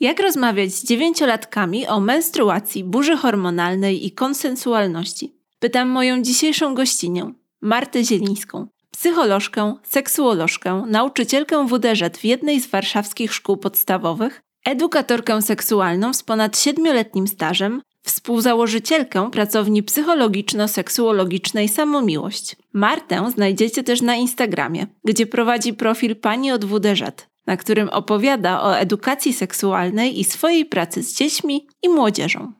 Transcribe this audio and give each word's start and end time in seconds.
Jak 0.00 0.20
rozmawiać 0.20 0.74
z 0.74 0.84
dziewięciolatkami 0.84 1.86
o 1.86 2.00
menstruacji, 2.00 2.84
burzy 2.84 3.16
hormonalnej 3.16 4.06
i 4.06 4.12
konsensualności? 4.12 5.34
Pytam 5.58 5.88
moją 5.88 6.22
dzisiejszą 6.22 6.74
gościnię, 6.74 7.32
Martę 7.62 8.04
Zielińską, 8.04 8.66
psycholożkę, 8.90 9.74
seksuolożkę, 9.82 10.84
nauczycielkę 10.86 11.66
WDŻ 11.66 12.18
w 12.18 12.24
jednej 12.24 12.60
z 12.60 12.66
warszawskich 12.66 13.34
szkół 13.34 13.56
podstawowych, 13.56 14.42
edukatorkę 14.64 15.42
seksualną 15.42 16.14
z 16.14 16.22
ponad 16.22 16.58
siedmioletnim 16.58 17.28
stażem, 17.28 17.82
współzałożycielkę 18.02 19.30
pracowni 19.30 19.82
psychologiczno-seksuologicznej 19.82 21.68
Samomiłość. 21.68 22.56
Martę 22.72 23.30
znajdziecie 23.34 23.82
też 23.82 24.02
na 24.02 24.16
Instagramie, 24.16 24.86
gdzie 25.04 25.26
prowadzi 25.26 25.74
profil 25.74 26.16
Pani 26.16 26.52
od 26.52 26.64
WDŻ, 26.64 27.12
na 27.46 27.56
którym 27.56 27.88
opowiada 27.88 28.62
o 28.62 28.78
edukacji 28.78 29.32
seksualnej 29.32 30.20
i 30.20 30.24
swojej 30.24 30.66
pracy 30.66 31.02
z 31.02 31.14
dziećmi 31.14 31.66
i 31.82 31.88
młodzieżą. 31.88 32.52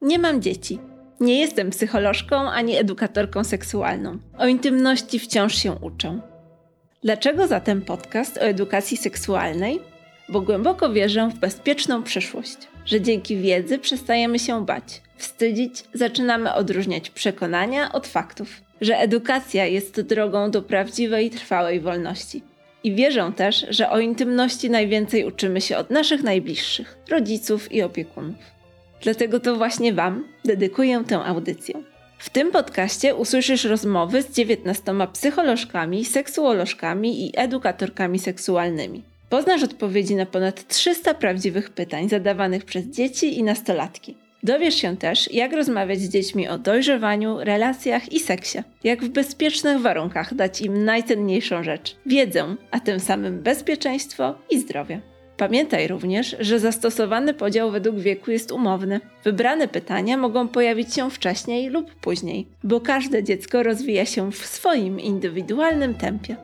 Nie 0.00 0.18
mam 0.18 0.42
dzieci. 0.42 0.78
Nie 1.20 1.40
jestem 1.40 1.70
psycholożką 1.70 2.36
ani 2.36 2.76
edukatorką 2.76 3.44
seksualną. 3.44 4.18
O 4.38 4.46
intymności 4.46 5.18
wciąż 5.18 5.54
się 5.54 5.72
uczę. 5.72 6.20
Dlaczego 7.02 7.46
zatem 7.46 7.82
podcast 7.82 8.36
o 8.36 8.40
edukacji 8.40 8.96
seksualnej? 8.96 9.80
Bo 10.28 10.40
głęboko 10.40 10.92
wierzę 10.92 11.28
w 11.28 11.38
bezpieczną 11.38 12.02
przyszłość, 12.02 12.56
że 12.84 13.00
dzięki 13.00 13.36
wiedzy 13.36 13.78
przestajemy 13.78 14.38
się 14.38 14.66
bać, 14.66 15.02
wstydzić, 15.16 15.84
zaczynamy 15.94 16.54
odróżniać 16.54 17.10
przekonania 17.10 17.92
od 17.92 18.06
faktów, 18.06 18.48
że 18.80 18.98
edukacja 18.98 19.66
jest 19.66 20.00
drogą 20.00 20.50
do 20.50 20.62
prawdziwej, 20.62 21.30
trwałej 21.30 21.80
wolności. 21.80 22.42
I 22.84 22.94
wierzę 22.94 23.32
też, 23.36 23.66
że 23.70 23.90
o 23.90 23.98
intymności 23.98 24.70
najwięcej 24.70 25.24
uczymy 25.24 25.60
się 25.60 25.76
od 25.76 25.90
naszych 25.90 26.22
najbliższych, 26.22 26.98
rodziców 27.08 27.72
i 27.72 27.82
opiekunów. 27.82 28.36
Dlatego 29.02 29.40
to 29.40 29.56
właśnie 29.56 29.92
Wam 29.92 30.24
dedykuję 30.44 31.04
tę 31.06 31.24
audycję. 31.24 31.74
W 32.18 32.30
tym 32.30 32.52
podcaście 32.52 33.14
usłyszysz 33.14 33.64
rozmowy 33.64 34.22
z 34.22 34.30
19 34.30 34.94
psycholożkami, 35.12 36.04
seksuolożkami 36.04 37.26
i 37.26 37.32
edukatorkami 37.36 38.18
seksualnymi. 38.18 39.02
Poznasz 39.28 39.62
odpowiedzi 39.62 40.14
na 40.14 40.26
ponad 40.26 40.68
300 40.68 41.14
prawdziwych 41.14 41.70
pytań 41.70 42.08
zadawanych 42.08 42.64
przez 42.64 42.84
dzieci 42.86 43.38
i 43.38 43.42
nastolatki. 43.42 44.25
Dowiesz 44.46 44.74
się 44.74 44.96
też, 44.96 45.32
jak 45.32 45.52
rozmawiać 45.52 45.98
z 46.00 46.08
dziećmi 46.08 46.48
o 46.48 46.58
dojrzewaniu, 46.58 47.36
relacjach 47.38 48.12
i 48.12 48.20
seksie. 48.20 48.58
Jak 48.84 49.04
w 49.04 49.08
bezpiecznych 49.08 49.80
warunkach 49.80 50.34
dać 50.34 50.60
im 50.60 50.84
najcenniejszą 50.84 51.62
rzecz 51.62 51.96
wiedzę, 52.06 52.56
a 52.70 52.80
tym 52.80 53.00
samym 53.00 53.42
bezpieczeństwo 53.42 54.34
i 54.50 54.58
zdrowie. 54.58 55.00
Pamiętaj 55.36 55.88
również, 55.88 56.36
że 56.40 56.58
zastosowany 56.58 57.34
podział 57.34 57.70
według 57.70 57.96
wieku 57.96 58.30
jest 58.30 58.52
umowny. 58.52 59.00
Wybrane 59.24 59.68
pytania 59.68 60.16
mogą 60.16 60.48
pojawić 60.48 60.94
się 60.94 61.10
wcześniej 61.10 61.68
lub 61.68 61.94
później, 61.94 62.46
bo 62.64 62.80
każde 62.80 63.24
dziecko 63.24 63.62
rozwija 63.62 64.06
się 64.06 64.32
w 64.32 64.46
swoim 64.46 65.00
indywidualnym 65.00 65.94
tempie. 65.94 66.36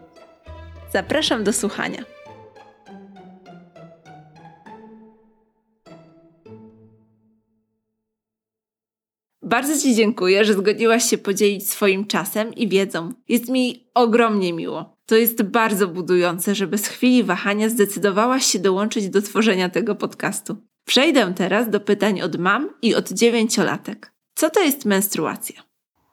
Zapraszam 0.93 1.45
do 1.45 1.53
słuchania. 1.53 2.05
Bardzo 9.53 9.79
Ci 9.79 9.95
dziękuję, 9.95 10.45
że 10.45 10.55
zgodziłaś 10.55 11.05
się 11.05 11.19
podzielić 11.19 11.71
swoim 11.71 12.07
czasem 12.07 12.55
i 12.55 12.69
wiedzą. 12.69 13.13
Jest 13.29 13.49
mi 13.49 13.91
ogromnie 13.95 14.53
miło. 14.53 14.97
To 15.07 15.17
jest 15.17 15.43
bardzo 15.43 15.89
budujące, 15.89 16.55
że 16.55 16.67
bez 16.67 16.87
chwili 16.87 17.25
wahania 17.25 17.69
zdecydowałaś 17.69 18.47
się 18.47 18.59
dołączyć 18.59 19.09
do 19.09 19.23
tworzenia 19.23 19.69
tego 19.69 19.95
podcastu. 19.95 20.57
Przejdę 20.85 21.35
teraz 21.37 21.71
do 21.71 21.81
pytań 21.81 22.21
od 22.21 22.37
mam 22.37 22.71
i 22.83 22.95
od 22.95 23.13
dziewięciolatek. 23.13 24.13
Co 24.35 24.51
to 24.51 24.61
jest 24.61 24.85
menstruacja? 24.85 25.63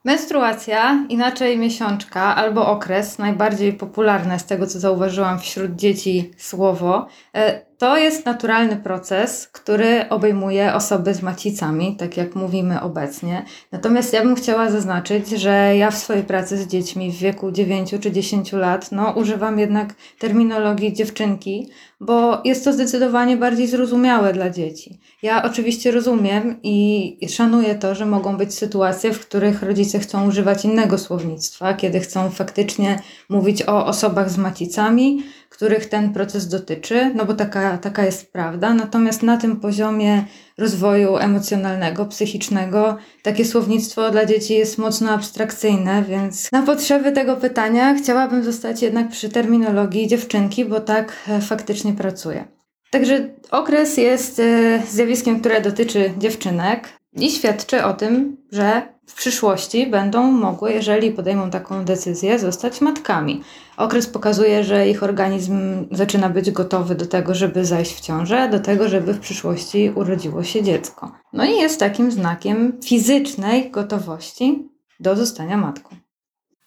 Menstruacja, 0.05 1.05
inaczej 1.09 1.57
miesiączka 1.57 2.35
albo 2.35 2.67
okres, 2.67 3.19
najbardziej 3.19 3.73
popularne 3.73 4.39
z 4.39 4.45
tego 4.45 4.67
co 4.67 4.79
zauważyłam 4.79 5.39
wśród 5.39 5.75
dzieci 5.75 6.31
słowo, 6.37 7.07
e, 7.35 7.68
to 7.79 7.97
jest 7.97 8.25
naturalny 8.25 8.75
proces, 8.75 9.47
który 9.47 10.09
obejmuje 10.09 10.73
osoby 10.73 11.13
z 11.13 11.21
macicami, 11.21 11.95
tak 11.95 12.17
jak 12.17 12.35
mówimy 12.35 12.81
obecnie. 12.81 13.45
Natomiast 13.71 14.13
ja 14.13 14.23
bym 14.23 14.35
chciała 14.35 14.71
zaznaczyć, 14.71 15.29
że 15.29 15.75
ja 15.77 15.91
w 15.91 15.97
swojej 15.97 16.23
pracy 16.23 16.57
z 16.57 16.67
dziećmi 16.67 17.11
w 17.11 17.15
wieku 17.15 17.51
9 17.51 17.95
czy 18.01 18.11
10 18.11 18.53
lat, 18.53 18.91
no, 18.91 19.11
używam 19.11 19.59
jednak 19.59 19.93
terminologii 20.19 20.93
dziewczynki, 20.93 21.69
bo 21.99 22.41
jest 22.45 22.63
to 22.63 22.73
zdecydowanie 22.73 23.37
bardziej 23.37 23.67
zrozumiałe 23.67 24.33
dla 24.33 24.49
dzieci. 24.49 24.99
Ja 25.21 25.43
oczywiście 25.43 25.91
rozumiem 25.91 26.59
i 26.63 27.27
szanuję 27.29 27.75
to, 27.75 27.95
że 27.95 28.05
mogą 28.05 28.37
być 28.37 28.53
sytuacje, 28.53 29.13
w 29.13 29.19
których 29.19 29.63
rodzice 29.63 29.99
chcą 29.99 30.27
używać 30.27 30.65
innego 30.65 30.97
słownictwa, 30.97 31.73
kiedy 31.73 31.99
chcą 31.99 32.29
faktycznie 32.29 32.99
mówić 33.29 33.61
o 33.61 33.85
osobach 33.85 34.29
z 34.29 34.37
macicami, 34.37 35.23
których 35.49 35.85
ten 35.85 36.13
proces 36.13 36.47
dotyczy, 36.47 37.11
no 37.15 37.25
bo 37.25 37.33
taka, 37.33 37.77
taka 37.77 38.05
jest 38.05 38.33
prawda. 38.33 38.73
Natomiast 38.73 39.23
na 39.23 39.37
tym 39.37 39.59
poziomie 39.59 40.25
rozwoju 40.57 41.17
emocjonalnego, 41.17 42.05
psychicznego, 42.05 42.97
takie 43.23 43.45
słownictwo 43.45 44.11
dla 44.11 44.25
dzieci 44.25 44.53
jest 44.53 44.77
mocno 44.77 45.11
abstrakcyjne, 45.11 46.03
więc 46.03 46.51
na 46.51 46.61
potrzeby 46.61 47.11
tego 47.11 47.35
pytania 47.35 47.95
chciałabym 47.95 48.43
zostać 48.43 48.81
jednak 48.81 49.09
przy 49.09 49.29
terminologii 49.29 50.07
dziewczynki, 50.07 50.65
bo 50.65 50.79
tak 50.79 51.13
e, 51.27 51.41
faktycznie 51.41 51.93
pracuję. 51.93 52.45
Także 52.91 53.29
okres 53.51 53.97
jest 53.97 54.39
e, 54.39 54.81
zjawiskiem, 54.89 55.39
które 55.39 55.61
dotyczy 55.61 56.11
dziewczynek 56.17 56.98
i 57.13 57.31
świadczy 57.31 57.83
o 57.83 57.93
tym, 57.93 58.37
że 58.51 58.93
w 59.05 59.13
przyszłości 59.13 59.87
będą 59.87 60.31
mogły, 60.31 60.73
jeżeli 60.73 61.11
podejmą 61.11 61.49
taką 61.49 61.85
decyzję, 61.85 62.39
zostać 62.39 62.81
matkami. 62.81 63.43
Okres 63.77 64.07
pokazuje, 64.07 64.63
że 64.63 64.89
ich 64.89 65.03
organizm 65.03 65.87
zaczyna 65.91 66.29
być 66.29 66.51
gotowy 66.51 66.95
do 66.95 67.05
tego, 67.05 67.35
żeby 67.35 67.65
zajść 67.65 67.95
w 67.95 68.01
ciążę, 68.01 68.49
do 68.49 68.59
tego, 68.59 68.89
żeby 68.89 69.13
w 69.13 69.19
przyszłości 69.19 69.91
urodziło 69.95 70.43
się 70.43 70.63
dziecko. 70.63 71.11
No 71.33 71.45
i 71.45 71.51
jest 71.51 71.79
takim 71.79 72.11
znakiem 72.11 72.79
fizycznej 72.85 73.71
gotowości 73.71 74.69
do 74.99 75.15
zostania 75.15 75.57
matką. 75.57 75.95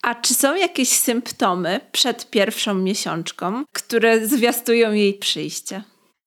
A 0.02 0.14
czy 0.14 0.34
są 0.34 0.54
jakieś 0.54 0.88
symptomy 0.88 1.80
przed 1.92 2.30
pierwszą 2.30 2.74
miesiączką, 2.74 3.64
które 3.72 4.26
zwiastują 4.26 4.92
jej 4.92 5.14
przyjście? 5.14 5.82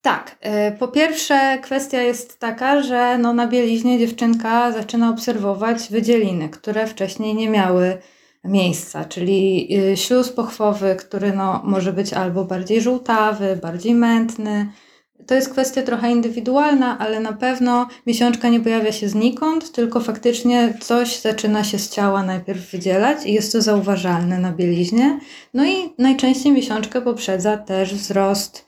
Tak. 0.06 0.36
E, 0.40 0.72
po 0.72 0.88
pierwsze, 0.88 1.58
kwestia 1.62 2.02
jest 2.02 2.38
taka, 2.38 2.82
że 2.82 3.18
no 3.18 3.32
na 3.32 3.46
bieliźnie 3.46 3.98
dziewczynka 3.98 4.72
zaczyna 4.72 5.10
obserwować 5.10 5.88
wydzieliny, 5.90 6.48
które 6.48 6.86
wcześniej 6.86 7.34
nie 7.34 7.50
miały 7.50 7.98
miejsca, 8.44 9.04
czyli 9.04 9.68
y, 9.92 9.96
śluz 9.96 10.32
pochwowy, 10.32 10.96
który 10.98 11.32
no, 11.32 11.62
może 11.64 11.92
być 11.92 12.12
albo 12.12 12.44
bardziej 12.44 12.80
żółtawy, 12.80 13.58
bardziej 13.62 13.94
mętny. 13.94 14.66
To 15.26 15.34
jest 15.34 15.52
kwestia 15.52 15.82
trochę 15.82 16.10
indywidualna, 16.10 16.98
ale 16.98 17.20
na 17.20 17.32
pewno 17.32 17.88
miesiączka 18.06 18.48
nie 18.48 18.60
pojawia 18.60 18.92
się 18.92 19.08
znikąd, 19.08 19.72
tylko 19.72 20.00
faktycznie 20.00 20.74
coś 20.80 21.20
zaczyna 21.20 21.64
się 21.64 21.78
z 21.78 21.90
ciała 21.90 22.22
najpierw 22.22 22.70
wydzielać 22.70 23.26
i 23.26 23.32
jest 23.32 23.52
to 23.52 23.62
zauważalne 23.62 24.38
na 24.38 24.52
bieliźnie. 24.52 25.20
No 25.54 25.64
i 25.64 25.94
najczęściej 25.98 26.52
miesiączkę 26.52 27.02
poprzedza 27.02 27.56
też 27.56 27.94
wzrost 27.94 28.58
y, 28.58 28.65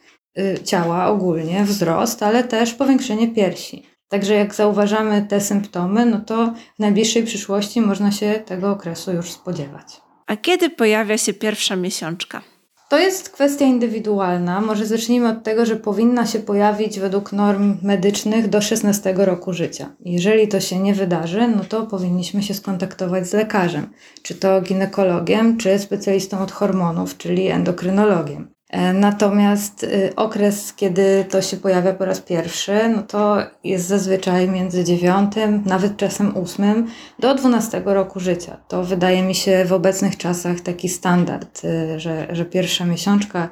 ciała 0.64 1.06
ogólnie, 1.06 1.64
wzrost, 1.64 2.22
ale 2.22 2.44
też 2.44 2.74
powiększenie 2.74 3.28
piersi. 3.28 3.86
Także 4.08 4.34
jak 4.34 4.54
zauważamy 4.54 5.26
te 5.28 5.40
symptomy, 5.40 6.06
no 6.06 6.20
to 6.20 6.54
w 6.76 6.78
najbliższej 6.78 7.24
przyszłości 7.24 7.80
można 7.80 8.12
się 8.12 8.42
tego 8.46 8.70
okresu 8.70 9.12
już 9.12 9.30
spodziewać. 9.30 10.00
A 10.26 10.36
kiedy 10.36 10.70
pojawia 10.70 11.18
się 11.18 11.32
pierwsza 11.32 11.76
miesiączka? 11.76 12.42
To 12.88 12.98
jest 12.98 13.30
kwestia 13.30 13.64
indywidualna. 13.64 14.60
Może 14.60 14.86
zacznijmy 14.86 15.28
od 15.28 15.42
tego, 15.42 15.66
że 15.66 15.76
powinna 15.76 16.26
się 16.26 16.38
pojawić 16.38 17.00
według 17.00 17.32
norm 17.32 17.76
medycznych 17.82 18.48
do 18.48 18.60
16 18.60 19.14
roku 19.16 19.52
życia. 19.52 19.96
Jeżeli 20.00 20.48
to 20.48 20.60
się 20.60 20.78
nie 20.78 20.94
wydarzy, 20.94 21.48
no 21.56 21.64
to 21.64 21.86
powinniśmy 21.86 22.42
się 22.42 22.54
skontaktować 22.54 23.28
z 23.28 23.32
lekarzem, 23.32 23.90
czy 24.22 24.34
to 24.34 24.60
ginekologiem, 24.60 25.56
czy 25.56 25.78
specjalistą 25.78 26.40
od 26.40 26.52
hormonów, 26.52 27.16
czyli 27.16 27.48
endokrynologiem. 27.48 28.57
E, 28.70 28.92
natomiast 28.92 29.82
y, 29.84 30.12
okres, 30.16 30.72
kiedy 30.72 31.24
to 31.30 31.42
się 31.42 31.56
pojawia 31.56 31.92
po 31.92 32.04
raz 32.04 32.20
pierwszy, 32.20 32.88
no 32.96 33.02
to 33.02 33.36
jest 33.64 33.86
zazwyczaj 33.86 34.48
między 34.48 34.84
9, 34.84 35.32
nawet 35.64 35.96
czasem 35.96 36.36
8 36.36 36.86
do 37.18 37.34
12 37.34 37.82
roku 37.84 38.20
życia. 38.20 38.56
To 38.68 38.84
wydaje 38.84 39.22
mi 39.22 39.34
się 39.34 39.64
w 39.64 39.72
obecnych 39.72 40.16
czasach 40.16 40.60
taki 40.60 40.88
standard, 40.88 41.64
y, 41.64 42.00
że, 42.00 42.26
że 42.30 42.44
pierwsza 42.44 42.84
miesiączka 42.84 43.48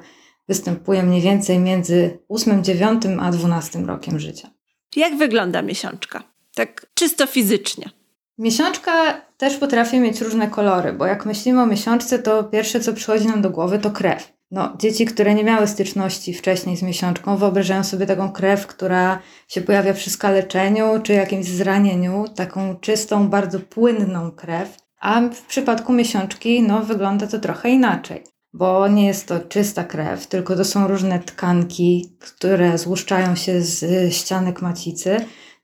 występuje 0.48 1.02
mniej 1.02 1.20
więcej 1.20 1.58
między 1.58 2.18
8, 2.28 2.64
9 2.64 3.02
a 3.20 3.30
12 3.30 3.78
rokiem 3.78 4.18
życia. 4.18 4.50
Jak 4.96 5.16
wygląda 5.16 5.62
miesiączka? 5.62 6.22
Tak 6.54 6.86
czysto 6.94 7.26
fizycznie. 7.26 7.90
Miesiączka 8.38 9.20
też 9.36 9.56
potrafi 9.56 10.00
mieć 10.00 10.20
różne 10.20 10.48
kolory, 10.48 10.92
bo 10.92 11.06
jak 11.06 11.26
myślimy 11.26 11.62
o 11.62 11.66
miesiączce, 11.66 12.18
to 12.18 12.44
pierwsze 12.44 12.80
co 12.80 12.92
przychodzi 12.92 13.26
nam 13.26 13.42
do 13.42 13.50
głowy 13.50 13.78
to 13.78 13.90
krew. 13.90 14.35
No, 14.50 14.76
dzieci, 14.78 15.04
które 15.04 15.34
nie 15.34 15.44
miały 15.44 15.66
styczności 15.66 16.34
wcześniej 16.34 16.76
z 16.76 16.82
miesiączką, 16.82 17.36
wyobrażają 17.36 17.84
sobie 17.84 18.06
taką 18.06 18.32
krew, 18.32 18.66
która 18.66 19.18
się 19.48 19.60
pojawia 19.60 19.94
przy 19.94 20.10
skaleczeniu 20.10 21.00
czy 21.02 21.12
jakimś 21.12 21.46
zranieniu, 21.46 22.24
taką 22.36 22.76
czystą, 22.76 23.28
bardzo 23.28 23.60
płynną 23.60 24.30
krew. 24.30 24.76
A 25.00 25.20
w 25.20 25.42
przypadku 25.42 25.92
miesiączki, 25.92 26.62
no, 26.62 26.82
wygląda 26.82 27.26
to 27.26 27.38
trochę 27.38 27.70
inaczej, 27.70 28.24
bo 28.52 28.88
nie 28.88 29.06
jest 29.06 29.28
to 29.28 29.40
czysta 29.40 29.84
krew, 29.84 30.26
tylko 30.26 30.56
to 30.56 30.64
są 30.64 30.88
różne 30.88 31.18
tkanki, 31.18 32.16
które 32.20 32.78
złuszczają 32.78 33.36
się 33.36 33.62
z 33.62 34.12
ścianek 34.14 34.62
macicy. 34.62 35.16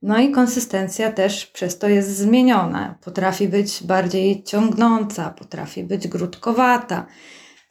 No 0.02 0.18
i 0.18 0.30
konsystencja 0.30 1.12
też 1.12 1.46
przez 1.46 1.78
to 1.78 1.88
jest 1.88 2.16
zmieniona. 2.16 2.98
Potrafi 3.04 3.48
być 3.48 3.82
bardziej 3.82 4.44
ciągnąca, 4.44 5.30
potrafi 5.30 5.84
być 5.84 6.08
grudkowata 6.08 7.06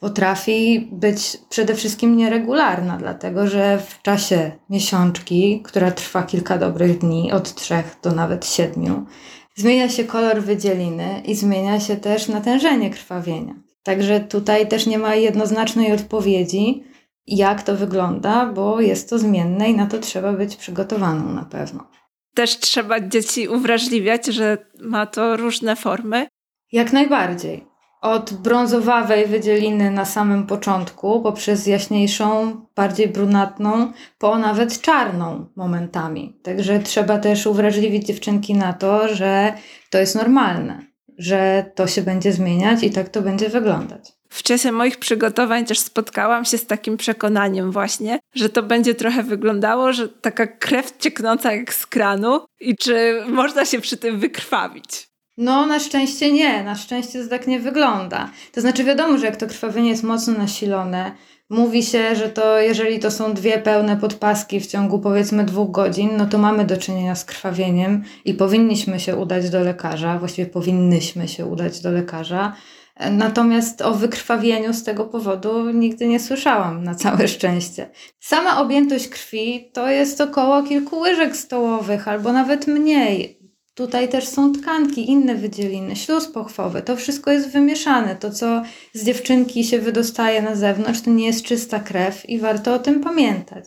potrafi 0.02 0.88
być 0.92 1.38
przede 1.48 1.74
wszystkim 1.74 2.16
nieregularna, 2.16 2.96
dlatego 2.96 3.46
że 3.46 3.78
w 3.78 4.02
czasie 4.02 4.52
miesiączki, 4.70 5.62
która 5.64 5.90
trwa 5.90 6.22
kilka 6.22 6.58
dobrych 6.58 6.98
dni, 6.98 7.32
od 7.32 7.54
trzech 7.54 7.96
do 8.02 8.12
nawet 8.12 8.46
siedmiu, 8.46 9.06
zmienia 9.54 9.88
się 9.88 10.04
kolor 10.04 10.42
wydzieliny 10.42 11.22
i 11.24 11.34
zmienia 11.34 11.80
się 11.80 11.96
też 11.96 12.28
natężenie 12.28 12.90
krwawienia. 12.90 13.54
Także 13.82 14.20
tutaj 14.20 14.68
też 14.68 14.86
nie 14.86 14.98
ma 14.98 15.14
jednoznacznej 15.14 15.92
odpowiedzi, 15.92 16.84
jak 17.26 17.62
to 17.62 17.76
wygląda, 17.76 18.46
bo 18.46 18.80
jest 18.80 19.10
to 19.10 19.18
zmienne 19.18 19.70
i 19.70 19.74
na 19.74 19.86
to 19.86 19.98
trzeba 19.98 20.32
być 20.32 20.56
przygotowaną 20.56 21.32
na 21.32 21.44
pewno. 21.44 21.90
Też 22.34 22.58
trzeba 22.58 23.00
dzieci 23.00 23.48
uwrażliwiać, 23.48 24.26
że 24.26 24.58
ma 24.80 25.06
to 25.06 25.36
różne 25.36 25.76
formy. 25.76 26.26
Jak 26.72 26.92
najbardziej 26.92 27.71
od 28.02 28.32
brązowawej 28.34 29.26
wydzieliny 29.26 29.90
na 29.90 30.04
samym 30.04 30.46
początku, 30.46 31.22
poprzez 31.22 31.66
jaśniejszą, 31.66 32.56
bardziej 32.76 33.08
brunatną, 33.08 33.92
po 34.18 34.38
nawet 34.38 34.80
czarną 34.80 35.46
momentami. 35.56 36.36
Także 36.42 36.78
trzeba 36.78 37.18
też 37.18 37.46
uwrażliwić 37.46 38.06
dziewczynki 38.06 38.54
na 38.54 38.72
to, 38.72 39.14
że 39.14 39.52
to 39.90 39.98
jest 39.98 40.14
normalne, 40.14 40.86
że 41.18 41.70
to 41.74 41.86
się 41.86 42.02
będzie 42.02 42.32
zmieniać 42.32 42.82
i 42.82 42.90
tak 42.90 43.08
to 43.08 43.22
będzie 43.22 43.48
wyglądać. 43.48 44.12
W 44.28 44.42
czasie 44.42 44.72
moich 44.72 44.98
przygotowań 44.98 45.64
też 45.64 45.78
spotkałam 45.78 46.44
się 46.44 46.58
z 46.58 46.66
takim 46.66 46.96
przekonaniem 46.96 47.72
właśnie, 47.72 48.18
że 48.34 48.48
to 48.48 48.62
będzie 48.62 48.94
trochę 48.94 49.22
wyglądało, 49.22 49.92
że 49.92 50.08
taka 50.08 50.46
krew 50.46 50.98
cieknąca 50.98 51.52
jak 51.52 51.74
z 51.74 51.86
kranu 51.86 52.40
i 52.60 52.76
czy 52.76 53.24
można 53.28 53.64
się 53.64 53.80
przy 53.80 53.96
tym 53.96 54.18
wykrwawić. 54.18 55.11
No, 55.36 55.66
na 55.66 55.80
szczęście 55.80 56.32
nie. 56.32 56.64
Na 56.64 56.74
szczęście 56.74 57.22
to 57.22 57.28
tak 57.28 57.46
nie 57.46 57.60
wygląda. 57.60 58.30
To 58.52 58.60
znaczy, 58.60 58.84
wiadomo, 58.84 59.18
że 59.18 59.26
jak 59.26 59.36
to 59.36 59.46
krwawienie 59.46 59.90
jest 59.90 60.02
mocno 60.02 60.32
nasilone, 60.38 61.12
mówi 61.50 61.82
się, 61.82 62.16
że 62.16 62.28
to 62.28 62.60
jeżeli 62.60 62.98
to 62.98 63.10
są 63.10 63.34
dwie 63.34 63.58
pełne 63.58 63.96
podpaski 63.96 64.60
w 64.60 64.66
ciągu 64.66 64.98
powiedzmy 64.98 65.44
dwóch 65.44 65.70
godzin, 65.70 66.10
no 66.16 66.26
to 66.26 66.38
mamy 66.38 66.64
do 66.64 66.76
czynienia 66.76 67.14
z 67.14 67.24
krwawieniem 67.24 68.04
i 68.24 68.34
powinniśmy 68.34 69.00
się 69.00 69.16
udać 69.16 69.50
do 69.50 69.60
lekarza, 69.60 70.18
właściwie 70.18 70.46
powinnyśmy 70.46 71.28
się 71.28 71.46
udać 71.46 71.80
do 71.80 71.90
lekarza. 71.90 72.56
Natomiast 73.10 73.82
o 73.82 73.94
wykrwawieniu 73.94 74.74
z 74.74 74.84
tego 74.84 75.04
powodu 75.04 75.70
nigdy 75.70 76.06
nie 76.06 76.20
słyszałam, 76.20 76.84
na 76.84 76.94
całe 76.94 77.28
szczęście. 77.28 77.90
Sama 78.20 78.60
objętość 78.60 79.08
krwi 79.08 79.70
to 79.72 79.90
jest 79.90 80.20
około 80.20 80.62
kilku 80.62 80.98
łyżek 80.98 81.36
stołowych 81.36 82.08
albo 82.08 82.32
nawet 82.32 82.66
mniej. 82.66 83.41
Tutaj 83.74 84.08
też 84.08 84.28
są 84.28 84.52
tkanki, 84.52 85.10
inne 85.10 85.34
wydzieliny, 85.34 85.96
śluz 85.96 86.26
pochwowy. 86.26 86.82
To 86.82 86.96
wszystko 86.96 87.30
jest 87.30 87.50
wymieszane. 87.50 88.16
To, 88.16 88.30
co 88.30 88.62
z 88.94 89.04
dziewczynki 89.04 89.64
się 89.64 89.78
wydostaje 89.78 90.42
na 90.42 90.56
zewnątrz, 90.56 91.00
to 91.00 91.10
nie 91.10 91.26
jest 91.26 91.44
czysta 91.44 91.80
krew 91.80 92.28
i 92.28 92.38
warto 92.38 92.74
o 92.74 92.78
tym 92.78 93.00
pamiętać, 93.00 93.64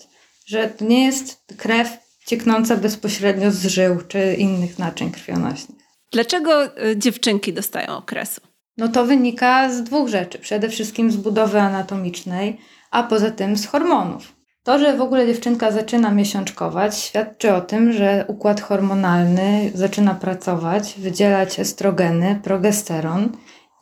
że 0.48 0.68
to 0.68 0.86
nie 0.86 1.06
jest 1.06 1.44
krew 1.58 1.98
cieknąca 2.26 2.78
bezpośrednio 2.78 3.52
z 3.52 3.66
żył 3.66 3.98
czy 4.08 4.34
innych 4.34 4.80
naczyń 4.80 5.12
krwionośnych. 5.12 5.80
Dlaczego 6.12 6.66
y, 6.66 6.98
dziewczynki 6.98 7.54
dostają 7.54 7.98
okresu? 7.98 8.42
No 8.78 8.88
to 8.88 9.06
wynika 9.06 9.70
z 9.70 9.84
dwóch 9.84 10.10
rzeczy. 10.10 10.40
Przede 10.40 10.70
wszystkim 10.70 11.12
z 11.12 11.16
budowy 11.16 11.60
anatomicznej, 11.60 12.58
a 12.92 13.04
poza 13.04 13.32
tym 13.32 13.58
z 13.58 13.66
hormonów. 13.66 14.35
To, 14.66 14.80
że 14.80 14.98
w 14.98 15.02
ogóle 15.02 15.28
dziewczynka 15.28 15.72
zaczyna 15.72 16.12
miesiączkować, 16.12 16.98
świadczy 16.98 17.54
o 17.54 17.62
tym, 17.62 17.94
że 17.94 18.26
układ 18.28 18.62
hormonalny 18.62 19.72
zaczyna 19.74 20.16
pracować, 20.16 20.96
wydzielać 20.98 21.60
estrogeny, 21.60 22.40
progesteron, 22.44 23.30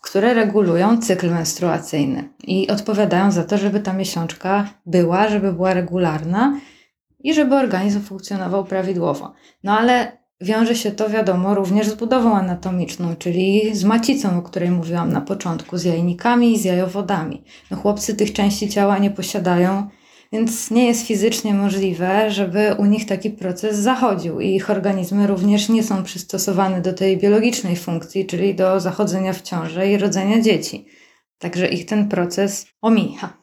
które 0.01 0.33
regulują 0.33 1.01
cykl 1.01 1.29
menstruacyjny 1.29 2.29
i 2.43 2.69
odpowiadają 2.69 3.31
za 3.31 3.43
to, 3.43 3.57
żeby 3.57 3.79
ta 3.79 3.93
miesiączka 3.93 4.69
była, 4.85 5.29
żeby 5.29 5.53
była 5.53 5.73
regularna 5.73 6.59
i 7.19 7.33
żeby 7.33 7.55
organizm 7.55 8.01
funkcjonował 8.01 8.65
prawidłowo. 8.65 9.33
No 9.63 9.77
ale 9.77 10.17
wiąże 10.41 10.75
się 10.75 10.91
to, 10.91 11.09
wiadomo, 11.09 11.55
również 11.55 11.87
z 11.87 11.95
budową 11.95 12.35
anatomiczną, 12.35 13.15
czyli 13.15 13.75
z 13.75 13.83
macicą, 13.83 14.37
o 14.37 14.41
której 14.41 14.71
mówiłam 14.71 15.11
na 15.11 15.21
początku, 15.21 15.77
z 15.77 15.83
jajnikami 15.83 16.53
i 16.53 16.59
z 16.59 16.65
jajowodami. 16.65 17.43
No, 17.71 17.77
chłopcy 17.77 18.15
tych 18.15 18.33
części 18.33 18.69
ciała 18.69 18.97
nie 18.97 19.11
posiadają 19.11 19.89
więc 20.33 20.71
nie 20.71 20.87
jest 20.87 21.07
fizycznie 21.07 21.53
możliwe, 21.53 22.31
żeby 22.31 22.75
u 22.77 22.85
nich 22.85 23.05
taki 23.05 23.29
proces 23.29 23.77
zachodził 23.77 24.39
i 24.39 24.55
ich 24.55 24.69
organizmy 24.69 25.27
również 25.27 25.69
nie 25.69 25.83
są 25.83 26.03
przystosowane 26.03 26.81
do 26.81 26.93
tej 26.93 27.17
biologicznej 27.17 27.75
funkcji, 27.75 28.25
czyli 28.25 28.55
do 28.55 28.79
zachodzenia 28.79 29.33
w 29.33 29.41
ciąży 29.41 29.87
i 29.87 29.97
rodzenia 29.97 30.41
dzieci. 30.41 30.85
Także 31.37 31.67
ich 31.67 31.85
ten 31.85 32.09
proces 32.09 32.67
omija. 32.81 33.33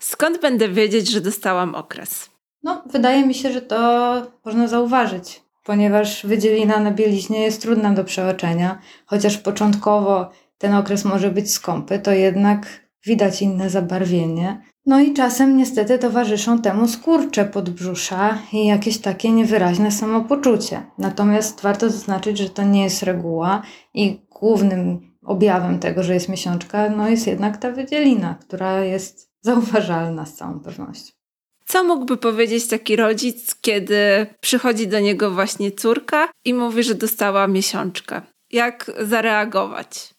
Skąd 0.00 0.40
będę 0.40 0.68
wiedzieć, 0.68 1.10
że 1.10 1.20
dostałam 1.20 1.74
okres? 1.74 2.30
No, 2.62 2.84
wydaje 2.92 3.26
mi 3.26 3.34
się, 3.34 3.52
że 3.52 3.62
to 3.62 4.22
można 4.44 4.68
zauważyć, 4.68 5.42
ponieważ 5.64 6.26
wydzielina 6.26 6.80
na 6.80 6.90
bieliźnie 6.90 7.42
jest 7.42 7.62
trudna 7.62 7.92
do 7.92 8.04
przeoczenia, 8.04 8.78
chociaż 9.06 9.38
początkowo 9.38 10.30
ten 10.58 10.74
okres 10.74 11.04
może 11.04 11.30
być 11.30 11.52
skąpy, 11.52 11.98
to 11.98 12.12
jednak 12.12 12.87
widać 13.06 13.42
inne 13.42 13.70
zabarwienie. 13.70 14.62
No 14.86 15.00
i 15.00 15.14
czasem 15.14 15.56
niestety 15.56 15.98
towarzyszą 15.98 16.62
temu 16.62 16.88
skurcze 16.88 17.44
podbrzusza 17.44 18.38
i 18.52 18.66
jakieś 18.66 18.98
takie 18.98 19.32
niewyraźne 19.32 19.92
samopoczucie. 19.92 20.82
Natomiast 20.98 21.60
warto 21.60 21.90
zaznaczyć, 21.90 22.38
że 22.38 22.50
to 22.50 22.62
nie 22.64 22.84
jest 22.84 23.02
reguła 23.02 23.62
i 23.94 24.20
głównym 24.40 25.00
objawem 25.24 25.78
tego, 25.78 26.02
że 26.02 26.14
jest 26.14 26.28
miesiączka, 26.28 26.90
no 26.90 27.08
jest 27.08 27.26
jednak 27.26 27.56
ta 27.56 27.72
wydzielina, 27.72 28.34
która 28.34 28.84
jest 28.84 29.30
zauważalna 29.48 30.26
z 30.26 30.34
całą 30.34 30.60
pewnością. 30.60 31.12
Co 31.66 31.84
mógłby 31.84 32.16
powiedzieć 32.16 32.68
taki 32.68 32.96
rodzic, 32.96 33.54
kiedy 33.60 34.26
przychodzi 34.40 34.88
do 34.88 35.00
niego 35.00 35.30
właśnie 35.30 35.72
córka 35.72 36.28
i 36.44 36.54
mówi, 36.54 36.82
że 36.82 36.94
dostała 36.94 37.46
miesiączkę? 37.48 38.22
Jak 38.50 38.90
zareagować? 39.00 40.14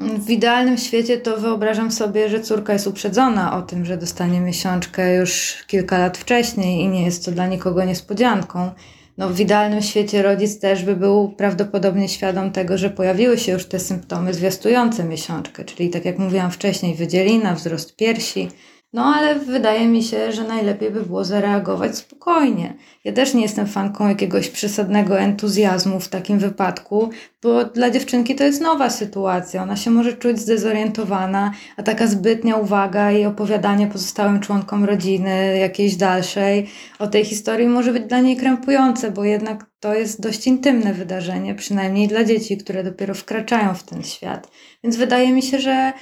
W 0.00 0.30
idealnym 0.30 0.78
świecie 0.78 1.18
to 1.18 1.36
wyobrażam 1.36 1.92
sobie, 1.92 2.28
że 2.28 2.40
córka 2.40 2.72
jest 2.72 2.86
uprzedzona 2.86 3.56
o 3.58 3.62
tym, 3.62 3.84
że 3.84 3.96
dostanie 3.96 4.40
miesiączkę 4.40 5.14
już 5.14 5.56
kilka 5.66 5.98
lat 5.98 6.18
wcześniej 6.18 6.80
i 6.80 6.88
nie 6.88 7.04
jest 7.04 7.24
to 7.24 7.32
dla 7.32 7.46
nikogo 7.46 7.84
niespodzianką. 7.84 8.70
No, 9.18 9.28
w 9.28 9.40
idealnym 9.40 9.82
świecie 9.82 10.22
rodzic 10.22 10.60
też 10.60 10.84
by 10.84 10.96
był 10.96 11.28
prawdopodobnie 11.28 12.08
świadom 12.08 12.52
tego, 12.52 12.78
że 12.78 12.90
pojawiły 12.90 13.38
się 13.38 13.52
już 13.52 13.66
te 13.66 13.78
symptomy 13.78 14.34
zwiastujące 14.34 15.04
miesiączkę, 15.04 15.64
czyli 15.64 15.90
tak 15.90 16.04
jak 16.04 16.18
mówiłam 16.18 16.50
wcześniej, 16.50 16.94
wydzielina, 16.94 17.54
wzrost 17.54 17.96
piersi, 17.96 18.48
no 18.96 19.04
ale 19.04 19.34
wydaje 19.34 19.88
mi 19.88 20.02
się, 20.02 20.32
że 20.32 20.44
najlepiej 20.44 20.90
by 20.90 21.02
było 21.02 21.24
zareagować 21.24 21.96
spokojnie. 21.96 22.74
Ja 23.04 23.12
też 23.12 23.34
nie 23.34 23.42
jestem 23.42 23.66
fanką 23.66 24.08
jakiegoś 24.08 24.48
przesadnego 24.48 25.18
entuzjazmu 25.18 26.00
w 26.00 26.08
takim 26.08 26.38
wypadku, 26.38 27.10
bo 27.42 27.64
dla 27.64 27.90
dziewczynki 27.90 28.34
to 28.34 28.44
jest 28.44 28.60
nowa 28.60 28.90
sytuacja. 28.90 29.62
Ona 29.62 29.76
się 29.76 29.90
może 29.90 30.12
czuć 30.12 30.38
zdezorientowana, 30.38 31.52
a 31.76 31.82
taka 31.82 32.06
zbytnia 32.06 32.56
uwaga 32.56 33.12
i 33.12 33.24
opowiadanie 33.24 33.86
pozostałym 33.86 34.40
członkom 34.40 34.84
rodziny, 34.84 35.58
jakiejś 35.58 35.96
dalszej, 35.96 36.66
o 36.98 37.06
tej 37.06 37.24
historii 37.24 37.66
może 37.66 37.92
być 37.92 38.04
dla 38.04 38.20
niej 38.20 38.36
krępujące, 38.36 39.10
bo 39.10 39.24
jednak 39.24 39.66
to 39.80 39.94
jest 39.94 40.20
dość 40.20 40.46
intymne 40.46 40.94
wydarzenie, 40.94 41.54
przynajmniej 41.54 42.08
dla 42.08 42.24
dzieci, 42.24 42.58
które 42.58 42.84
dopiero 42.84 43.14
wkraczają 43.14 43.74
w 43.74 43.82
ten 43.82 44.02
świat. 44.02 44.50
Więc 44.84 44.96
wydaje 44.96 45.32
mi 45.32 45.42
się, 45.42 45.58
że 45.58 45.92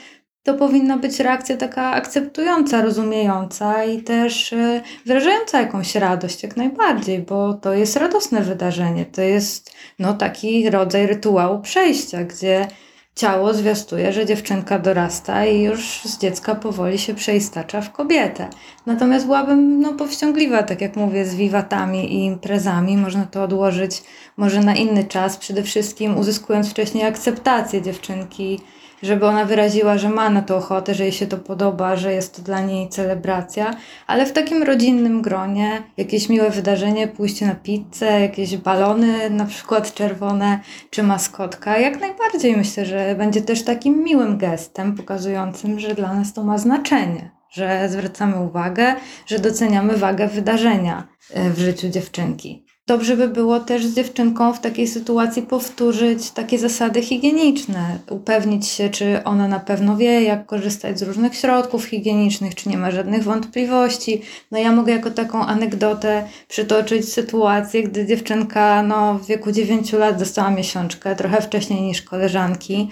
to 0.44 0.54
powinna 0.54 0.96
być 0.96 1.20
reakcja 1.20 1.56
taka 1.56 1.92
akceptująca, 1.92 2.82
rozumiejąca 2.82 3.84
i 3.84 4.02
też 4.02 4.52
e, 4.52 4.82
wyrażająca 5.06 5.60
jakąś 5.60 5.94
radość 5.94 6.42
jak 6.42 6.56
najbardziej, 6.56 7.18
bo 7.18 7.54
to 7.54 7.72
jest 7.72 7.96
radosne 7.96 8.40
wydarzenie. 8.40 9.06
To 9.06 9.22
jest 9.22 9.74
no, 9.98 10.14
taki 10.14 10.70
rodzaj 10.70 11.06
rytuału 11.06 11.60
przejścia, 11.60 12.24
gdzie 12.24 12.68
ciało 13.14 13.54
zwiastuje, 13.54 14.12
że 14.12 14.26
dziewczynka 14.26 14.78
dorasta 14.78 15.46
i 15.46 15.62
już 15.62 16.00
z 16.04 16.18
dziecka 16.18 16.54
powoli 16.54 16.98
się 16.98 17.14
przeistacza 17.14 17.80
w 17.80 17.92
kobietę. 17.92 18.48
Natomiast 18.86 19.26
byłabym 19.26 19.80
no, 19.80 19.92
powściągliwa, 19.92 20.62
tak 20.62 20.80
jak 20.80 20.96
mówię, 20.96 21.24
z 21.24 21.34
wiwatami 21.34 22.14
i 22.14 22.24
imprezami. 22.24 22.96
Można 22.96 23.26
to 23.26 23.42
odłożyć 23.42 24.02
może 24.36 24.60
na 24.60 24.74
inny 24.74 25.04
czas, 25.04 25.36
przede 25.36 25.62
wszystkim 25.62 26.18
uzyskując 26.18 26.70
wcześniej 26.70 27.04
akceptację 27.04 27.82
dziewczynki 27.82 28.60
żeby 29.04 29.26
ona 29.26 29.44
wyraziła, 29.44 29.98
że 29.98 30.08
ma 30.08 30.30
na 30.30 30.42
to 30.42 30.56
ochotę, 30.56 30.94
że 30.94 31.02
jej 31.02 31.12
się 31.12 31.26
to 31.26 31.36
podoba, 31.36 31.96
że 31.96 32.12
jest 32.12 32.36
to 32.36 32.42
dla 32.42 32.60
niej 32.60 32.88
celebracja, 32.88 33.76
ale 34.06 34.26
w 34.26 34.32
takim 34.32 34.62
rodzinnym 34.62 35.22
gronie 35.22 35.82
jakieś 35.96 36.28
miłe 36.28 36.50
wydarzenie, 36.50 37.08
pójście 37.08 37.46
na 37.46 37.54
pizzę, 37.54 38.20
jakieś 38.20 38.56
balony 38.56 39.30
na 39.30 39.44
przykład 39.44 39.94
czerwone, 39.94 40.60
czy 40.90 41.02
maskotka, 41.02 41.78
jak 41.78 42.00
najbardziej 42.00 42.56
myślę, 42.56 42.86
że 42.86 43.14
będzie 43.18 43.42
też 43.42 43.62
takim 43.62 44.04
miłym 44.04 44.38
gestem 44.38 44.96
pokazującym, 44.96 45.80
że 45.80 45.94
dla 45.94 46.14
nas 46.14 46.32
to 46.32 46.44
ma 46.44 46.58
znaczenie, 46.58 47.30
że 47.50 47.88
zwracamy 47.88 48.40
uwagę, 48.40 48.94
że 49.26 49.38
doceniamy 49.38 49.96
wagę 49.96 50.28
wydarzenia 50.28 51.08
e, 51.34 51.50
w 51.50 51.58
życiu 51.58 51.88
dziewczynki. 51.88 52.63
Dobrze 52.86 53.16
by 53.16 53.28
było 53.28 53.60
też 53.60 53.86
z 53.86 53.94
dziewczynką 53.94 54.52
w 54.52 54.60
takiej 54.60 54.86
sytuacji 54.88 55.42
powtórzyć 55.42 56.30
takie 56.30 56.58
zasady 56.58 57.02
higieniczne, 57.02 57.98
upewnić 58.10 58.68
się, 58.68 58.90
czy 58.90 59.24
ona 59.24 59.48
na 59.48 59.60
pewno 59.60 59.96
wie, 59.96 60.22
jak 60.22 60.46
korzystać 60.46 60.98
z 60.98 61.02
różnych 61.02 61.34
środków 61.34 61.84
higienicznych, 61.84 62.54
czy 62.54 62.68
nie 62.68 62.78
ma 62.78 62.90
żadnych 62.90 63.24
wątpliwości. 63.24 64.22
No 64.50 64.58
ja 64.58 64.72
mogę 64.72 64.92
jako 64.92 65.10
taką 65.10 65.46
anegdotę 65.46 66.28
przytoczyć 66.48 67.12
sytuację, 67.12 67.82
gdy 67.82 68.06
dziewczynka 68.06 68.82
no, 68.82 69.14
w 69.14 69.26
wieku 69.26 69.52
9 69.52 69.92
lat 69.92 70.18
dostała 70.18 70.50
miesiączkę, 70.50 71.16
trochę 71.16 71.42
wcześniej 71.42 71.82
niż 71.82 72.02
koleżanki 72.02 72.88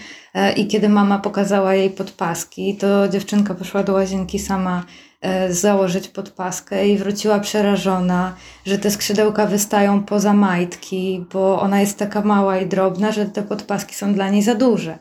i 0.57 0.67
kiedy 0.67 0.89
mama 0.89 1.19
pokazała 1.19 1.75
jej 1.75 1.91
podpaski, 1.91 2.77
to 2.77 3.09
dziewczynka 3.09 3.55
poszła 3.55 3.83
do 3.83 3.93
łazienki 3.93 4.39
sama 4.39 4.85
E, 5.23 5.53
założyć 5.53 6.09
podpaskę 6.09 6.89
i 6.89 6.99
wróciła 6.99 7.41
przerażona, 7.41 8.35
że 8.67 8.79
te 8.79 8.91
skrzydełka 8.91 9.47
wystają 9.47 10.03
poza 10.05 10.35
majtki, 10.35 11.25
bo 11.33 11.61
ona 11.61 11.81
jest 11.81 11.99
taka 11.99 12.21
mała 12.21 12.59
i 12.59 12.67
drobna, 12.67 13.13
że 13.13 13.27
te 13.27 13.43
podpaski 13.43 13.95
są 13.95 14.15
dla 14.15 14.31
niej 14.31 14.43
za 14.43 14.55
duże. 14.55 14.99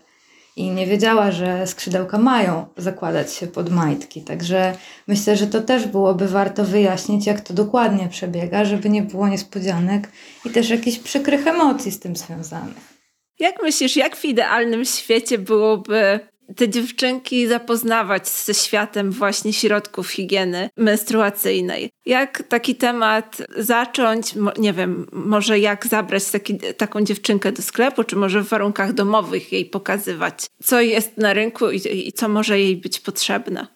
I 0.56 0.70
nie 0.70 0.88
wiedziała, 0.88 1.32
że 1.32 1.68
skrzydełka 1.68 2.18
mają 2.18 2.66
zakładać 2.78 3.34
się 3.34 3.48
pod 3.48 3.70
majtki. 3.70 4.22
Także 4.22 4.74
myślę, 5.08 5.38
że 5.38 5.48
to 5.48 5.62
też 5.62 5.88
byłoby 5.88 6.28
warto 6.28 6.66
wyjaśnić, 6.66 7.26
jak 7.26 7.42
to 7.42 7.54
dokładnie 7.54 8.10
przebiega, 8.10 8.66
żeby 8.66 8.90
nie 8.90 9.02
było 9.02 9.28
niespodzianek 9.28 10.12
i 10.46 10.50
też 10.50 10.70
jakichś 10.70 11.00
przykrych 11.00 11.48
emocji 11.48 11.92
z 11.92 12.00
tym 12.00 12.16
związanych. 12.16 13.01
Jak 13.42 13.62
myślisz, 13.62 13.96
jak 13.96 14.16
w 14.16 14.26
idealnym 14.26 14.86
świecie 14.86 15.38
byłoby 15.38 16.20
te 16.56 16.70
dziewczynki 16.70 17.48
zapoznawać 17.48 18.30
ze 18.30 18.54
światem 18.54 19.12
właśnie 19.12 19.54
środków 19.54 20.10
higieny 20.10 20.70
menstruacyjnej. 20.78 21.90
Jak 22.06 22.44
taki 22.44 22.76
temat 22.76 23.38
zacząć, 23.58 24.34
nie 24.58 24.74
wiem, 24.74 25.08
może 25.12 25.60
jak 25.60 25.88
zabrać 25.88 26.32
taki, 26.32 26.58
taką 26.78 27.02
dziewczynkę 27.02 27.52
do 27.52 27.62
sklepu, 27.62 28.04
czy 28.04 28.16
może 28.16 28.42
w 28.42 28.50
warunkach 28.50 28.94
domowych 28.94 29.52
jej 29.52 29.66
pokazywać, 29.66 30.46
co 30.64 30.82
jest 30.82 31.18
na 31.18 31.34
rynku 31.34 31.72
i, 31.72 32.08
i 32.08 32.14
co 32.14 32.30
może 32.30 32.60
jej 32.60 32.78
być 32.78 33.00
potrzebne. 33.00 33.68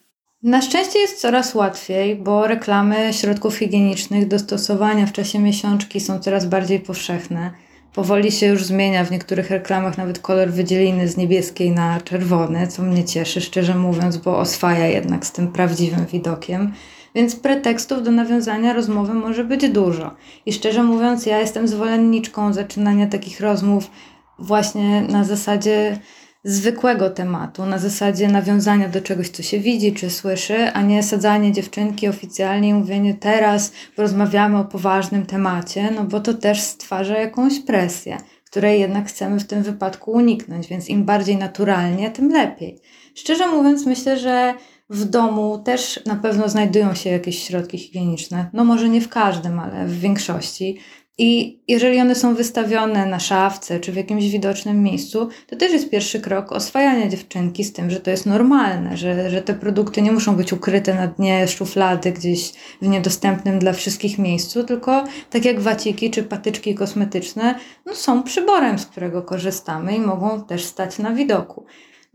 Na 0.43 0.61
szczęście 0.61 0.99
jest 0.99 1.21
coraz 1.21 1.55
łatwiej, 1.55 2.15
bo 2.15 2.47
reklamy 2.47 3.13
środków 3.13 3.55
higienicznych 3.57 4.27
do 4.27 4.39
stosowania 4.39 5.05
w 5.05 5.11
czasie 5.11 5.39
miesiączki 5.39 5.99
są 5.99 6.19
coraz 6.19 6.45
bardziej 6.45 6.79
powszechne. 6.79 7.64
Powoli 7.95 8.31
się 8.31 8.45
już 8.45 8.63
zmienia 8.63 9.03
w 9.03 9.11
niektórych 9.11 9.49
reklamach 9.49 9.97
nawet 9.97 10.19
kolor 10.19 10.49
wydzieliny 10.49 11.07
z 11.07 11.17
niebieskiej 11.17 11.71
na 11.71 12.01
czerwony, 12.01 12.67
co 12.67 12.83
mnie 12.83 13.05
cieszy, 13.05 13.41
szczerze 13.41 13.75
mówiąc, 13.75 14.17
bo 14.17 14.37
oswaja 14.37 14.87
jednak 14.87 15.25
z 15.25 15.31
tym 15.31 15.47
prawdziwym 15.47 16.05
widokiem. 16.05 16.73
Więc 17.15 17.35
pretekstów 17.35 18.03
do 18.03 18.11
nawiązania 18.11 18.73
rozmowy 18.73 19.13
może 19.13 19.43
być 19.43 19.69
dużo. 19.69 20.11
I 20.45 20.53
szczerze 20.53 20.83
mówiąc, 20.83 21.25
ja 21.25 21.39
jestem 21.39 21.67
zwolenniczką 21.67 22.53
zaczynania 22.53 23.07
takich 23.07 23.39
rozmów 23.39 23.91
właśnie 24.39 25.01
na 25.01 25.23
zasadzie 25.23 25.99
zwykłego 26.45 27.09
tematu, 27.09 27.65
na 27.65 27.77
zasadzie 27.77 28.27
nawiązania 28.27 28.89
do 28.89 29.01
czegoś, 29.01 29.29
co 29.29 29.43
się 29.43 29.59
widzi 29.59 29.93
czy 29.93 30.09
słyszy, 30.09 30.71
a 30.73 30.81
nie 30.81 31.03
sadzanie 31.03 31.51
dziewczynki 31.51 32.07
oficjalnie 32.07 32.69
i 32.69 32.73
mówienie 32.73 33.13
teraz 33.13 33.71
porozmawiamy 33.95 34.57
o 34.57 34.65
poważnym 34.65 35.25
temacie, 35.25 35.91
no 35.91 36.03
bo 36.03 36.19
to 36.19 36.33
też 36.33 36.61
stwarza 36.61 37.17
jakąś 37.17 37.59
presję, 37.59 38.17
której 38.45 38.79
jednak 38.79 39.07
chcemy 39.07 39.39
w 39.39 39.47
tym 39.47 39.63
wypadku 39.63 40.11
uniknąć, 40.11 40.67
więc 40.67 40.89
im 40.89 41.05
bardziej 41.05 41.37
naturalnie, 41.37 42.11
tym 42.11 42.29
lepiej. 42.29 42.79
Szczerze 43.15 43.47
mówiąc, 43.47 43.85
myślę, 43.85 44.19
że 44.19 44.53
w 44.89 45.05
domu 45.05 45.61
też 45.65 45.99
na 46.05 46.15
pewno 46.15 46.49
znajdują 46.49 46.95
się 46.95 47.09
jakieś 47.09 47.43
środki 47.43 47.77
higieniczne. 47.77 48.49
No 48.53 48.63
może 48.63 48.89
nie 48.89 49.01
w 49.01 49.09
każdym, 49.09 49.59
ale 49.59 49.85
w 49.85 49.99
większości. 49.99 50.77
I 51.17 51.59
jeżeli 51.67 52.01
one 52.01 52.15
są 52.15 52.35
wystawione 52.35 53.05
na 53.05 53.19
szafce 53.19 53.79
czy 53.79 53.91
w 53.91 53.95
jakimś 53.95 54.29
widocznym 54.29 54.83
miejscu, 54.83 55.29
to 55.47 55.55
też 55.55 55.71
jest 55.71 55.89
pierwszy 55.89 56.19
krok 56.19 56.51
oswajania 56.51 57.07
dziewczynki 57.07 57.63
z 57.63 57.73
tym, 57.73 57.89
że 57.89 57.99
to 57.99 58.11
jest 58.11 58.25
normalne, 58.25 58.97
że, 58.97 59.29
że 59.29 59.41
te 59.41 59.53
produkty 59.53 60.01
nie 60.01 60.11
muszą 60.11 60.35
być 60.35 60.53
ukryte 60.53 60.93
na 60.93 61.07
dnie 61.07 61.47
szuflady 61.47 62.11
gdzieś 62.11 62.53
w 62.81 62.87
niedostępnym 62.87 63.59
dla 63.59 63.73
wszystkich 63.73 64.19
miejscu, 64.19 64.63
tylko 64.63 65.03
tak 65.29 65.45
jak 65.45 65.59
waciki 65.59 66.11
czy 66.11 66.23
patyczki 66.23 66.75
kosmetyczne, 66.75 67.55
no 67.85 67.95
są 67.95 68.23
przyborem, 68.23 68.79
z 68.79 68.85
którego 68.85 69.21
korzystamy 69.21 69.95
i 69.95 69.99
mogą 69.99 70.45
też 70.45 70.65
stać 70.65 70.99
na 70.99 71.11
widoku. 71.11 71.65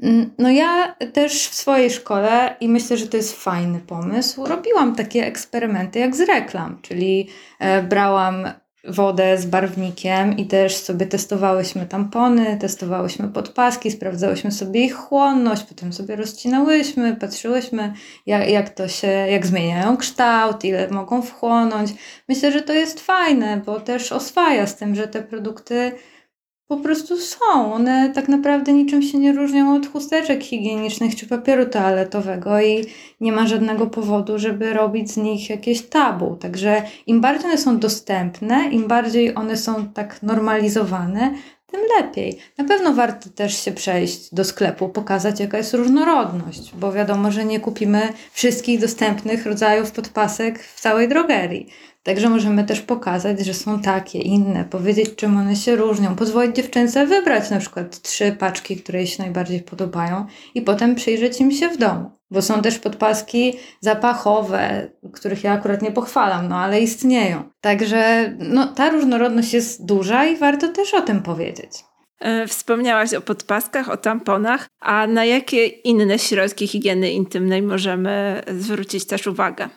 Mm, 0.03 0.31
no 0.39 0.51
ja 0.51 0.95
też 1.13 1.49
w 1.49 1.55
swojej 1.55 1.91
szkole 1.91 2.57
i 2.61 2.69
myślę, 2.69 2.97
że 2.97 3.07
to 3.07 3.17
jest 3.17 3.43
fajny 3.43 3.81
pomysł, 3.81 4.47
robiłam 4.47 4.97
takie 4.97 5.27
eksperymenty 5.27 5.99
jak 5.99 6.17
z 6.17 6.21
reklam, 6.21 6.79
czyli 6.83 7.29
e, 7.59 7.83
brałam 7.83 8.49
wodę 8.89 9.39
z 9.39 9.47
barwnikiem 9.47 10.37
i 10.37 10.47
też 10.47 10.77
sobie 10.77 11.07
testowałyśmy 11.07 11.87
tampony, 11.87 12.57
testowałyśmy 12.61 13.29
podpaski, 13.29 13.91
sprawdzałyśmy 13.91 14.53
sobie 14.53 14.85
ich 14.85 14.95
chłonność, 14.95 15.63
potem 15.63 15.93
sobie 15.93 16.17
rozcinałyśmy, 16.17 17.17
patrzyłyśmy 17.17 17.93
jak, 18.27 18.49
jak 18.49 18.71
to 18.71 18.89
się, 18.89 19.07
jak 19.07 19.47
zmieniają 19.47 19.97
kształt, 19.97 20.65
ile 20.65 20.89
mogą 20.89 21.23
wchłonąć. 21.23 21.91
Myślę, 22.29 22.53
że 22.53 22.63
to 22.63 22.73
jest 22.73 23.01
fajne, 23.01 23.63
bo 23.67 23.81
też 23.81 24.13
oswaja 24.13 24.67
z 24.67 24.77
tym, 24.77 24.95
że 24.95 25.09
te 25.09 25.23
produkty 25.23 25.93
po 26.71 26.77
prostu 26.77 27.17
są. 27.17 27.73
One 27.73 28.11
tak 28.15 28.29
naprawdę 28.29 28.73
niczym 28.73 29.03
się 29.03 29.19
nie 29.19 29.33
różnią 29.33 29.75
od 29.75 29.93
chusteczek 29.93 30.43
higienicznych 30.43 31.17
czy 31.17 31.27
papieru 31.27 31.67
toaletowego 31.67 32.61
i 32.61 32.85
nie 33.21 33.33
ma 33.33 33.47
żadnego 33.47 33.87
powodu, 33.87 34.39
żeby 34.39 34.73
robić 34.73 35.11
z 35.11 35.17
nich 35.17 35.51
jakieś 35.51 35.83
tabu. 35.83 36.37
Także 36.37 36.83
im 37.07 37.21
bardziej 37.21 37.47
one 37.47 37.59
są 37.59 37.79
dostępne, 37.79 38.69
im 38.71 38.89
bardziej 38.89 39.35
one 39.35 39.57
są 39.57 39.89
tak 39.89 40.23
normalizowane, 40.23 41.35
tym 41.67 41.81
lepiej. 41.99 42.39
Na 42.59 42.65
pewno 42.65 42.93
warto 42.93 43.31
też 43.31 43.65
się 43.65 43.73
przejść 43.73 44.35
do 44.35 44.45
sklepu, 44.45 44.89
pokazać 44.89 45.41
jaka 45.41 45.59
jest 45.59 45.75
różnorodność, 45.75 46.73
bo 46.75 46.93
wiadomo, 46.93 47.33
że 47.33 47.45
nie 47.45 47.61
kupimy 47.61 48.13
wszystkich 48.33 48.81
dostępnych 48.81 49.47
rodzajów 49.47 49.91
podpasek 49.91 50.63
w 50.63 50.81
całej 50.81 51.09
drogerii. 51.09 51.67
Także 52.11 52.29
możemy 52.29 52.65
też 52.65 52.81
pokazać, 52.81 53.41
że 53.47 53.55
są 53.55 53.81
takie, 53.81 54.19
inne, 54.19 54.65
powiedzieć 54.65 55.15
czym 55.17 55.37
one 55.37 55.57
się 55.57 55.77
różnią, 55.77 56.17
pozwolić 56.17 56.57
dziewczynce 56.57 57.07
wybrać 57.07 57.51
na 57.51 57.59
przykład 57.59 58.03
trzy 58.03 58.33
paczki, 58.33 58.77
które 58.77 58.99
jej 58.99 59.09
się 59.09 59.23
najbardziej 59.23 59.61
podobają 59.61 60.27
i 60.55 60.63
potem 60.63 60.95
przyjrzeć 60.95 61.41
im 61.41 61.51
się 61.51 61.69
w 61.69 61.77
domu. 61.77 62.11
Bo 62.31 62.43
są 62.43 62.63
też 62.63 62.79
podpaski 62.79 63.55
zapachowe, 63.81 64.91
których 65.13 65.45
ja 65.45 65.53
akurat 65.53 65.83
nie 65.83 65.93
pochwalam, 65.93 66.49
no 66.49 66.57
ale 66.57 66.81
istnieją. 66.81 67.43
Także 67.61 68.33
no, 68.39 68.67
ta 68.67 68.91
różnorodność 68.91 69.55
jest 69.55 69.87
duża 69.87 70.27
i 70.27 70.37
warto 70.37 70.69
też 70.69 70.95
o 70.95 71.01
tym 71.01 71.23
powiedzieć. 71.23 71.71
E, 72.21 72.47
wspomniałaś 72.47 73.15
o 73.15 73.21
podpaskach, 73.21 73.89
o 73.89 73.97
tamponach, 73.97 74.67
a 74.81 75.07
na 75.07 75.25
jakie 75.25 75.67
inne 75.67 76.19
środki 76.19 76.69
higieny 76.69 77.13
intymnej 77.13 77.63
możemy 77.63 78.43
zwrócić 78.59 79.07
też 79.07 79.27
uwagę? 79.27 79.69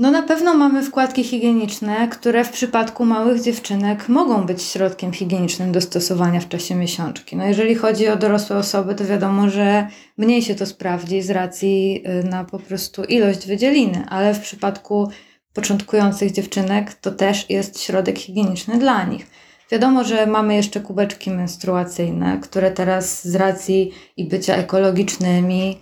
No 0.00 0.10
na 0.10 0.22
pewno 0.22 0.54
mamy 0.54 0.82
wkładki 0.82 1.24
higieniczne, 1.24 2.08
które 2.08 2.44
w 2.44 2.50
przypadku 2.50 3.04
małych 3.04 3.42
dziewczynek 3.42 4.08
mogą 4.08 4.46
być 4.46 4.62
środkiem 4.62 5.12
higienicznym 5.12 5.72
do 5.72 5.80
stosowania 5.80 6.40
w 6.40 6.48
czasie 6.48 6.74
miesiączki. 6.74 7.36
No 7.36 7.44
jeżeli 7.44 7.74
chodzi 7.74 8.08
o 8.08 8.16
dorosłe 8.16 8.56
osoby, 8.56 8.94
to 8.94 9.04
wiadomo, 9.04 9.50
że 9.50 9.86
mniej 10.16 10.42
się 10.42 10.54
to 10.54 10.66
sprawdzi 10.66 11.22
z 11.22 11.30
racji 11.30 12.04
y, 12.20 12.24
na 12.24 12.44
po 12.44 12.58
prostu 12.58 13.04
ilość 13.04 13.46
wydzieliny, 13.46 14.04
ale 14.08 14.34
w 14.34 14.40
przypadku 14.40 15.10
początkujących 15.54 16.32
dziewczynek 16.32 16.94
to 16.94 17.10
też 17.10 17.50
jest 17.50 17.80
środek 17.80 18.18
higieniczny 18.18 18.78
dla 18.78 19.04
nich. 19.04 19.26
Wiadomo, 19.70 20.04
że 20.04 20.26
mamy 20.26 20.54
jeszcze 20.54 20.80
kubeczki 20.80 21.30
menstruacyjne, 21.30 22.38
które 22.42 22.70
teraz 22.70 23.28
z 23.28 23.34
racji 23.34 23.92
i 24.16 24.28
bycia 24.28 24.54
ekologicznymi, 24.54 25.78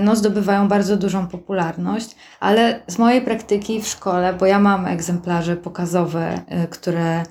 no, 0.00 0.16
zdobywają 0.16 0.68
bardzo 0.68 0.96
dużą 0.96 1.26
popularność, 1.26 2.16
ale 2.40 2.82
z 2.86 2.98
mojej 2.98 3.22
praktyki 3.22 3.82
w 3.82 3.88
szkole, 3.88 4.34
bo 4.34 4.46
ja 4.46 4.58
mam 4.58 4.86
egzemplarze 4.86 5.56
pokazowe, 5.56 6.40
e, 6.48 6.68
które 6.68 7.22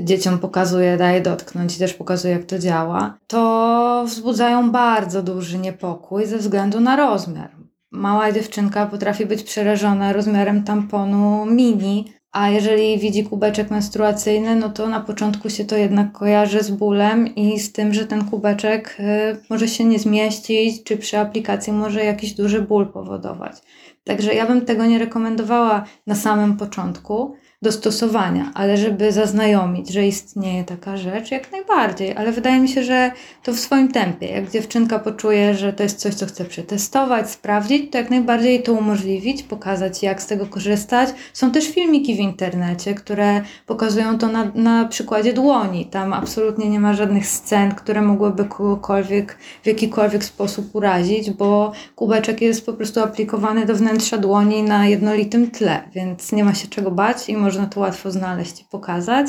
dzieciom 0.00 0.38
pokazuje, 0.38 0.96
daje 0.96 1.20
dotknąć 1.20 1.76
i 1.76 1.78
też 1.78 1.94
pokazuje, 1.94 2.34
jak 2.34 2.44
to 2.44 2.58
działa, 2.58 3.18
to 3.26 4.04
wzbudzają 4.06 4.70
bardzo 4.70 5.22
duży 5.22 5.58
niepokój 5.58 6.26
ze 6.26 6.38
względu 6.38 6.80
na 6.80 6.96
rozmiar. 6.96 7.50
Mała 7.90 8.32
dziewczynka 8.32 8.86
potrafi 8.86 9.26
być 9.26 9.42
przerażona 9.42 10.12
rozmiarem 10.12 10.64
tamponu 10.64 11.46
mini, 11.46 12.12
a 12.32 12.50
jeżeli 12.50 12.98
widzi 12.98 13.24
kubeczek 13.24 13.70
menstruacyjny, 13.70 14.56
no 14.56 14.70
to 14.70 14.88
na 14.88 15.00
początku 15.00 15.50
się 15.50 15.64
to 15.64 15.76
jednak 15.76 16.12
kojarzy 16.12 16.62
z 16.62 16.70
bólem 16.70 17.34
i 17.34 17.60
z 17.60 17.72
tym, 17.72 17.94
że 17.94 18.06
ten 18.06 18.24
kubeczek 18.24 18.96
y, 19.00 19.36
może 19.50 19.68
się 19.68 19.84
nie 19.84 19.98
zmieścić, 19.98 20.84
czy 20.84 20.96
przy 20.96 21.18
aplikacji 21.18 21.72
może 21.72 22.04
jakiś 22.04 22.32
duży 22.32 22.62
ból 22.62 22.92
powodować. 22.92 23.56
Także 24.04 24.34
ja 24.34 24.46
bym 24.46 24.60
tego 24.60 24.86
nie 24.86 24.98
rekomendowała 24.98 25.84
na 26.06 26.14
samym 26.14 26.56
początku 26.56 27.34
do 27.62 27.72
stosowania, 27.72 28.50
ale 28.54 28.76
żeby 28.76 29.12
zaznajomić, 29.12 29.92
że 29.92 30.06
istnieje 30.06 30.64
taka 30.64 30.96
rzecz, 30.96 31.30
jak 31.30 31.52
najbardziej. 31.52 32.16
Ale 32.16 32.32
wydaje 32.32 32.60
mi 32.60 32.68
się, 32.68 32.84
że 32.84 33.10
to 33.42 33.52
w 33.52 33.58
swoim 33.58 33.92
tempie. 33.92 34.26
Jak 34.26 34.50
dziewczynka 34.50 34.98
poczuje, 34.98 35.54
że 35.54 35.72
to 35.72 35.82
jest 35.82 35.98
coś, 35.98 36.14
co 36.14 36.26
chce 36.26 36.44
przetestować, 36.44 37.30
sprawdzić, 37.30 37.92
to 37.92 37.98
jak 37.98 38.10
najbardziej 38.10 38.62
to 38.62 38.72
umożliwić, 38.72 39.42
pokazać, 39.42 40.02
jak 40.02 40.22
z 40.22 40.26
tego 40.26 40.46
korzystać. 40.46 41.08
Są 41.32 41.50
też 41.50 41.68
filmiki 41.68 42.14
w 42.14 42.18
internecie, 42.18 42.94
które 42.94 43.40
pokazują 43.66 44.18
to 44.18 44.28
na, 44.28 44.52
na 44.54 44.84
przykładzie 44.84 45.32
dłoni. 45.32 45.86
Tam 45.86 46.12
absolutnie 46.12 46.70
nie 46.70 46.80
ma 46.80 46.94
żadnych 46.94 47.26
scen, 47.26 47.74
które 47.74 48.02
mogłyby 48.02 48.44
kogokolwiek 48.44 49.38
w 49.62 49.66
jakikolwiek 49.66 50.24
sposób 50.24 50.74
urazić, 50.74 51.30
bo 51.30 51.72
kubeczek 51.96 52.40
jest 52.40 52.66
po 52.66 52.72
prostu 52.72 53.00
aplikowany 53.00 53.66
do 53.66 53.74
wnętrza 53.74 54.18
dłoni 54.18 54.62
na 54.62 54.86
jednolitym 54.86 55.50
tle, 55.50 55.82
więc 55.94 56.32
nie 56.32 56.44
ma 56.44 56.54
się 56.54 56.68
czego 56.68 56.90
bać 56.90 57.28
i 57.28 57.36
może 57.36 57.51
można 57.52 57.66
to 57.66 57.80
łatwo 57.80 58.10
znaleźć 58.10 58.60
i 58.60 58.64
pokazać. 58.64 59.26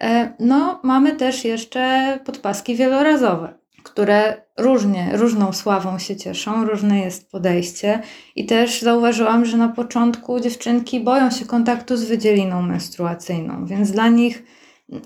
E, 0.00 0.34
no, 0.40 0.80
mamy 0.82 1.16
też 1.16 1.44
jeszcze 1.44 2.18
podpaski 2.24 2.76
wielorazowe, 2.76 3.54
które 3.82 4.42
różnie, 4.58 5.10
różną 5.12 5.52
sławą 5.52 5.98
się 5.98 6.16
cieszą, 6.16 6.64
różne 6.64 6.98
jest 6.98 7.30
podejście. 7.30 8.02
I 8.36 8.46
też 8.46 8.82
zauważyłam, 8.82 9.44
że 9.44 9.56
na 9.56 9.68
początku 9.68 10.40
dziewczynki 10.40 11.00
boją 11.00 11.30
się 11.30 11.44
kontaktu 11.44 11.96
z 11.96 12.04
wydzieliną 12.04 12.62
menstruacyjną, 12.62 13.66
więc 13.66 13.90
dla 13.90 14.08
nich 14.08 14.42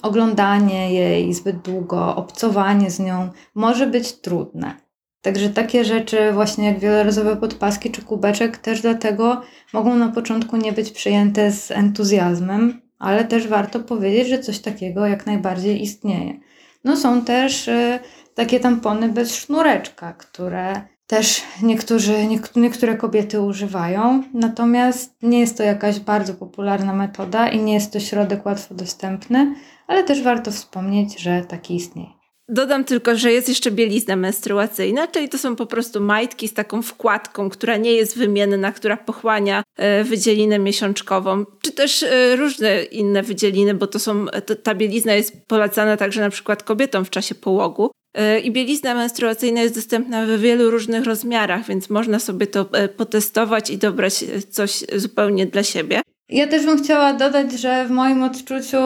oglądanie 0.02 0.94
jej 0.94 1.34
zbyt 1.34 1.56
długo, 1.56 2.16
obcowanie 2.16 2.90
z 2.90 3.00
nią 3.00 3.30
może 3.54 3.86
być 3.86 4.12
trudne. 4.12 4.87
Także 5.22 5.48
takie 5.48 5.84
rzeczy 5.84 6.32
właśnie 6.32 6.66
jak 6.66 6.78
wielorazowe 6.78 7.36
podpaski 7.36 7.90
czy 7.90 8.02
kubeczek 8.02 8.58
też 8.58 8.80
dlatego 8.80 9.42
mogą 9.72 9.96
na 9.96 10.08
początku 10.08 10.56
nie 10.56 10.72
być 10.72 10.90
przyjęte 10.90 11.52
z 11.52 11.70
entuzjazmem, 11.70 12.80
ale 12.98 13.24
też 13.24 13.48
warto 13.48 13.80
powiedzieć, 13.80 14.28
że 14.28 14.38
coś 14.38 14.58
takiego 14.58 15.06
jak 15.06 15.26
najbardziej 15.26 15.82
istnieje. 15.82 16.34
No 16.84 16.96
są 16.96 17.24
też 17.24 17.68
y, 17.68 17.98
takie 18.34 18.60
tampony 18.60 19.08
bez 19.08 19.34
sznureczka, 19.34 20.12
które 20.12 20.72
też 21.06 21.42
niektórzy, 21.62 22.14
niektóre 22.56 22.96
kobiety 22.96 23.40
używają, 23.40 24.22
natomiast 24.34 25.16
nie 25.22 25.40
jest 25.40 25.56
to 25.56 25.62
jakaś 25.62 26.00
bardzo 26.00 26.34
popularna 26.34 26.92
metoda 26.92 27.48
i 27.48 27.58
nie 27.58 27.74
jest 27.74 27.92
to 27.92 28.00
środek 28.00 28.46
łatwo 28.46 28.74
dostępny, 28.74 29.54
ale 29.86 30.04
też 30.04 30.22
warto 30.22 30.50
wspomnieć, 30.50 31.20
że 31.20 31.44
taki 31.44 31.76
istnieje. 31.76 32.17
Dodam 32.50 32.84
tylko, 32.84 33.16
że 33.16 33.32
jest 33.32 33.48
jeszcze 33.48 33.70
bielizna 33.70 34.16
menstruacyjna, 34.16 35.06
czyli 35.06 35.28
to 35.28 35.38
są 35.38 35.56
po 35.56 35.66
prostu 35.66 36.00
majtki 36.00 36.48
z 36.48 36.54
taką 36.54 36.82
wkładką, 36.82 37.50
która 37.50 37.76
nie 37.76 37.92
jest 37.92 38.18
wymienna, 38.18 38.72
która 38.72 38.96
pochłania 38.96 39.62
e, 39.76 40.04
wydzielinę 40.04 40.58
miesiączkową, 40.58 41.44
czy 41.62 41.72
też 41.72 42.02
e, 42.02 42.36
różne 42.36 42.82
inne 42.82 43.22
wydzieliny, 43.22 43.74
bo 43.74 43.86
to 43.86 43.98
są, 43.98 44.26
ta 44.62 44.74
bielizna 44.74 45.14
jest 45.14 45.46
polecana 45.46 45.96
także 45.96 46.20
na 46.20 46.30
przykład 46.30 46.62
kobietom 46.62 47.04
w 47.04 47.10
czasie 47.10 47.34
połogu. 47.34 47.90
E, 48.14 48.40
I 48.40 48.50
bielizna 48.50 48.94
menstruacyjna 48.94 49.62
jest 49.62 49.74
dostępna 49.74 50.26
w 50.26 50.40
wielu 50.40 50.70
różnych 50.70 51.04
rozmiarach, 51.04 51.66
więc 51.66 51.90
można 51.90 52.18
sobie 52.18 52.46
to 52.46 52.70
potestować 52.96 53.70
i 53.70 53.78
dobrać 53.78 54.24
coś 54.50 54.84
zupełnie 54.96 55.46
dla 55.46 55.62
siebie. 55.62 56.00
Ja 56.28 56.46
też 56.46 56.66
bym 56.66 56.84
chciała 56.84 57.12
dodać, 57.12 57.52
że 57.52 57.86
w 57.86 57.90
moim 57.90 58.22
odczuciu 58.22 58.78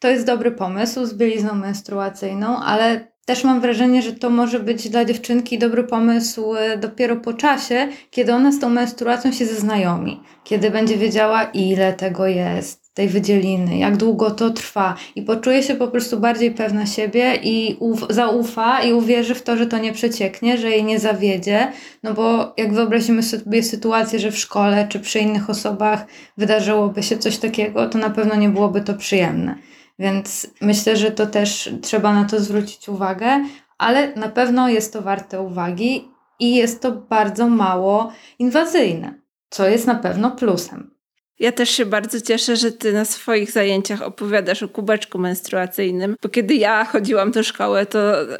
to 0.00 0.08
jest 0.08 0.26
dobry 0.26 0.52
pomysł 0.52 1.06
z 1.06 1.14
bielizną 1.14 1.54
menstruacyjną, 1.54 2.58
ale 2.58 3.10
też 3.24 3.44
mam 3.44 3.60
wrażenie, 3.60 4.02
że 4.02 4.12
to 4.12 4.30
może 4.30 4.60
być 4.60 4.88
dla 4.88 5.04
dziewczynki 5.04 5.58
dobry 5.58 5.84
pomysł 5.84 6.54
e, 6.54 6.78
dopiero 6.78 7.16
po 7.16 7.34
czasie, 7.34 7.88
kiedy 8.10 8.34
ona 8.34 8.52
z 8.52 8.58
tą 8.58 8.70
menstruacją 8.70 9.32
się 9.32 9.46
zaznajomi, 9.46 10.20
kiedy 10.44 10.70
będzie 10.70 10.96
wiedziała, 10.96 11.44
ile 11.44 11.92
tego 11.92 12.26
jest, 12.26 12.94
tej 12.94 13.08
wydzieliny, 13.08 13.78
jak 13.78 13.96
długo 13.96 14.30
to 14.30 14.50
trwa 14.50 14.94
i 15.16 15.22
poczuje 15.22 15.62
się 15.62 15.74
po 15.74 15.88
prostu 15.88 16.20
bardziej 16.20 16.50
pewna 16.50 16.86
siebie 16.86 17.36
i 17.42 17.78
zaufa 18.10 18.82
i 18.82 18.92
uwierzy 18.92 19.34
w 19.34 19.42
to, 19.42 19.56
że 19.56 19.66
to 19.66 19.78
nie 19.78 19.92
przecieknie, 19.92 20.58
że 20.58 20.70
jej 20.70 20.84
nie 20.84 20.98
zawiedzie. 20.98 21.72
No 22.02 22.14
bo 22.14 22.54
jak 22.56 22.72
wyobrazimy 22.72 23.22
sobie 23.22 23.62
sytuację, 23.62 24.18
że 24.18 24.30
w 24.30 24.38
szkole 24.38 24.86
czy 24.88 25.00
przy 25.00 25.18
innych 25.18 25.50
osobach 25.50 26.06
wydarzyłoby 26.36 27.02
się 27.02 27.18
coś 27.18 27.38
takiego, 27.38 27.88
to 27.88 27.98
na 27.98 28.10
pewno 28.10 28.34
nie 28.36 28.48
byłoby 28.48 28.80
to 28.80 28.94
przyjemne. 28.94 29.56
Więc 30.00 30.46
myślę, 30.60 30.96
że 30.96 31.10
to 31.10 31.26
też 31.26 31.70
trzeba 31.82 32.14
na 32.14 32.24
to 32.24 32.40
zwrócić 32.40 32.88
uwagę, 32.88 33.44
ale 33.78 34.14
na 34.14 34.28
pewno 34.28 34.68
jest 34.68 34.92
to 34.92 35.02
warte 35.02 35.40
uwagi 35.40 36.08
i 36.38 36.54
jest 36.54 36.82
to 36.82 36.92
bardzo 36.92 37.48
mało 37.48 38.12
inwazyjne, 38.38 39.14
co 39.50 39.68
jest 39.68 39.86
na 39.86 39.94
pewno 39.94 40.30
plusem. 40.30 40.94
Ja 41.40 41.52
też 41.52 41.70
się 41.70 41.86
bardzo 41.86 42.20
cieszę, 42.20 42.56
że 42.56 42.72
ty 42.72 42.92
na 42.92 43.04
swoich 43.04 43.50
zajęciach 43.50 44.02
opowiadasz 44.02 44.62
o 44.62 44.68
kubeczku 44.68 45.18
menstruacyjnym, 45.18 46.16
bo 46.22 46.28
kiedy 46.28 46.54
ja 46.54 46.84
chodziłam 46.84 47.30
do 47.30 47.42
szkoły, 47.42 47.86
to 47.86 47.98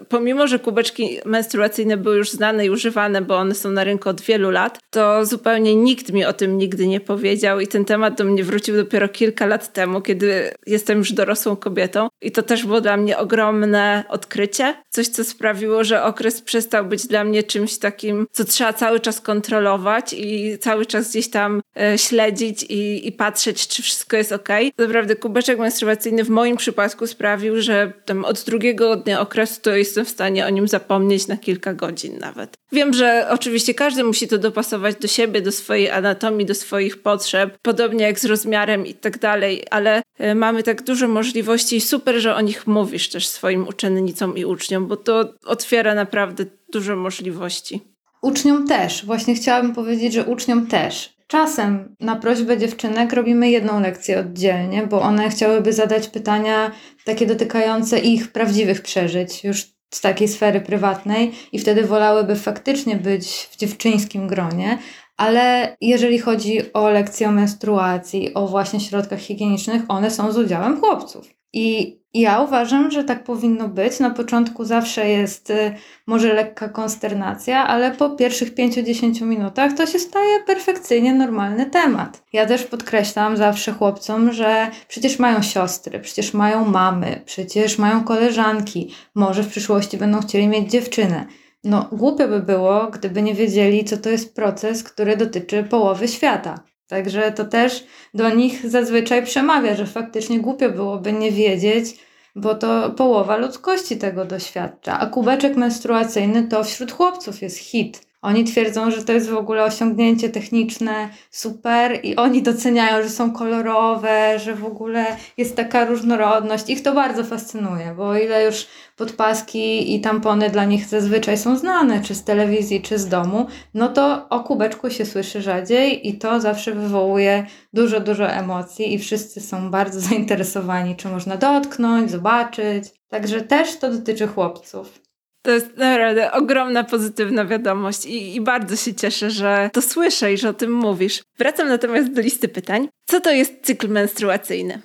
pomimo, 0.09 0.47
że 0.47 0.59
kubeczki 0.59 1.19
menstruacyjne 1.25 1.97
były 1.97 2.17
już 2.17 2.31
znane 2.31 2.67
i 2.67 2.71
używane, 2.71 3.23
bo 3.23 3.37
one 3.37 3.55
są 3.55 3.71
na 3.71 3.85
rynku 3.85 4.09
od 4.09 4.21
wielu 4.21 4.51
lat, 4.51 4.79
to 4.91 5.27
zupełnie 5.27 5.77
nikt 5.77 6.13
mi 6.13 6.25
o 6.25 6.33
tym 6.33 6.59
nigdy 6.59 6.87
nie 6.87 7.01
powiedział 7.01 7.61
i 7.61 7.67
ten 7.67 7.85
temat 7.85 8.19
do 8.19 8.25
mnie 8.25 8.45
wrócił 8.45 8.77
dopiero 8.77 9.09
kilka 9.09 9.47
lat 9.47 9.73
temu, 9.73 10.01
kiedy 10.01 10.55
jestem 10.67 10.99
już 10.99 11.13
dorosłą 11.13 11.57
kobietą 11.57 12.09
i 12.23 12.33
to 12.33 12.43
też 12.43 12.67
było 12.67 12.81
dla 12.81 12.97
mnie 12.97 13.19
ogromne 13.19 14.05
odkrycie. 14.09 14.75
Coś, 14.89 15.09
co 15.09 15.25
sprawiło, 15.25 15.85
że 15.85 16.05
okres 16.05 16.41
przestał 16.41 16.85
być 16.85 17.07
dla 17.07 17.25
mnie 17.25 17.43
czymś 17.43 17.79
takim, 17.79 18.27
co 18.33 18.45
trzeba 18.45 18.73
cały 18.73 19.01
czas 19.01 19.21
kontrolować 19.21 20.13
i 20.13 20.59
cały 20.59 20.87
czas 20.87 21.11
gdzieś 21.11 21.31
tam 21.31 21.63
e, 21.81 21.99
śledzić 21.99 22.67
i 22.69 22.90
i, 23.09 23.13
patrzeć, 23.13 23.69
czy 23.69 23.83
wszystko 23.83 24.17
jest 24.17 24.33
ok. 24.33 24.49
Naprawdę 24.79 25.17
kubeczek 25.17 25.59
menstruacyjny 25.59 26.25
w 26.25 26.29
moim 26.29 26.57
przypadku 26.57 27.07
sprawił, 27.07 27.63
że 27.63 27.93
tam 28.05 28.25
od 28.25 28.45
drugiego 28.45 28.97
dnia 28.97 29.21
okresu 29.21 29.61
to 29.61 29.77
jestem 29.77 30.05
w 30.05 30.09
stanie 30.09 30.47
o 30.47 30.51
nim 30.51 30.69
zapomnieć 30.69 31.27
na 31.27 31.37
kilka 31.37 31.75
godzin 31.75 32.19
nawet. 32.19 32.55
Wiem, 32.73 32.93
że 32.93 33.27
oczywiście 33.31 33.75
każdy 33.75 34.05
musi 34.05 34.29
to 34.29 34.39
dopasować 34.39 34.97
do 34.97 35.09
siebie, 35.09 35.43
do 35.43 35.53
swojej 35.53 35.91
anatomii, 35.91 36.47
do 36.47 36.55
swoich 36.55 37.03
potrzeb, 37.03 37.59
podobnie 37.63 38.05
jak 38.05 38.21
z 38.21 38.25
rozmiarem 38.25 38.87
i 38.87 38.95
tak 38.95 39.19
dalej, 39.19 39.65
ale 39.71 40.03
e, 40.19 40.35
mamy 40.35 40.63
tak 40.63 40.83
dużo 40.83 41.09
możliwości 41.09 41.77
i 41.77 41.81
super, 41.81 42.21
że 42.21 42.35
o 42.35 42.41
nich 42.41 42.67
mówisz 42.67 43.09
też 43.09 43.29
swoim 43.29 43.69
uczennicom 43.69 44.37
i 44.37 44.45
uczniom, 44.45 44.87
bo 44.87 44.97
to 44.97 45.35
otwiera 45.45 45.95
naprawdę 45.95 46.45
dużo 46.73 46.97
możliwości. 46.97 47.81
Uczniom 48.23 48.67
też. 48.67 49.07
Właśnie 49.07 49.35
chciałabym 49.35 49.75
powiedzieć, 49.75 50.13
że 50.13 50.25
uczniom 50.25 50.67
też. 50.67 51.15
Czasem 51.27 51.97
na 52.01 52.17
prośbę 52.17 52.59
dziewczynek 52.59 53.13
robimy 53.13 53.51
jedną 53.51 53.81
lekcję 53.81 54.21
oddzielnie, 54.21 54.87
bo 54.87 55.01
one 55.01 55.31
chciałyby 55.31 55.73
zadać 55.73 56.09
pytania 56.09 56.71
takie 57.05 57.27
dotykające 57.27 57.99
ich 57.99 58.33
prawdziwych 58.33 58.83
przeżyć, 58.83 59.45
już 59.45 59.67
z 59.91 60.01
takiej 60.01 60.29
sfery 60.29 60.61
prywatnej, 60.61 61.33
i 61.53 61.59
wtedy 61.59 61.85
wolałyby 61.85 62.37
faktycznie 62.37 62.97
być 62.97 63.49
w 63.53 63.57
dziewczyńskim 63.57 64.29
gronie. 64.29 64.79
Ale 65.17 65.77
jeżeli 65.81 66.19
chodzi 66.19 66.73
o 66.73 66.91
lekcje 66.91 67.29
o 67.29 67.33
menstruacji, 67.33 68.35
o 68.35 68.49
właśnie 68.49 68.81
środkach 68.81 69.21
higienicznych, 69.21 69.83
one 69.89 70.11
są 70.11 70.33
z 70.33 70.39
udziałem 70.39 70.81
chłopców. 70.81 71.40
I 71.53 72.01
ja 72.15 72.41
uważam, 72.41 72.91
że 72.91 73.05
tak 73.05 73.25
powinno 73.25 73.69
być. 73.69 74.01
Na 74.01 74.11
początku 74.11 74.65
zawsze 74.65 75.09
jest 75.09 75.51
y, 75.51 75.75
może 76.07 76.35
lekka 76.35 76.69
konsternacja, 76.69 77.67
ale 77.67 77.91
po 77.91 78.11
pierwszych 78.11 78.55
5-10 78.55 79.23
minutach 79.23 79.73
to 79.73 79.87
się 79.87 79.99
staje 79.99 80.41
perfekcyjnie 80.47 81.15
normalny 81.15 81.67
temat. 81.67 82.23
Ja 82.33 82.47
też 82.47 82.65
podkreślam 82.65 83.37
zawsze 83.37 83.73
chłopcom, 83.73 84.33
że 84.33 84.71
przecież 84.89 85.19
mają 85.19 85.43
siostry, 85.43 86.01
przecież 86.01 86.35
mają 86.35 86.65
mamy, 86.65 87.23
przecież 87.27 87.79
mają 87.79 88.05
koleżanki, 88.05 88.95
może 89.15 89.43
w 89.43 89.49
przyszłości 89.49 89.97
będą 89.97 90.21
chcieli 90.21 90.49
mieć 90.49 90.71
dziewczynę. 90.71 91.27
No, 91.65 91.89
głupio 91.93 92.29
by 92.29 92.41
było, 92.41 92.87
gdyby 92.87 93.23
nie 93.23 93.35
wiedzieli, 93.35 93.85
co 93.85 93.97
to 93.97 94.11
jest 94.11 94.35
proces, 94.35 94.83
który 94.83 95.17
dotyczy 95.17 95.65
połowy 95.65 96.09
świata. 96.09 96.70
Także 96.91 97.33
to 97.33 97.45
też 97.45 97.85
do 98.15 98.31
nich 98.31 98.71
zazwyczaj 98.71 99.25
przemawia, 99.25 99.75
że 99.75 99.87
faktycznie 99.87 100.41
głupio 100.41 100.71
byłoby 100.71 101.13
nie 101.13 101.33
wiedzieć, 101.33 101.97
bo 102.37 102.55
to 102.55 102.91
połowa 102.91 103.37
ludzkości 103.37 103.97
tego 103.97 104.25
doświadcza. 104.25 105.01
A 105.01 105.07
kubeczek 105.07 105.57
menstruacyjny 105.57 106.49
to 106.49 106.65
wśród 106.65 106.93
chłopców 106.93 107.43
jest 107.43 107.59
hit. 107.59 108.10
Oni 108.23 108.45
twierdzą, 108.45 108.91
że 108.91 109.05
to 109.05 109.13
jest 109.13 109.31
w 109.31 109.37
ogóle 109.37 109.65
osiągnięcie 109.65 110.29
techniczne 110.29 111.09
super 111.31 112.01
i 112.03 112.17
oni 112.17 112.43
doceniają, 112.43 113.03
że 113.03 113.09
są 113.09 113.33
kolorowe, 113.33 114.39
że 114.39 114.55
w 114.55 114.65
ogóle 114.65 115.07
jest 115.37 115.57
taka 115.57 115.85
różnorodność. 115.85 116.71
Ich 116.71 116.83
to 116.83 116.95
bardzo 116.95 117.25
fascynuje, 117.25 117.95
bo 117.97 118.09
o 118.09 118.19
ile 118.19 118.45
już 118.45 118.67
podpaski 118.97 119.95
i 119.95 120.01
tampony 120.01 120.51
dla 120.51 120.65
nich 120.65 120.87
zazwyczaj 120.87 121.39
są 121.39 121.57
znane, 121.57 122.03
czy 122.03 122.15
z 122.15 122.25
telewizji, 122.25 122.83
czy 122.83 122.99
z 122.99 123.09
domu, 123.09 123.47
no 123.75 123.89
to 123.89 124.29
o 124.29 124.41
kubeczku 124.41 124.91
się 124.91 125.07
słyszy 125.07 125.43
rzadziej 125.43 126.09
i 126.09 126.19
to 126.19 126.41
zawsze 126.41 126.73
wywołuje 126.73 127.47
dużo, 127.73 128.01
dużo 128.01 128.31
emocji 128.31 128.95
i 128.95 128.99
wszyscy 128.99 129.41
są 129.41 129.71
bardzo 129.71 130.01
zainteresowani, 130.09 130.97
czy 130.97 131.09
można 131.09 131.37
dotknąć, 131.37 132.11
zobaczyć. 132.11 132.85
Także 133.09 133.41
też 133.41 133.77
to 133.77 133.91
dotyczy 133.91 134.27
chłopców. 134.27 135.10
To 135.43 135.51
jest 135.51 135.77
naprawdę 135.77 136.33
ogromna 136.33 136.85
pozytywna 136.85 137.45
wiadomość 137.45 138.07
i, 138.07 138.37
i, 138.37 138.41
bardzo 138.41 138.77
się 138.77 138.95
cieszę, 138.95 139.31
że 139.31 139.71
to 139.73 139.83
słyszę 139.83 140.33
i 140.33 140.39
że 140.39 140.49
o 140.49 140.55
tym 140.55 140.73
mówisz. 140.73 141.23
Wracam 141.39 141.69
natomiast 141.69 142.13
do 142.13 142.21
listy 142.21 142.49
pytań. 142.49 142.89
Co 143.07 143.21
to 143.21 143.31
jest 143.31 143.53
cykl 143.63 143.89
menstruacyjny? 143.89 144.83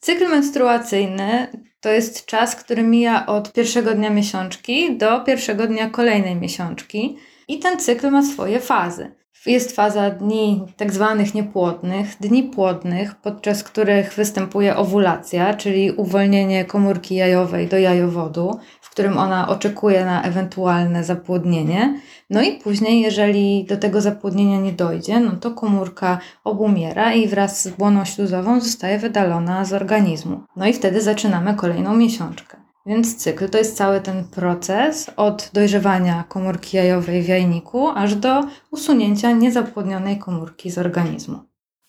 Cykl 0.00 0.28
menstruacyjny 0.28 1.48
to 1.80 1.88
jest 1.88 2.26
czas, 2.26 2.56
który 2.56 2.82
mija 2.82 3.26
od 3.26 3.52
pierwszego 3.52 3.94
dnia 3.94 4.10
miesiączki 4.10 4.96
do 4.96 5.20
pierwszego 5.20 5.66
dnia 5.66 5.90
kolejnej 5.90 6.36
miesiączki 6.36 7.18
i 7.48 7.58
ten 7.58 7.78
cykl 7.78 8.10
ma 8.10 8.22
swoje 8.22 8.60
fazy. 8.60 9.10
Jest 9.46 9.76
faza 9.76 10.10
dni 10.10 10.64
tak 10.76 10.92
zwanych 10.92 11.34
niepłodnych, 11.34 12.16
dni 12.20 12.42
płodnych, 12.42 13.14
podczas 13.14 13.64
których 13.64 14.14
występuje 14.14 14.76
owulacja, 14.76 15.54
czyli 15.54 15.92
uwolnienie 15.92 16.64
komórki 16.64 17.14
jajowej 17.14 17.66
do 17.66 17.78
jajowodu, 17.78 18.58
w 18.80 18.90
którym 18.90 19.18
ona 19.18 19.48
oczekuje 19.48 20.04
na 20.04 20.22
ewentualne 20.22 21.04
zapłodnienie. 21.04 22.00
No 22.30 22.42
i 22.42 22.52
później, 22.52 23.00
jeżeli 23.00 23.64
do 23.64 23.76
tego 23.76 24.00
zapłodnienia 24.00 24.60
nie 24.60 24.72
dojdzie, 24.72 25.20
no 25.20 25.32
to 25.32 25.50
komórka 25.50 26.18
obumiera 26.44 27.12
i 27.12 27.28
wraz 27.28 27.62
z 27.62 27.68
błoną 27.68 28.04
śluzową 28.04 28.60
zostaje 28.60 28.98
wydalona 28.98 29.64
z 29.64 29.72
organizmu. 29.72 30.40
No 30.56 30.66
i 30.66 30.72
wtedy 30.72 31.00
zaczynamy 31.00 31.54
kolejną 31.54 31.96
miesiączkę. 31.96 32.67
Więc 32.88 33.16
cykl 33.16 33.48
to 33.48 33.58
jest 33.58 33.76
cały 33.76 34.00
ten 34.00 34.24
proces 34.24 35.10
od 35.16 35.50
dojrzewania 35.52 36.24
komórki 36.28 36.76
jajowej 36.76 37.22
w 37.22 37.28
jajniku 37.28 37.88
aż 37.88 38.14
do 38.14 38.44
usunięcia 38.70 39.32
niezapłodnionej 39.32 40.18
komórki 40.18 40.70
z 40.70 40.78
organizmu. 40.78 41.38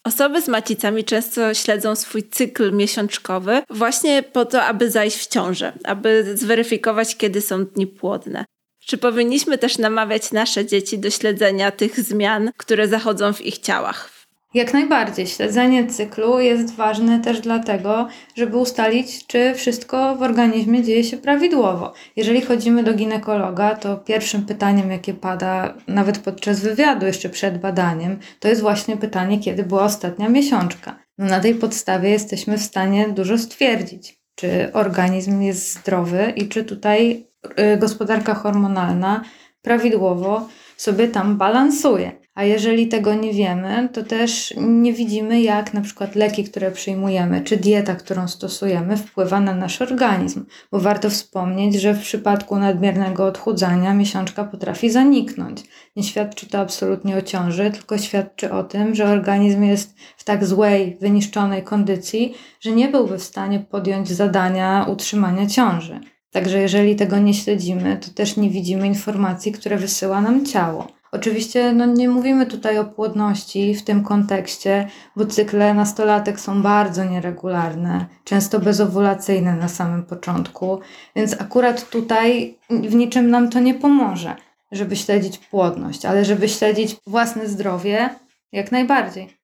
Osoby 0.04 0.42
z 0.42 0.48
macicami 0.48 1.04
często 1.04 1.54
śledzą 1.54 1.96
swój 1.96 2.30
cykl 2.30 2.74
miesiączkowy 2.74 3.62
właśnie 3.70 4.24
po 4.24 4.46
to, 4.46 4.64
aby 4.64 4.92
zajść 4.92 5.18
w 5.18 5.28
ciążę, 5.28 5.74
aby 5.84 6.38
zweryfikować, 6.38 7.18
kiedy 7.18 7.42
są 7.42 7.66
dni 7.66 7.88
płodne. 7.88 8.46
Czy 8.86 8.98
powinniśmy 8.98 9.58
też 9.58 9.78
namawiać 9.78 10.32
nasze 10.32 10.66
dzieci 10.66 11.00
do 11.00 11.10
śledzenia 11.10 11.72
tych 11.72 12.00
zmian, 12.00 12.52
które 12.58 12.88
zachodzą 12.88 13.34
w 13.34 13.42
ich 13.42 13.58
ciałach? 13.58 14.19
Jak 14.54 14.74
najbardziej. 14.74 15.28
Śledzenie 15.28 15.88
cyklu 15.88 16.40
jest 16.40 16.76
ważne 16.76 17.20
też 17.20 17.42
dlatego, 17.42 18.08
żeby 18.36 18.58
ustalić, 18.58 19.28
czy 19.28 19.54
wszystko 19.56 20.16
w 20.16 20.22
organizmie 20.22 20.84
dzieje 20.84 21.04
się 21.04 21.18
prawidłowo. 21.18 21.94
Jeżeli 22.16 22.42
chodzimy 22.42 22.84
do 22.84 22.94
ginekologa, 22.94 23.76
to 23.76 23.98
pierwszym 23.98 24.46
pytaniem, 24.46 24.92
jakie 24.92 25.14
pada 25.14 25.74
nawet 25.88 26.20
podczas 26.20 26.60
wywiadu, 26.60 27.06
jeszcze 27.06 27.30
przed 27.30 27.58
badaniem, 27.58 28.20
to 28.40 28.48
jest 28.48 28.62
właśnie 28.62 28.98
pytanie, 28.98 29.40
kiedy 29.40 29.64
była 29.64 29.84
ostatnia 29.84 30.30
miesiączka. 30.30 31.00
No 31.18 31.26
na 31.26 31.40
tej 31.40 31.56
podstawie 31.56 32.10
jesteśmy 32.10 32.58
w 32.58 32.62
stanie 32.62 33.10
dużo 33.10 33.38
stwierdzić, 33.38 34.20
czy 34.36 34.74
organizm 34.74 35.42
jest 35.42 35.74
zdrowy 35.74 36.34
i 36.36 36.48
czy 36.48 36.64
tutaj 36.64 37.28
y, 37.74 37.78
gospodarka 37.78 38.34
hormonalna 38.34 39.24
prawidłowo 39.62 40.48
sobie 40.78 41.08
tam 41.08 41.38
balansuje. 41.38 42.19
A 42.40 42.44
jeżeli 42.44 42.88
tego 42.88 43.14
nie 43.14 43.34
wiemy, 43.34 43.90
to 43.94 44.04
też 44.04 44.54
nie 44.58 44.94
widzimy, 44.94 45.42
jak 45.42 45.74
na 45.74 45.82
przykład 45.82 46.16
leki, 46.16 46.44
które 46.44 46.72
przyjmujemy, 46.72 47.42
czy 47.42 47.58
dieta, 47.58 47.96
którą 47.96 48.28
stosujemy, 48.28 48.98
wpływa 48.98 49.40
na 49.40 49.56
nasz 49.56 49.82
organizm. 49.82 50.46
Bo 50.72 50.80
warto 50.80 51.10
wspomnieć, 51.10 51.76
że 51.76 51.94
w 51.94 52.02
przypadku 52.02 52.60
nadmiernego 52.60 53.26
odchudzania 53.26 53.94
miesiączka 53.94 54.44
potrafi 54.44 54.90
zaniknąć. 54.90 55.64
Nie 55.96 56.04
świadczy 56.04 56.50
to 56.50 56.60
absolutnie 56.60 57.18
o 57.18 57.22
ciąży, 57.22 57.72
tylko 57.72 57.98
świadczy 57.98 58.52
o 58.52 58.64
tym, 58.64 58.96
że 58.96 59.06
organizm 59.06 59.64
jest 59.64 59.96
w 60.18 60.24
tak 60.24 60.46
złej, 60.46 60.98
wyniszczonej 61.02 61.64
kondycji, 61.64 62.34
że 62.60 62.72
nie 62.72 62.88
byłby 62.88 63.18
w 63.18 63.24
stanie 63.24 63.60
podjąć 63.60 64.10
zadania 64.10 64.86
utrzymania 64.90 65.48
ciąży. 65.48 66.00
Także 66.32 66.60
jeżeli 66.60 66.96
tego 66.96 67.18
nie 67.18 67.34
śledzimy, 67.34 67.98
to 67.98 68.12
też 68.12 68.38
nie 68.38 68.50
widzimy 68.50 68.88
informacji, 68.88 69.52
które 69.52 69.78
wysyła 69.78 70.22
nam 70.22 70.46
ciało. 70.46 70.99
Oczywiście 71.12 71.74
no, 71.74 71.86
nie 71.86 72.10
mówimy 72.10 72.46
tutaj 72.46 72.78
o 72.78 72.86
płodności 72.86 73.76
w 73.76 73.84
tym 73.84 74.04
kontekście, 74.04 74.88
bo 75.16 75.26
cykle 75.26 75.74
nastolatek 75.74 76.40
są 76.40 76.62
bardzo 76.62 77.04
nieregularne, 77.06 78.06
często 78.24 78.60
bezowulacyjne 78.60 79.56
na 79.56 79.68
samym 79.68 80.04
początku, 80.04 80.80
więc 81.16 81.42
akurat 81.42 81.90
tutaj 81.90 82.58
w 82.70 82.96
niczym 82.96 83.30
nam 83.30 83.50
to 83.50 83.60
nie 83.60 83.74
pomoże, 83.74 84.36
żeby 84.72 84.96
śledzić 84.96 85.38
płodność, 85.38 86.06
ale 86.06 86.26
żeby 86.26 86.50
śledzić 86.50 86.96
własne 87.08 87.48
zdrowie, 87.48 88.10
jak 88.52 88.72
najbardziej. 88.72 89.38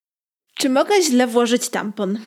Czy 0.58 0.70
mogę 0.70 1.02
źle 1.02 1.28
włożyć 1.28 1.70
tampon? 1.70 2.20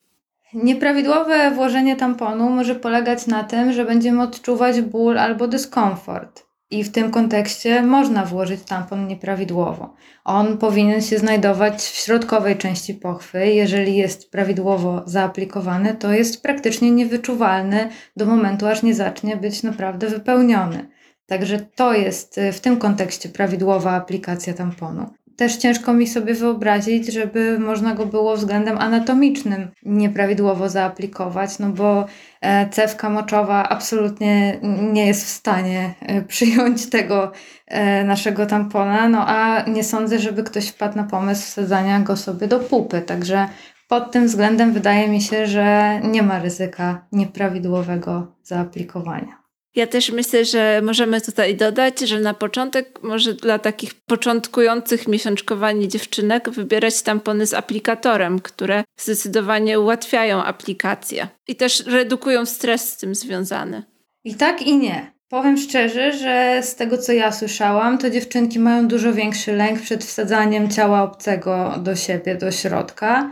Nieprawidłowe 0.54 1.50
włożenie 1.50 1.96
tamponu 1.96 2.50
może 2.50 2.74
polegać 2.74 3.26
na 3.26 3.44
tym, 3.44 3.72
że 3.72 3.84
będziemy 3.84 4.22
odczuwać 4.22 4.80
ból 4.80 5.18
albo 5.18 5.48
dyskomfort. 5.48 6.47
I 6.70 6.84
w 6.84 6.92
tym 6.92 7.10
kontekście 7.10 7.82
można 7.82 8.24
włożyć 8.24 8.62
tampon 8.62 9.06
nieprawidłowo. 9.06 9.94
On 10.24 10.58
powinien 10.58 11.02
się 11.02 11.18
znajdować 11.18 11.82
w 11.82 11.96
środkowej 11.96 12.56
części 12.56 12.94
pochwy. 12.94 13.46
Jeżeli 13.46 13.96
jest 13.96 14.30
prawidłowo 14.30 15.02
zaaplikowany, 15.06 15.94
to 15.94 16.12
jest 16.12 16.42
praktycznie 16.42 16.90
niewyczuwalny 16.90 17.88
do 18.16 18.26
momentu, 18.26 18.66
aż 18.66 18.82
nie 18.82 18.94
zacznie 18.94 19.36
być 19.36 19.62
naprawdę 19.62 20.06
wypełniony. 20.06 20.88
Także 21.26 21.60
to 21.60 21.92
jest 21.92 22.40
w 22.52 22.60
tym 22.60 22.76
kontekście 22.76 23.28
prawidłowa 23.28 23.90
aplikacja 23.90 24.54
tamponu 24.54 25.10
też 25.38 25.56
ciężko 25.56 25.92
mi 25.92 26.06
sobie 26.06 26.34
wyobrazić, 26.34 27.12
żeby 27.12 27.58
można 27.58 27.94
go 27.94 28.06
było 28.06 28.36
względem 28.36 28.78
anatomicznym 28.78 29.70
nieprawidłowo 29.82 30.68
zaaplikować, 30.68 31.58
no 31.58 31.68
bo 31.68 32.06
e, 32.40 32.68
cewka 32.68 33.10
moczowa 33.10 33.68
absolutnie 33.68 34.58
nie 34.92 35.06
jest 35.06 35.24
w 35.24 35.28
stanie 35.28 35.94
e, 36.00 36.22
przyjąć 36.22 36.90
tego 36.90 37.32
e, 37.66 38.04
naszego 38.04 38.46
tampona, 38.46 39.08
no 39.08 39.26
a 39.26 39.62
nie 39.62 39.84
sądzę, 39.84 40.18
żeby 40.18 40.42
ktoś 40.42 40.68
wpadł 40.68 40.96
na 40.96 41.04
pomysł 41.04 41.42
wsadzania 41.42 42.00
go 42.00 42.16
sobie 42.16 42.48
do 42.48 42.60
pupy, 42.60 43.00
także 43.00 43.48
pod 43.88 44.12
tym 44.12 44.26
względem 44.26 44.72
wydaje 44.72 45.08
mi 45.08 45.22
się, 45.22 45.46
że 45.46 46.00
nie 46.04 46.22
ma 46.22 46.38
ryzyka 46.38 47.06
nieprawidłowego 47.12 48.26
zaaplikowania. 48.42 49.47
Ja 49.74 49.86
też 49.86 50.10
myślę, 50.10 50.44
że 50.44 50.82
możemy 50.84 51.20
tutaj 51.20 51.56
dodać, 51.56 52.00
że 52.00 52.20
na 52.20 52.34
początek 52.34 53.02
może 53.02 53.34
dla 53.34 53.58
takich 53.58 53.94
początkujących 53.94 55.08
miesiączkowanie 55.08 55.88
dziewczynek 55.88 56.50
wybierać 56.50 57.02
tampony 57.02 57.46
z 57.46 57.54
aplikatorem, 57.54 58.40
które 58.40 58.84
zdecydowanie 59.00 59.80
ułatwiają 59.80 60.44
aplikację 60.44 61.28
i 61.48 61.56
też 61.56 61.86
redukują 61.86 62.46
stres 62.46 62.92
z 62.92 62.96
tym 62.96 63.14
związany. 63.14 63.82
I 64.24 64.34
tak 64.34 64.62
i 64.62 64.76
nie. 64.76 65.12
Powiem 65.28 65.56
szczerze, 65.56 66.12
że 66.12 66.60
z 66.62 66.74
tego 66.74 66.98
co 66.98 67.12
ja 67.12 67.32
słyszałam, 67.32 67.98
to 67.98 68.10
dziewczynki 68.10 68.58
mają 68.58 68.88
dużo 68.88 69.12
większy 69.12 69.52
lęk 69.52 69.80
przed 69.80 70.04
wsadzaniem 70.04 70.70
ciała 70.70 71.02
obcego 71.02 71.74
do 71.78 71.96
siebie, 71.96 72.36
do 72.36 72.52
środka 72.52 73.30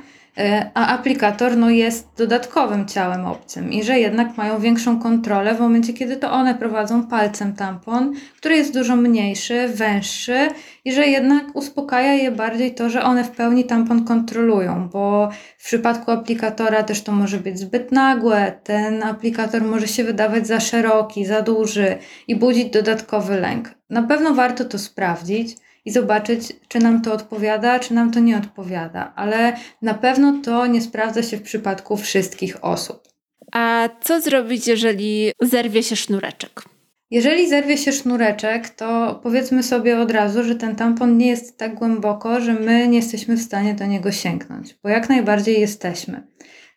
a 0.75 0.87
aplikator 0.87 1.57
no, 1.57 1.70
jest 1.70 2.09
dodatkowym 2.16 2.87
ciałem 2.87 3.27
obcym 3.27 3.72
i 3.72 3.83
że 3.85 3.99
jednak 3.99 4.37
mają 4.37 4.61
większą 4.61 5.01
kontrolę 5.01 5.55
w 5.55 5.61
momencie, 5.61 5.92
kiedy 5.92 6.16
to 6.16 6.33
one 6.33 6.55
prowadzą 6.55 7.07
palcem 7.07 7.53
tampon, 7.53 8.14
który 8.37 8.57
jest 8.57 8.75
dużo 8.75 8.96
mniejszy, 8.96 9.68
węższy 9.68 10.49
i 10.85 10.92
że 10.92 11.07
jednak 11.07 11.44
uspokaja 11.55 12.14
je 12.14 12.31
bardziej 12.31 12.75
to, 12.75 12.90
że 12.90 13.03
one 13.03 13.25
w 13.25 13.31
pełni 13.31 13.64
tampon 13.64 14.05
kontrolują, 14.05 14.88
bo 14.88 15.29
w 15.59 15.64
przypadku 15.64 16.11
aplikatora 16.11 16.83
też 16.83 17.03
to 17.03 17.12
może 17.12 17.38
być 17.38 17.59
zbyt 17.59 17.92
nagłe, 17.92 18.53
ten 18.64 19.03
aplikator 19.03 19.62
może 19.62 19.88
się 19.88 20.05
wydawać 20.05 20.46
za 20.46 20.61
szeroki, 20.61 21.27
za 21.27 21.42
duży 21.42 21.99
i 22.29 22.37
budzić 22.37 22.70
dodatkowy 22.70 23.40
lęk. 23.40 23.75
Na 23.90 24.03
pewno 24.03 24.35
warto 24.35 24.64
to 24.64 24.79
sprawdzić 24.79 25.57
i 25.87 25.90
zobaczyć, 25.90 26.53
czy 26.68 26.79
nam 26.79 27.03
to 27.03 27.12
odpowiada, 27.12 27.79
czy 27.79 27.94
nam 27.94 28.11
to 28.11 28.20
nie 28.20 28.37
odpowiada, 28.37 29.12
ale 29.16 29.57
na 29.83 29.94
pewno 29.94 30.40
to 30.44 30.66
nie 30.66 30.81
sprawdza 30.81 31.22
się 31.22 31.37
w 31.37 31.42
przypadku 31.42 31.96
wszystkich 31.96 32.64
osób. 32.64 33.03
A 33.53 33.88
co 34.01 34.20
zrobić, 34.20 34.66
jeżeli 34.68 35.33
zerwie 35.42 35.83
się 35.83 35.96
sznureczek? 35.96 36.62
Jeżeli 37.11 37.49
zerwie 37.49 37.79
się 37.79 37.92
sznureczek, 37.92 38.68
to 38.68 39.20
powiedzmy 39.22 39.62
sobie 39.62 39.99
od 39.99 40.11
razu, 40.11 40.44
że 40.44 40.55
ten 40.55 40.77
tampon 40.77 41.18
nie 41.18 41.27
jest 41.27 41.59
tak 41.59 41.75
głęboko, 41.75 42.40
że 42.40 42.55
my 42.55 42.88
nie 42.88 42.96
jesteśmy 42.96 43.37
w 43.37 43.42
stanie 43.42 43.75
do 43.75 43.87
niego 43.87 44.12
sięgnąć, 44.12 44.75
bo 44.83 44.88
jak 44.88 45.09
najbardziej 45.09 45.61
jesteśmy. 45.61 46.27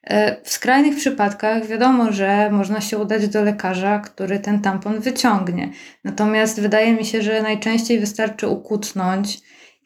E, 0.04 0.42
w 0.44 0.50
skrajnych 0.50 0.96
przypadkach 0.96 1.68
wiadomo, 1.68 2.12
że 2.12 2.50
można 2.52 2.82
się 2.82 2.98
udać 2.98 3.28
do 3.28 3.44
lekarza, 3.44 4.00
który 4.00 4.40
ten 4.40 4.62
tampon 4.62 5.00
wyciągnie. 5.00 5.70
Natomiast 6.04 6.62
wydaje 6.62 6.94
mi 6.94 7.06
się, 7.06 7.22
że 7.22 7.42
najczęściej 7.42 8.00
wystarczy 8.00 8.48
ukutnąć 8.48 9.40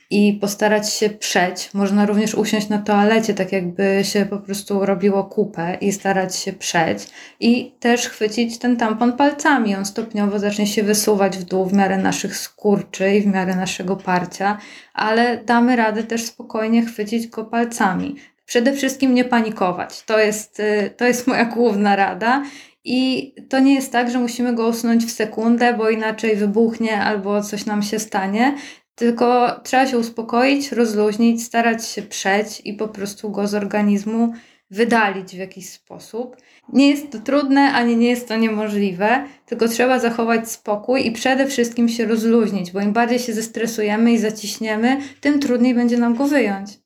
i 0.09 0.33
postarać 0.41 0.93
się 0.93 1.09
przeć. 1.09 1.73
Można 1.73 2.05
również 2.05 2.35
usiąść 2.35 2.69
na 2.69 2.77
toalecie, 2.77 3.33
tak 3.33 3.51
jakby 3.51 3.99
się 4.03 4.25
po 4.25 4.37
prostu 4.37 4.85
robiło 4.85 5.23
kupę 5.23 5.77
i 5.81 5.91
starać 5.91 6.35
się 6.35 6.53
przeć. 6.53 7.07
I 7.39 7.75
też 7.79 8.09
chwycić 8.09 8.57
ten 8.57 8.77
tampon 8.77 9.13
palcami. 9.13 9.75
On 9.75 9.85
stopniowo 9.85 10.39
zacznie 10.39 10.67
się 10.67 10.83
wysuwać 10.83 11.37
w 11.37 11.43
dół 11.43 11.65
w 11.65 11.73
miarę 11.73 11.97
naszych 11.97 12.37
skurczy 12.37 13.15
i 13.15 13.21
w 13.21 13.25
miarę 13.25 13.55
naszego 13.55 13.95
parcia, 13.95 14.57
ale 14.93 15.43
damy 15.43 15.75
radę 15.75 16.03
też 16.03 16.25
spokojnie 16.25 16.85
chwycić 16.85 17.27
go 17.27 17.45
palcami. 17.45 18.15
Przede 18.45 18.73
wszystkim 18.73 19.13
nie 19.13 19.25
panikować. 19.25 20.03
To 20.03 20.19
jest, 20.19 20.59
y, 20.59 20.93
to 20.97 21.05
jest 21.05 21.27
moja 21.27 21.45
główna 21.45 21.95
rada. 21.95 22.43
I 22.83 23.33
to 23.49 23.59
nie 23.59 23.75
jest 23.75 23.91
tak, 23.91 24.11
że 24.11 24.19
musimy 24.19 24.53
go 24.55 24.67
usunąć 24.67 25.05
w 25.05 25.11
sekundę, 25.11 25.73
bo 25.73 25.89
inaczej 25.89 26.35
wybuchnie 26.35 27.01
albo 27.01 27.41
coś 27.41 27.65
nam 27.65 27.83
się 27.83 27.99
stanie. 27.99 28.55
Tylko 28.95 29.59
trzeba 29.63 29.87
się 29.87 29.97
uspokoić, 29.97 30.71
rozluźnić, 30.71 31.43
starać 31.43 31.87
się 31.87 32.01
przeć 32.01 32.61
i 32.65 32.73
po 32.73 32.87
prostu 32.87 33.31
go 33.31 33.47
z 33.47 33.55
organizmu 33.55 34.33
wydalić 34.71 35.35
w 35.35 35.37
jakiś 35.37 35.69
sposób. 35.69 36.37
Nie 36.73 36.89
jest 36.89 37.11
to 37.11 37.19
trudne, 37.19 37.61
ani 37.61 37.97
nie 37.97 38.09
jest 38.09 38.27
to 38.27 38.37
niemożliwe, 38.37 39.25
tylko 39.45 39.67
trzeba 39.67 39.99
zachować 39.99 40.51
spokój 40.51 41.07
i 41.07 41.11
przede 41.11 41.47
wszystkim 41.47 41.89
się 41.89 42.05
rozluźnić, 42.05 42.71
bo 42.71 42.81
im 42.81 42.93
bardziej 42.93 43.19
się 43.19 43.33
zestresujemy 43.33 44.13
i 44.13 44.17
zaciśniemy, 44.17 44.97
tym 45.21 45.39
trudniej 45.39 45.75
będzie 45.75 45.97
nam 45.97 46.15
go 46.15 46.27
wyjąć. 46.27 46.82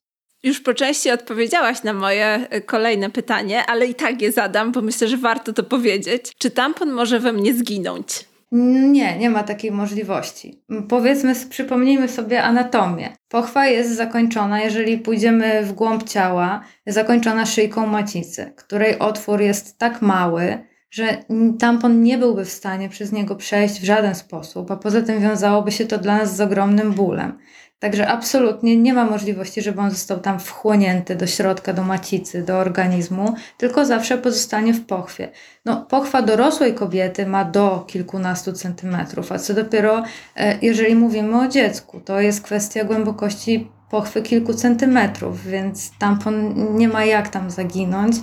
Już 0.48 0.60
po 0.60 0.74
części 0.74 1.12
odpowiedziałaś 1.12 1.84
na 1.84 1.94
moje 1.94 2.48
e, 2.50 2.62
kolejne 2.62 3.10
pytanie, 3.10 3.66
ale 3.66 3.86
i 3.86 3.96
tak 3.96 4.22
je 4.22 4.32
zadam, 4.32 4.72
bo 4.72 4.82
myślę, 4.82 5.08
że 5.08 5.18
warto 5.18 5.54
to 5.54 5.64
powiedzieć. 5.64 6.32
Czy 6.38 6.52
tampon 6.52 6.92
może 6.92 7.20
we 7.20 7.34
mnie 7.34 7.54
zginąć? 7.54 8.26
Nie, 8.52 9.18
nie 9.18 9.30
ma 9.30 9.44
takiej 9.44 9.72
możliwości. 9.72 10.62
Powiedzmy, 10.90 11.34
przypomnijmy 11.50 12.08
sobie 12.08 12.44
anatomię. 12.44 13.18
Pochwa 13.30 13.68
jest 13.68 13.96
zakończona, 13.96 14.62
jeżeli 14.62 14.98
pójdziemy 14.98 15.64
w 15.64 15.74
głąb 15.74 16.04
ciała, 16.04 16.64
zakończona 16.86 17.46
szyjką 17.46 17.88
macicy, 17.88 18.54
której 18.56 19.00
otwór 19.00 19.42
jest 19.42 19.78
tak 19.78 20.02
mały, 20.02 20.58
że 20.90 21.18
tampon 21.60 22.04
nie 22.04 22.18
byłby 22.18 22.46
w 22.46 22.52
stanie 22.52 22.90
przez 22.90 23.12
niego 23.12 23.36
przejść 23.36 23.82
w 23.82 23.86
żaden 23.86 24.16
sposób, 24.16 24.72
a 24.72 24.76
poza 24.76 25.02
tym 25.02 25.22
wiązałoby 25.22 25.72
się 25.72 25.86
to 25.86 25.98
dla 25.98 26.18
nas 26.18 26.36
z 26.36 26.42
ogromnym 26.42 26.94
bólem. 26.94 27.38
Także 27.80 28.08
absolutnie 28.08 28.78
nie 28.78 28.94
ma 28.94 29.06
możliwości, 29.06 29.62
żeby 29.62 29.82
on 29.82 29.92
został 29.92 30.20
tam 30.20 30.40
wchłonięty 30.40 31.16
do 31.16 31.28
środka, 31.28 31.74
do 31.74 31.84
macicy, 31.84 32.44
do 32.44 32.58
organizmu, 32.58 33.36
tylko 33.58 33.86
zawsze 33.86 34.18
pozostanie 34.18 34.74
w 34.74 34.86
pochwie. 34.86 35.32
No, 35.66 35.86
pochwa 35.86 36.22
dorosłej 36.22 36.74
kobiety 36.74 37.26
ma 37.26 37.46
do 37.46 37.86
kilkunastu 37.88 38.54
centymetrów, 38.54 39.32
a 39.32 39.40
co 39.40 39.54
dopiero 39.54 40.04
e, 40.36 40.58
jeżeli 40.62 40.96
mówimy 40.96 41.40
o 41.40 41.48
dziecku, 41.48 42.00
to 42.00 42.22
jest 42.22 42.42
kwestia 42.42 42.84
głębokości 42.84 43.72
pochwy 43.90 44.22
kilku 44.22 44.54
centymetrów, 44.54 45.46
więc 45.46 45.92
tampon 46.00 46.54
nie 46.78 46.88
ma 46.88 47.06
jak 47.06 47.30
tam 47.30 47.52
zaginąć 47.52 48.16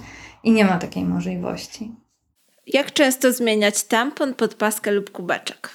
i 0.44 0.52
nie 0.52 0.64
ma 0.64 0.78
takiej 0.78 1.04
możliwości. 1.04 2.03
Jak 2.66 2.92
często 2.92 3.32
zmieniać 3.32 3.84
tampon, 3.84 4.34
podpaskę 4.34 4.90
lub 4.90 5.10
kubeczek? 5.10 5.70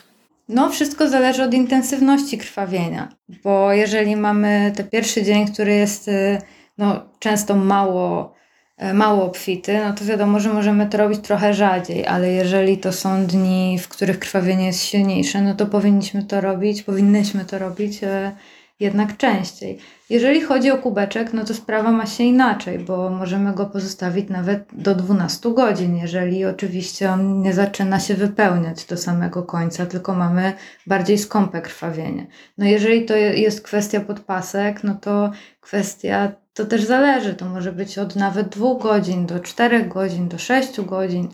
No, 0.49 0.69
wszystko 0.69 1.08
zależy 1.08 1.43
od 1.43 1.54
intensywności 1.54 2.38
krwawienia, 2.38 3.10
bo 3.43 3.73
jeżeli 3.73 4.15
mamy 4.15 4.73
ten 4.75 4.89
pierwszy 4.89 5.23
dzień, 5.23 5.47
który 5.47 5.73
jest 5.73 6.08
y, 6.08 6.41
no, 6.78 7.02
często 7.19 7.56
mało, 7.56 8.34
e, 8.78 8.93
mało 8.93 9.23
obfity, 9.23 9.80
no 9.86 9.93
to 9.93 10.06
wiadomo, 10.06 10.39
że 10.39 10.54
możemy 10.54 10.88
to 10.88 10.97
robić 10.97 11.19
trochę 11.19 11.54
rzadziej, 11.54 12.08
ale 12.08 12.32
jeżeli 12.32 12.78
to 12.78 12.93
są 12.93 13.25
dni, 13.25 13.80
w 13.82 13.88
których 13.88 14.19
krwawienie 14.19 14.65
jest 14.65 14.84
silniejsze, 14.84 15.41
no 15.41 15.56
to 15.56 15.65
powinniśmy 15.65 16.23
to 16.23 16.41
robić, 16.41 16.84
powinnyśmy 16.84 17.45
to 17.45 17.60
robić 17.60 18.04
e, 18.04 18.32
jednak 18.79 19.17
częściej. 19.17 19.79
Jeżeli 20.09 20.41
chodzi 20.41 20.71
o 20.71 20.77
kubeczek, 20.77 21.33
no 21.33 21.45
to 21.45 21.53
sprawa 21.53 21.91
ma 21.91 22.05
się 22.05 22.23
inaczej, 22.23 22.79
bo 22.79 23.09
możemy 23.09 23.53
go 23.53 23.65
pozostawić 23.65 24.29
nawet 24.29 24.63
do 24.73 24.95
12 24.95 25.53
godzin, 25.53 25.97
jeżeli 25.97 26.45
oczywiście 26.45 27.11
on 27.11 27.41
nie 27.41 27.53
zaczyna 27.53 27.99
się 27.99 28.15
wypełniać 28.15 28.85
do 28.85 28.97
samego 28.97 29.43
końca, 29.43 29.85
tylko 29.85 30.13
mamy 30.13 30.53
bardziej 30.87 31.17
skąpe 31.17 31.61
krwawienie. 31.61 32.27
No 32.57 32.65
jeżeli 32.65 33.05
to 33.05 33.15
jest 33.15 33.61
kwestia 33.61 33.99
podpasek, 33.99 34.83
no 34.83 34.95
to 35.01 35.31
kwestia 35.61 36.31
to 36.53 36.65
też 36.65 36.83
zależy. 36.83 37.33
To 37.33 37.45
może 37.45 37.71
być 37.71 37.97
od 37.97 38.15
nawet 38.15 38.49
2 38.49 38.75
godzin 38.75 39.25
do 39.25 39.39
4 39.39 39.85
godzin, 39.85 40.27
do 40.27 40.37
6 40.37 40.81
godzin. 40.81 41.29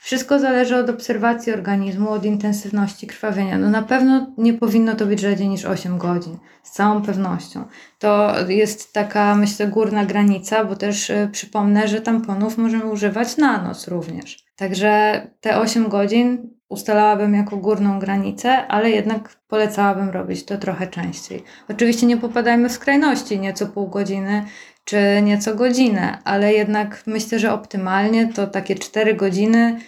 Wszystko 0.00 0.38
zależy 0.38 0.76
od 0.76 0.90
obserwacji 0.90 1.52
organizmu, 1.52 2.10
od 2.10 2.24
intensywności 2.24 3.06
krwawienia. 3.06 3.58
No 3.58 3.70
na 3.70 3.82
pewno 3.82 4.26
nie 4.38 4.54
powinno 4.54 4.94
to 4.94 5.06
być 5.06 5.20
rzadziej 5.20 5.48
niż 5.48 5.64
8 5.64 5.98
godzin, 5.98 6.38
z 6.62 6.70
całą 6.70 7.02
pewnością. 7.02 7.64
To 7.98 8.34
jest 8.48 8.92
taka, 8.92 9.34
myślę, 9.34 9.66
górna 9.66 10.04
granica, 10.04 10.64
bo 10.64 10.76
też 10.76 11.10
y, 11.10 11.28
przypomnę, 11.32 11.88
że 11.88 12.00
tamponów 12.00 12.58
możemy 12.58 12.84
używać 12.84 13.36
na 13.36 13.62
noc 13.62 13.88
również. 13.88 14.44
Także 14.56 15.22
te 15.40 15.58
8 15.58 15.88
godzin 15.88 16.50
ustalałabym 16.68 17.34
jako 17.34 17.56
górną 17.56 17.98
granicę, 17.98 18.66
ale 18.66 18.90
jednak 18.90 19.36
polecałabym 19.48 20.10
robić 20.10 20.44
to 20.44 20.58
trochę 20.58 20.86
częściej. 20.86 21.44
Oczywiście 21.68 22.06
nie 22.06 22.16
popadajmy 22.16 22.68
w 22.68 22.72
skrajności, 22.72 23.40
nieco 23.40 23.66
pół 23.66 23.88
godziny 23.88 24.44
czy 24.88 25.22
nieco 25.22 25.54
godzinę, 25.54 26.18
ale 26.24 26.52
jednak 26.52 27.02
myślę, 27.06 27.38
że 27.38 27.52
optymalnie 27.52 28.32
to 28.32 28.46
takie 28.46 28.74
4 28.74 29.14
godziny 29.14 29.80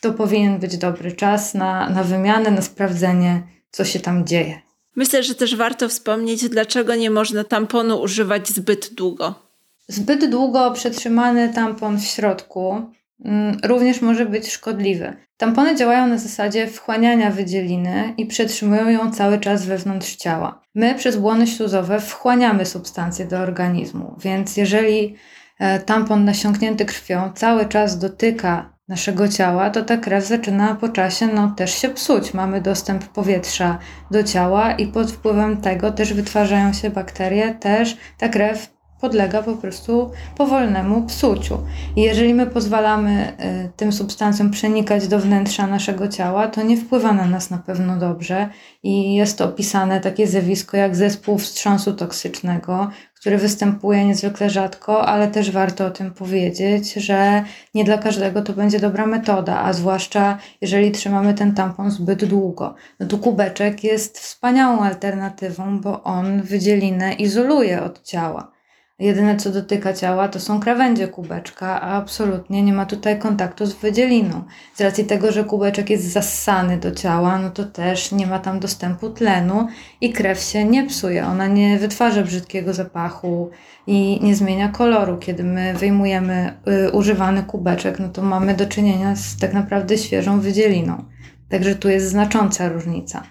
to 0.00 0.12
powinien 0.12 0.58
być 0.58 0.76
dobry 0.76 1.12
czas 1.12 1.54
na, 1.54 1.90
na 1.90 2.04
wymianę, 2.04 2.50
na 2.50 2.62
sprawdzenie, 2.62 3.42
co 3.70 3.84
się 3.84 4.00
tam 4.00 4.26
dzieje. 4.26 4.60
Myślę, 4.96 5.22
że 5.22 5.34
też 5.34 5.56
warto 5.56 5.88
wspomnieć, 5.88 6.48
dlaczego 6.48 6.94
nie 6.94 7.10
można 7.10 7.44
tamponu 7.44 8.00
używać 8.00 8.48
zbyt 8.48 8.94
długo. 8.94 9.34
Zbyt 9.88 10.30
długo 10.30 10.70
przetrzymany 10.70 11.52
tampon 11.54 11.98
w 11.98 12.04
środku 12.04 12.82
również 13.64 14.00
może 14.00 14.26
być 14.26 14.52
szkodliwy. 14.52 15.16
Tampony 15.36 15.76
działają 15.76 16.06
na 16.06 16.18
zasadzie 16.18 16.66
wchłaniania 16.66 17.30
wydzieliny 17.30 18.14
i 18.16 18.26
przetrzymują 18.26 18.88
ją 18.88 19.12
cały 19.12 19.38
czas 19.38 19.66
wewnątrz 19.66 20.16
ciała. 20.16 20.62
My 20.74 20.94
przez 20.94 21.16
błony 21.16 21.46
śluzowe 21.46 22.00
wchłaniamy 22.00 22.66
substancje 22.66 23.26
do 23.26 23.38
organizmu, 23.38 24.16
więc 24.20 24.56
jeżeli 24.56 25.16
e, 25.58 25.80
tampon 25.80 26.24
nasiąknięty 26.24 26.84
krwią 26.84 27.32
cały 27.34 27.66
czas 27.66 27.98
dotyka 27.98 28.74
naszego 28.88 29.28
ciała, 29.28 29.70
to 29.70 29.82
ta 29.82 29.96
krew 29.96 30.26
zaczyna 30.26 30.74
po 30.74 30.88
czasie 30.88 31.26
no, 31.26 31.54
też 31.56 31.74
się 31.74 31.88
psuć. 31.88 32.34
Mamy 32.34 32.60
dostęp 32.60 33.04
powietrza 33.04 33.78
do 34.10 34.22
ciała 34.22 34.72
i 34.72 34.86
pod 34.86 35.12
wpływem 35.12 35.56
tego 35.56 35.92
też 35.92 36.12
wytwarzają 36.12 36.72
się 36.72 36.90
bakterie, 36.90 37.54
też 37.54 37.96
ta 38.18 38.28
krew 38.28 38.73
podlega 39.04 39.42
po 39.42 39.52
prostu 39.52 40.10
powolnemu 40.36 41.02
psuciu. 41.02 41.58
I 41.96 42.02
jeżeli 42.02 42.34
my 42.34 42.46
pozwalamy 42.46 43.32
y, 43.66 43.70
tym 43.76 43.92
substancjom 43.92 44.50
przenikać 44.50 45.08
do 45.08 45.18
wnętrza 45.18 45.66
naszego 45.66 46.08
ciała, 46.08 46.48
to 46.48 46.62
nie 46.62 46.76
wpływa 46.76 47.12
na 47.12 47.26
nas 47.26 47.50
na 47.50 47.58
pewno 47.58 47.96
dobrze 47.96 48.48
i 48.82 49.14
jest 49.14 49.38
to 49.38 49.44
opisane 49.44 50.00
takie 50.00 50.26
zjawisko 50.26 50.76
jak 50.76 50.96
zespół 50.96 51.38
wstrząsu 51.38 51.92
toksycznego, 51.92 52.90
który 53.14 53.38
występuje 53.38 54.04
niezwykle 54.04 54.50
rzadko, 54.50 55.06
ale 55.06 55.28
też 55.28 55.50
warto 55.50 55.86
o 55.86 55.90
tym 55.90 56.10
powiedzieć, 56.10 56.94
że 56.94 57.44
nie 57.74 57.84
dla 57.84 57.98
każdego 57.98 58.42
to 58.42 58.52
będzie 58.52 58.80
dobra 58.80 59.06
metoda, 59.06 59.60
a 59.60 59.72
zwłaszcza 59.72 60.38
jeżeli 60.60 60.92
trzymamy 60.92 61.34
ten 61.34 61.54
tampon 61.54 61.90
zbyt 61.90 62.24
długo. 62.24 62.74
No 63.00 63.06
tu 63.06 63.18
kubeczek 63.18 63.84
jest 63.84 64.18
wspaniałą 64.18 64.80
alternatywą, 64.80 65.80
bo 65.80 66.02
on 66.02 66.42
wydzielinę 66.42 67.12
izoluje 67.12 67.82
od 67.82 68.02
ciała. 68.02 68.53
Jedyne 68.98 69.36
co 69.36 69.50
dotyka 69.50 69.92
ciała 69.92 70.28
to 70.28 70.40
są 70.40 70.60
krawędzie 70.60 71.08
kubeczka, 71.08 71.80
a 71.80 71.96
absolutnie 71.96 72.62
nie 72.62 72.72
ma 72.72 72.86
tutaj 72.86 73.18
kontaktu 73.18 73.66
z 73.66 73.74
wydzieliną. 73.74 74.44
Z 74.74 74.80
racji 74.80 75.04
tego, 75.04 75.32
że 75.32 75.44
kubeczek 75.44 75.90
jest 75.90 76.12
zassany 76.12 76.78
do 76.78 76.92
ciała, 76.92 77.38
no 77.38 77.50
to 77.50 77.64
też 77.64 78.12
nie 78.12 78.26
ma 78.26 78.38
tam 78.38 78.60
dostępu 78.60 79.10
tlenu 79.10 79.68
i 80.00 80.12
krew 80.12 80.40
się 80.40 80.64
nie 80.64 80.86
psuje. 80.86 81.26
Ona 81.26 81.46
nie 81.46 81.78
wytwarza 81.78 82.22
brzydkiego 82.22 82.74
zapachu 82.74 83.50
i 83.86 84.20
nie 84.22 84.36
zmienia 84.36 84.68
koloru. 84.68 85.18
Kiedy 85.18 85.44
my 85.44 85.74
wyjmujemy 85.74 86.60
y, 86.86 86.90
używany 86.90 87.42
kubeczek, 87.42 87.98
no 87.98 88.08
to 88.08 88.22
mamy 88.22 88.54
do 88.54 88.66
czynienia 88.66 89.16
z 89.16 89.36
tak 89.36 89.52
naprawdę 89.52 89.98
świeżą 89.98 90.40
wydzieliną. 90.40 91.04
Także 91.48 91.74
tu 91.74 91.88
jest 91.88 92.08
znacząca 92.08 92.68
różnica. 92.68 93.22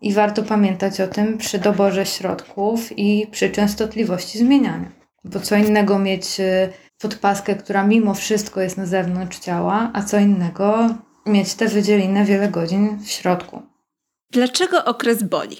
I 0.00 0.12
warto 0.12 0.42
pamiętać 0.42 1.00
o 1.00 1.06
tym 1.06 1.38
przy 1.38 1.58
doborze 1.58 2.06
środków 2.06 2.98
i 2.98 3.26
przy 3.30 3.50
częstotliwości 3.50 4.38
zmieniania. 4.38 5.03
Bo 5.24 5.40
co 5.40 5.56
innego 5.56 5.98
mieć 5.98 6.40
y, 6.40 6.72
podpaskę, 6.98 7.54
która 7.54 7.84
mimo 7.84 8.14
wszystko 8.14 8.60
jest 8.60 8.76
na 8.76 8.86
zewnątrz 8.86 9.38
ciała, 9.38 9.90
a 9.94 10.02
co 10.02 10.18
innego 10.18 10.94
mieć 11.26 11.54
te 11.54 11.68
wydzieliny 11.68 12.24
wiele 12.24 12.48
godzin 12.48 12.98
w 12.98 13.08
środku. 13.10 13.62
Dlaczego 14.30 14.84
okres 14.84 15.22
boli? 15.22 15.56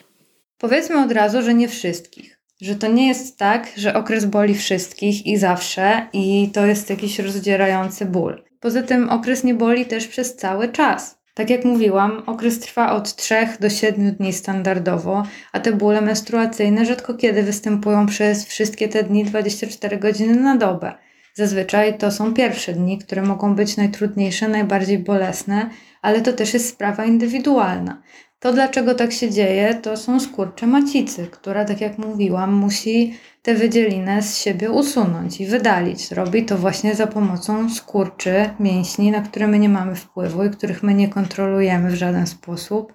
Powiedzmy 0.59 1.05
od 1.05 1.12
razu, 1.12 1.42
że 1.42 1.55
nie 1.55 1.68
wszystkich. 1.68 2.40
że 2.61 2.74
to 2.74 2.87
nie 2.87 3.09
jest 3.09 3.38
tak, 3.38 3.68
że 3.77 3.94
okres 3.94 4.24
boli 4.24 4.55
wszystkich 4.55 5.27
i 5.27 5.37
zawsze 5.37 6.09
i 6.12 6.50
to 6.55 6.66
jest 6.66 6.90
jakiś 6.90 7.18
rozdzierający 7.18 8.07
ból. 8.07 8.44
Poza 8.61 8.83
tym 8.83 9.11
okres 9.11 9.44
nie 9.44 9.55
boli 9.55 9.87
też 9.87 10.07
przez 10.09 10.37
cały 10.37 10.68
czas. 10.68 11.18
Tak 11.35 11.51
jak 11.51 11.64
mówiłam, 11.64 12.23
okres 12.27 12.61
trwa 12.61 12.92
od 12.92 13.16
3 13.16 13.35
do 13.61 13.70
7 13.70 14.12
dni 14.14 14.33
standardowo, 14.33 15.23
a 15.53 15.61
te 15.61 15.73
bóle 15.73 16.01
menstruacyjne 16.01 16.87
rzadko 16.87 17.14
kiedy 17.14 17.42
występują 17.42 18.07
przez 18.07 18.47
wszystkie 18.47 18.88
te 18.88 19.03
dni 19.03 19.25
24 19.25 19.99
godziny 19.99 20.37
na 20.37 20.57
dobę. 20.57 20.92
Zazwyczaj 21.35 21.99
to 21.99 22.11
są 22.12 22.35
pierwsze 22.35 22.73
dni, 22.73 22.99
które 22.99 23.23
mogą 23.23 23.55
być 23.55 23.77
najtrudniejsze, 23.77 24.49
najbardziej 24.49 24.99
bolesne, 24.99 25.70
ale 26.03 26.20
to 26.20 26.33
też 26.33 26.55
jest 26.55 26.68
sprawa 26.68 27.05
indywidualna. 27.05 28.03
To, 28.45 28.53
dlaczego 28.53 28.95
tak 28.95 29.13
się 29.13 29.31
dzieje, 29.31 29.75
to 29.75 29.97
są 29.97 30.21
skurcze 30.21 30.67
macicy, 30.67 31.27
która, 31.27 31.65
tak 31.65 31.81
jak 31.81 31.99
mówiłam, 31.99 32.53
musi 32.53 33.15
tę 33.43 33.55
wydzielinę 33.55 34.23
z 34.23 34.39
siebie 34.39 34.71
usunąć 34.71 35.41
i 35.41 35.47
wydalić. 35.47 36.11
Robi 36.11 36.45
to 36.45 36.59
właśnie 36.59 36.95
za 36.95 37.07
pomocą 37.07 37.71
skurczy 37.71 38.51
mięśni, 38.61 39.11
na 39.11 39.21
które 39.21 39.47
my 39.47 39.59
nie 39.59 39.69
mamy 39.69 39.95
wpływu 39.95 40.45
i 40.45 40.51
których 40.51 40.83
my 40.83 40.95
nie 40.95 41.09
kontrolujemy 41.09 41.91
w 41.91 41.95
żaden 41.95 42.27
sposób. 42.27 42.93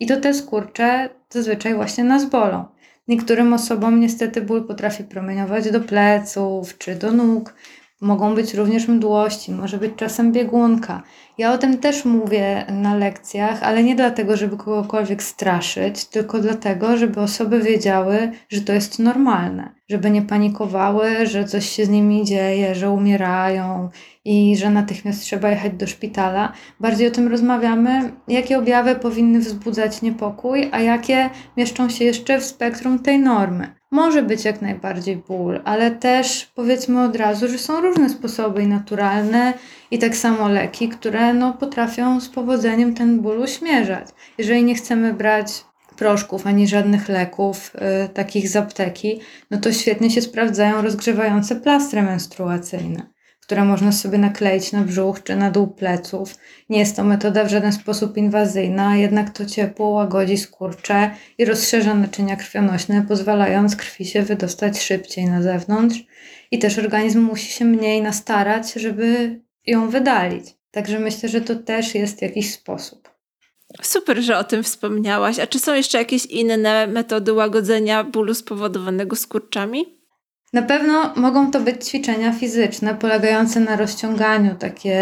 I 0.00 0.06
to 0.06 0.20
te 0.20 0.34
skurcze 0.34 1.08
zazwyczaj 1.30 1.74
właśnie 1.74 2.04
nas 2.04 2.30
bolą. 2.30 2.64
Niektórym 3.08 3.52
osobom 3.52 4.00
niestety 4.00 4.42
ból 4.42 4.66
potrafi 4.66 5.04
promieniować 5.04 5.70
do 5.70 5.80
pleców 5.80 6.78
czy 6.78 6.94
do 6.94 7.12
nóg. 7.12 7.54
Mogą 8.00 8.34
być 8.34 8.54
również 8.54 8.88
mdłości, 8.88 9.52
może 9.52 9.78
być 9.78 9.92
czasem 9.96 10.32
biegunka. 10.32 11.02
Ja 11.38 11.52
o 11.52 11.58
tym 11.58 11.78
też 11.78 12.04
mówię 12.04 12.64
na 12.68 12.94
lekcjach, 12.94 13.62
ale 13.62 13.82
nie 13.82 13.94
dlatego, 13.94 14.36
żeby 14.36 14.56
kogokolwiek 14.56 15.22
straszyć, 15.22 16.04
tylko 16.04 16.38
dlatego, 16.38 16.96
żeby 16.96 17.20
osoby 17.20 17.60
wiedziały, 17.60 18.30
że 18.48 18.60
to 18.60 18.72
jest 18.72 18.98
normalne, 18.98 19.74
żeby 19.88 20.10
nie 20.10 20.22
panikowały, 20.22 21.26
że 21.26 21.44
coś 21.44 21.68
się 21.68 21.84
z 21.84 21.88
nimi 21.88 22.24
dzieje, 22.24 22.74
że 22.74 22.90
umierają 22.90 23.88
i 24.24 24.56
że 24.56 24.70
natychmiast 24.70 25.22
trzeba 25.22 25.50
jechać 25.50 25.72
do 25.72 25.86
szpitala. 25.86 26.52
Bardziej 26.80 27.08
o 27.08 27.10
tym 27.10 27.28
rozmawiamy, 27.28 28.12
jakie 28.28 28.58
objawy 28.58 28.94
powinny 28.94 29.38
wzbudzać 29.38 30.02
niepokój, 30.02 30.68
a 30.72 30.80
jakie 30.80 31.30
mieszczą 31.56 31.88
się 31.88 32.04
jeszcze 32.04 32.40
w 32.40 32.44
spektrum 32.44 32.98
tej 32.98 33.18
normy. 33.18 33.74
Może 33.90 34.22
być 34.22 34.44
jak 34.44 34.62
najbardziej 34.62 35.16
ból, 35.16 35.60
ale 35.64 35.90
też 35.90 36.52
powiedzmy 36.54 37.02
od 37.02 37.16
razu, 37.16 37.48
że 37.48 37.58
są 37.58 37.80
różne 37.80 38.08
sposoby 38.08 38.62
i 38.62 38.66
naturalne, 38.66 39.54
i 39.90 39.98
tak 39.98 40.16
samo 40.16 40.48
leki, 40.48 40.88
które 40.88 41.21
no, 41.34 41.52
potrafią 41.52 42.20
z 42.20 42.28
powodzeniem 42.28 42.94
ten 42.94 43.20
ból 43.20 43.40
uśmierzać. 43.40 44.08
Jeżeli 44.38 44.64
nie 44.64 44.74
chcemy 44.74 45.14
brać 45.14 45.64
proszków 45.96 46.46
ani 46.46 46.68
żadnych 46.68 47.08
leków 47.08 47.72
y, 48.04 48.08
takich 48.08 48.48
z 48.48 48.56
apteki, 48.56 49.20
no 49.50 49.58
to 49.58 49.72
świetnie 49.72 50.10
się 50.10 50.22
sprawdzają 50.22 50.82
rozgrzewające 50.82 51.56
plastry 51.56 52.02
menstruacyjne 52.02 53.12
które 53.52 53.64
można 53.64 53.92
sobie 53.92 54.18
nakleić 54.18 54.72
na 54.72 54.82
brzuch 54.82 55.22
czy 55.22 55.36
na 55.36 55.50
dół 55.50 55.66
pleców. 55.66 56.34
Nie 56.68 56.78
jest 56.78 56.96
to 56.96 57.04
metoda 57.04 57.44
w 57.44 57.50
żaden 57.50 57.72
sposób 57.72 58.16
inwazyjna, 58.16 58.96
jednak 58.96 59.30
to 59.30 59.46
ciepło 59.46 59.88
łagodzi 59.88 60.38
skurcze 60.38 61.10
i 61.38 61.44
rozszerza 61.44 61.94
naczynia 61.94 62.36
krwionośne, 62.36 63.04
pozwalając 63.08 63.76
krwi 63.76 64.04
się 64.04 64.22
wydostać 64.22 64.82
szybciej 64.82 65.24
na 65.24 65.42
zewnątrz. 65.42 66.04
I 66.50 66.58
też 66.58 66.78
organizm 66.78 67.20
musi 67.20 67.52
się 67.52 67.64
mniej 67.64 68.02
nastarać, 68.02 68.72
żeby 68.72 69.40
ją 69.66 69.88
wydalić. 69.88 70.61
Także 70.72 70.98
myślę, 70.98 71.28
że 71.28 71.40
to 71.40 71.56
też 71.56 71.94
jest 71.94 72.22
jakiś 72.22 72.54
sposób. 72.54 73.12
Super, 73.82 74.22
że 74.22 74.38
o 74.38 74.44
tym 74.44 74.62
wspomniałaś. 74.62 75.38
A 75.38 75.46
czy 75.46 75.58
są 75.58 75.74
jeszcze 75.74 75.98
jakieś 75.98 76.26
inne 76.26 76.86
metody 76.86 77.32
łagodzenia 77.32 78.04
bólu 78.04 78.34
spowodowanego 78.34 79.16
skurczami? 79.16 80.02
Na 80.52 80.62
pewno 80.62 81.12
mogą 81.16 81.50
to 81.50 81.60
być 81.60 81.88
ćwiczenia 81.88 82.32
fizyczne 82.32 82.94
polegające 82.94 83.60
na 83.60 83.76
rozciąganiu, 83.76 84.54
takie 84.54 84.98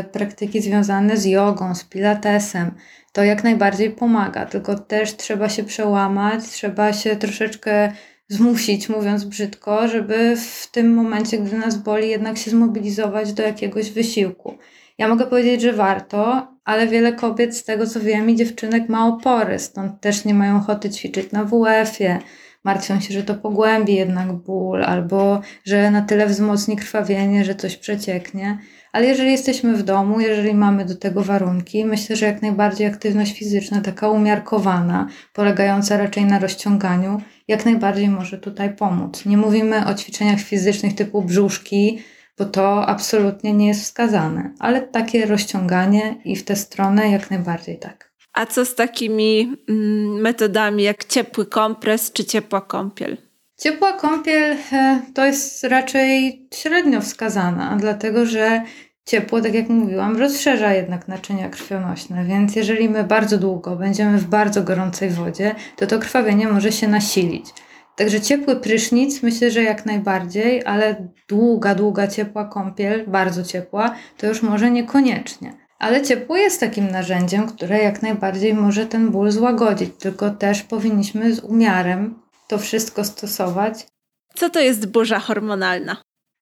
y, 0.00 0.04
praktyki 0.04 0.60
związane 0.60 1.16
z 1.16 1.24
jogą, 1.24 1.74
z 1.74 1.84
pilatesem. 1.84 2.74
To 3.12 3.24
jak 3.24 3.44
najbardziej 3.44 3.90
pomaga, 3.90 4.46
tylko 4.46 4.78
też 4.78 5.16
trzeba 5.16 5.48
się 5.48 5.64
przełamać, 5.64 6.44
trzeba 6.44 6.92
się 6.92 7.16
troszeczkę 7.16 7.92
zmusić, 8.28 8.88
mówiąc 8.88 9.24
brzydko, 9.24 9.88
żeby 9.88 10.36
w 10.36 10.70
tym 10.70 10.94
momencie, 10.94 11.38
gdy 11.38 11.58
nas 11.58 11.76
boli, 11.76 12.08
jednak 12.08 12.38
się 12.38 12.50
zmobilizować 12.50 13.32
do 13.32 13.42
jakiegoś 13.42 13.90
wysiłku. 13.90 14.58
Ja 14.98 15.08
mogę 15.08 15.26
powiedzieć, 15.26 15.62
że 15.62 15.72
warto, 15.72 16.48
ale 16.64 16.86
wiele 16.86 17.12
kobiet, 17.12 17.56
z 17.56 17.64
tego 17.64 17.86
co 17.86 18.00
wiem, 18.00 18.30
i 18.30 18.36
dziewczynek 18.36 18.88
ma 18.88 19.06
opory, 19.06 19.58
stąd 19.58 20.00
też 20.00 20.24
nie 20.24 20.34
mają 20.34 20.56
ochoty 20.56 20.90
ćwiczyć 20.90 21.32
na 21.32 21.44
WF-ie 21.44 22.18
martwią 22.64 23.00
się, 23.00 23.14
że 23.14 23.22
to 23.22 23.34
pogłębi 23.34 23.94
jednak 23.94 24.32
ból, 24.32 24.84
albo 24.84 25.40
że 25.64 25.90
na 25.90 26.02
tyle 26.02 26.26
wzmocni 26.26 26.76
krwawienie, 26.76 27.44
że 27.44 27.54
coś 27.54 27.76
przecieknie. 27.76 28.58
Ale 28.92 29.06
jeżeli 29.06 29.32
jesteśmy 29.32 29.76
w 29.76 29.82
domu, 29.82 30.20
jeżeli 30.20 30.54
mamy 30.54 30.84
do 30.84 30.96
tego 30.96 31.22
warunki, 31.22 31.84
myślę, 31.84 32.16
że 32.16 32.26
jak 32.26 32.42
najbardziej 32.42 32.86
aktywność 32.86 33.38
fizyczna, 33.38 33.80
taka 33.80 34.08
umiarkowana, 34.08 35.08
polegająca 35.32 35.96
raczej 35.96 36.24
na 36.24 36.38
rozciąganiu, 36.38 37.20
jak 37.48 37.64
najbardziej 37.64 38.08
może 38.08 38.38
tutaj 38.38 38.76
pomóc. 38.76 39.26
Nie 39.26 39.36
mówimy 39.36 39.86
o 39.86 39.94
ćwiczeniach 39.94 40.40
fizycznych 40.40 40.94
typu 40.94 41.22
brzuszki, 41.22 41.98
bo 42.38 42.44
to 42.44 42.86
absolutnie 42.86 43.52
nie 43.52 43.68
jest 43.68 43.82
wskazane, 43.82 44.54
ale 44.58 44.80
takie 44.80 45.26
rozciąganie 45.26 46.16
i 46.24 46.36
w 46.36 46.44
tę 46.44 46.56
stronę 46.56 47.10
jak 47.10 47.30
najbardziej 47.30 47.78
tak. 47.78 48.14
A 48.32 48.46
co 48.46 48.64
z 48.64 48.74
takimi 48.74 49.56
mm, 49.68 50.20
metodami 50.20 50.82
jak 50.82 51.04
ciepły 51.04 51.46
kompres 51.46 52.12
czy 52.12 52.24
ciepła 52.24 52.60
kąpiel? 52.60 53.16
Ciepła 53.60 53.92
kąpiel 53.92 54.56
e, 54.72 55.00
to 55.14 55.24
jest 55.24 55.64
raczej 55.64 56.42
średnio 56.54 57.00
wskazana, 57.00 57.76
dlatego 57.80 58.26
że 58.26 58.62
ciepło, 59.06 59.40
tak 59.40 59.54
jak 59.54 59.68
mówiłam, 59.68 60.16
rozszerza 60.16 60.74
jednak 60.74 61.08
naczynia 61.08 61.48
krwionośne, 61.48 62.24
więc 62.24 62.56
jeżeli 62.56 62.88
my 62.88 63.04
bardzo 63.04 63.38
długo 63.38 63.76
będziemy 63.76 64.18
w 64.18 64.26
bardzo 64.26 64.62
gorącej 64.62 65.10
wodzie, 65.10 65.54
to 65.76 65.86
to 65.86 65.98
krwawienie 65.98 66.48
może 66.48 66.72
się 66.72 66.88
nasilić. 66.88 67.46
Także 67.96 68.20
ciepły 68.20 68.56
prysznic 68.56 69.22
myślę, 69.22 69.50
że 69.50 69.62
jak 69.62 69.86
najbardziej, 69.86 70.64
ale 70.64 71.08
długa, 71.28 71.74
długa 71.74 72.06
ciepła 72.06 72.44
kąpiel, 72.44 73.04
bardzo 73.06 73.44
ciepła, 73.44 73.94
to 74.16 74.26
już 74.26 74.42
może 74.42 74.70
niekoniecznie. 74.70 75.52
Ale 75.78 76.02
ciepło 76.02 76.36
jest 76.36 76.60
takim 76.60 76.90
narzędziem, 76.90 77.46
które 77.46 77.78
jak 77.78 78.02
najbardziej 78.02 78.54
może 78.54 78.86
ten 78.86 79.10
ból 79.10 79.30
złagodzić, 79.30 79.90
tylko 79.98 80.30
też 80.30 80.62
powinniśmy 80.62 81.34
z 81.34 81.40
umiarem 81.40 82.22
to 82.48 82.58
wszystko 82.58 83.04
stosować. 83.04 83.86
Co 84.34 84.50
to 84.50 84.60
jest 84.60 84.86
burza 84.86 85.18
hormonalna? 85.18 85.96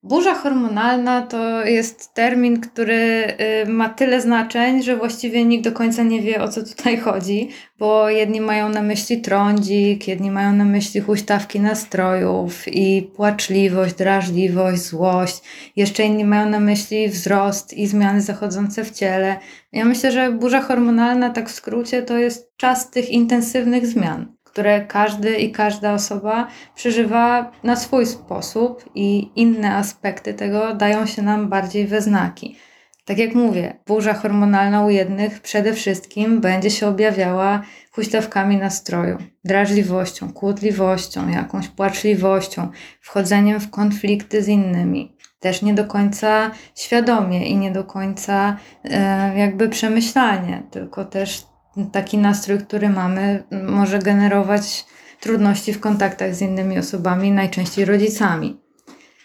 Burza 0.04 0.34
hormonalna 0.34 1.22
to 1.22 1.64
jest 1.64 2.14
termin, 2.14 2.60
który 2.60 3.26
y, 3.64 3.70
ma 3.70 3.88
tyle 3.88 4.20
znaczeń, 4.20 4.82
że 4.82 4.96
właściwie 4.96 5.44
nikt 5.44 5.64
do 5.64 5.72
końca 5.72 6.02
nie 6.02 6.22
wie 6.22 6.42
o 6.42 6.48
co 6.48 6.62
tutaj 6.62 6.98
chodzi, 6.98 7.48
bo 7.78 8.10
jedni 8.10 8.40
mają 8.40 8.68
na 8.68 8.82
myśli 8.82 9.20
trądzik, 9.20 10.08
jedni 10.08 10.30
mają 10.30 10.52
na 10.52 10.64
myśli 10.64 11.00
huśtawki 11.00 11.60
nastrojów 11.60 12.68
i 12.68 13.02
płaczliwość, 13.02 13.94
drażliwość, 13.94 14.82
złość. 14.82 15.40
Jeszcze 15.76 16.02
inni 16.02 16.24
mają 16.24 16.50
na 16.50 16.60
myśli 16.60 17.08
wzrost 17.08 17.74
i 17.74 17.86
zmiany 17.86 18.20
zachodzące 18.20 18.84
w 18.84 18.90
ciele. 18.90 19.36
Ja 19.72 19.84
myślę, 19.84 20.12
że 20.12 20.32
burza 20.32 20.60
hormonalna, 20.60 21.30
tak 21.30 21.48
w 21.48 21.52
skrócie, 21.52 22.02
to 22.02 22.18
jest 22.18 22.56
czas 22.56 22.90
tych 22.90 23.10
intensywnych 23.10 23.86
zmian 23.86 24.41
które 24.52 24.80
każdy 24.80 25.36
i 25.36 25.52
każda 25.52 25.92
osoba 25.92 26.48
przeżywa 26.74 27.50
na 27.64 27.76
swój 27.76 28.06
sposób 28.06 28.84
i 28.94 29.30
inne 29.36 29.76
aspekty 29.76 30.34
tego 30.34 30.74
dają 30.74 31.06
się 31.06 31.22
nam 31.22 31.48
bardziej 31.48 31.86
we 31.86 32.00
znaki. 32.00 32.56
Tak 33.04 33.18
jak 33.18 33.34
mówię, 33.34 33.78
burza 33.86 34.14
hormonalna 34.14 34.84
u 34.84 34.90
jednych 34.90 35.40
przede 35.40 35.72
wszystkim 35.72 36.40
będzie 36.40 36.70
się 36.70 36.86
objawiała 36.86 37.62
huśtawkami 37.92 38.56
nastroju, 38.56 39.18
drażliwością, 39.44 40.32
kłótliwością, 40.32 41.28
jakąś 41.28 41.68
płaczliwością, 41.68 42.68
wchodzeniem 43.00 43.60
w 43.60 43.70
konflikty 43.70 44.42
z 44.42 44.48
innymi. 44.48 45.16
Też 45.40 45.62
nie 45.62 45.74
do 45.74 45.84
końca 45.84 46.50
świadomie 46.74 47.46
i 47.46 47.56
nie 47.56 47.70
do 47.70 47.84
końca 47.84 48.56
e, 48.84 49.38
jakby 49.38 49.68
przemyślanie, 49.68 50.62
tylko 50.70 51.04
też 51.04 51.51
taki 51.92 52.18
nastrój, 52.18 52.58
który 52.58 52.88
mamy, 52.88 53.42
może 53.68 53.98
generować 53.98 54.84
trudności 55.20 55.72
w 55.72 55.80
kontaktach 55.80 56.34
z 56.34 56.42
innymi 56.42 56.78
osobami, 56.78 57.30
najczęściej 57.30 57.84
rodzicami. 57.84 58.60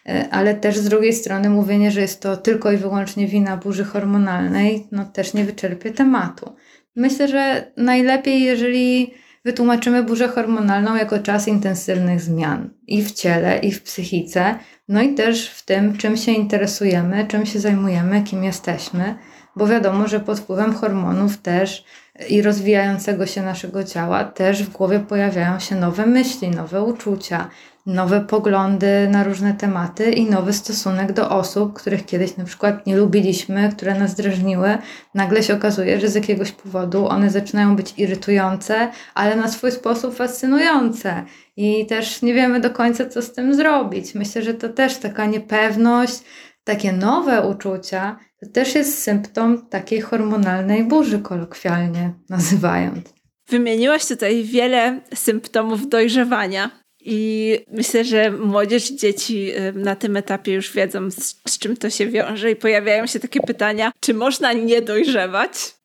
E, 0.09 0.29
ale 0.31 0.55
też 0.55 0.77
z 0.77 0.89
drugiej 0.89 1.13
strony 1.13 1.49
mówienie, 1.49 1.91
że 1.91 2.01
jest 2.01 2.21
to 2.21 2.37
tylko 2.37 2.71
i 2.71 2.77
wyłącznie 2.77 3.27
wina 3.27 3.57
burzy 3.57 3.83
hormonalnej, 3.83 4.87
no 4.91 5.05
też 5.05 5.33
nie 5.33 5.45
wyczerpie 5.45 5.91
tematu. 5.91 6.55
Myślę, 6.95 7.27
że 7.27 7.71
najlepiej, 7.77 8.43
jeżeli 8.43 9.13
wytłumaczymy 9.45 10.03
burzę 10.03 10.27
hormonalną 10.27 10.95
jako 10.95 11.19
czas 11.19 11.47
intensywnych 11.47 12.21
zmian 12.21 12.69
i 12.87 13.03
w 13.03 13.11
ciele, 13.11 13.59
i 13.59 13.71
w 13.71 13.83
psychice, 13.83 14.55
no 14.87 15.01
i 15.01 15.13
też 15.13 15.49
w 15.49 15.65
tym, 15.65 15.97
czym 15.97 16.17
się 16.17 16.31
interesujemy, 16.31 17.25
czym 17.27 17.45
się 17.45 17.59
zajmujemy, 17.59 18.23
kim 18.23 18.43
jesteśmy, 18.43 19.15
bo 19.55 19.67
wiadomo, 19.67 20.07
że 20.07 20.19
pod 20.19 20.39
wpływem 20.39 20.73
hormonów 20.73 21.37
też 21.37 21.85
i 22.29 22.41
rozwijającego 22.41 23.25
się 23.25 23.41
naszego 23.41 23.83
ciała 23.83 24.23
też 24.23 24.63
w 24.63 24.71
głowie 24.71 24.99
pojawiają 24.99 25.59
się 25.59 25.75
nowe 25.75 26.05
myśli, 26.05 26.49
nowe 26.49 26.83
uczucia, 26.83 27.49
nowe 27.85 28.21
poglądy 28.21 29.07
na 29.09 29.23
różne 29.23 29.53
tematy 29.53 30.11
i 30.11 30.29
nowy 30.29 30.53
stosunek 30.53 31.13
do 31.13 31.29
osób, 31.29 31.73
których 31.73 32.05
kiedyś 32.05 32.37
na 32.37 32.43
przykład 32.43 32.85
nie 32.85 32.97
lubiliśmy, 32.97 33.69
które 33.69 33.99
nas 33.99 34.15
drażniły. 34.15 34.77
Nagle 35.13 35.43
się 35.43 35.53
okazuje, 35.53 35.99
że 35.99 36.07
z 36.07 36.15
jakiegoś 36.15 36.51
powodu 36.51 37.07
one 37.07 37.29
zaczynają 37.29 37.75
być 37.75 37.93
irytujące, 37.97 38.91
ale 39.13 39.35
na 39.35 39.47
swój 39.47 39.71
sposób 39.71 40.15
fascynujące. 40.15 41.23
I 41.57 41.85
też 41.85 42.21
nie 42.21 42.33
wiemy 42.33 42.59
do 42.59 42.69
końca, 42.69 43.05
co 43.05 43.21
z 43.21 43.33
tym 43.33 43.55
zrobić. 43.55 44.15
Myślę, 44.15 44.41
że 44.41 44.53
to 44.53 44.69
też 44.69 44.97
taka 44.97 45.25
niepewność, 45.25 46.19
takie 46.63 46.91
nowe 46.93 47.47
uczucia, 47.47 48.19
to 48.39 48.49
też 48.49 48.75
jest 48.75 49.03
symptom 49.03 49.67
takiej 49.69 50.01
hormonalnej 50.01 50.83
burzy, 50.83 51.19
kolokwialnie 51.19 52.13
nazywając. 52.29 53.13
Wymieniłaś 53.49 54.05
tutaj 54.05 54.43
wiele 54.43 55.01
symptomów 55.13 55.89
dojrzewania. 55.89 56.71
I 56.99 57.59
myślę, 57.71 58.05
że 58.05 58.31
młodzież, 58.31 58.91
dzieci 58.91 59.51
na 59.73 59.95
tym 59.95 60.17
etapie 60.17 60.53
już 60.53 60.73
wiedzą, 60.73 61.11
z, 61.11 61.35
z, 61.47 61.57
czym 61.59 61.77
to 61.77 61.89
się 61.89 62.07
wiąże, 62.07 62.51
i 62.51 62.55
pojawiają 62.55 63.07
się 63.07 63.19
takie 63.19 63.39
pytania, 63.39 63.91
czy 63.99 64.13
można 64.13 64.53
nie 64.53 64.81
dojrzewać? 64.81 65.76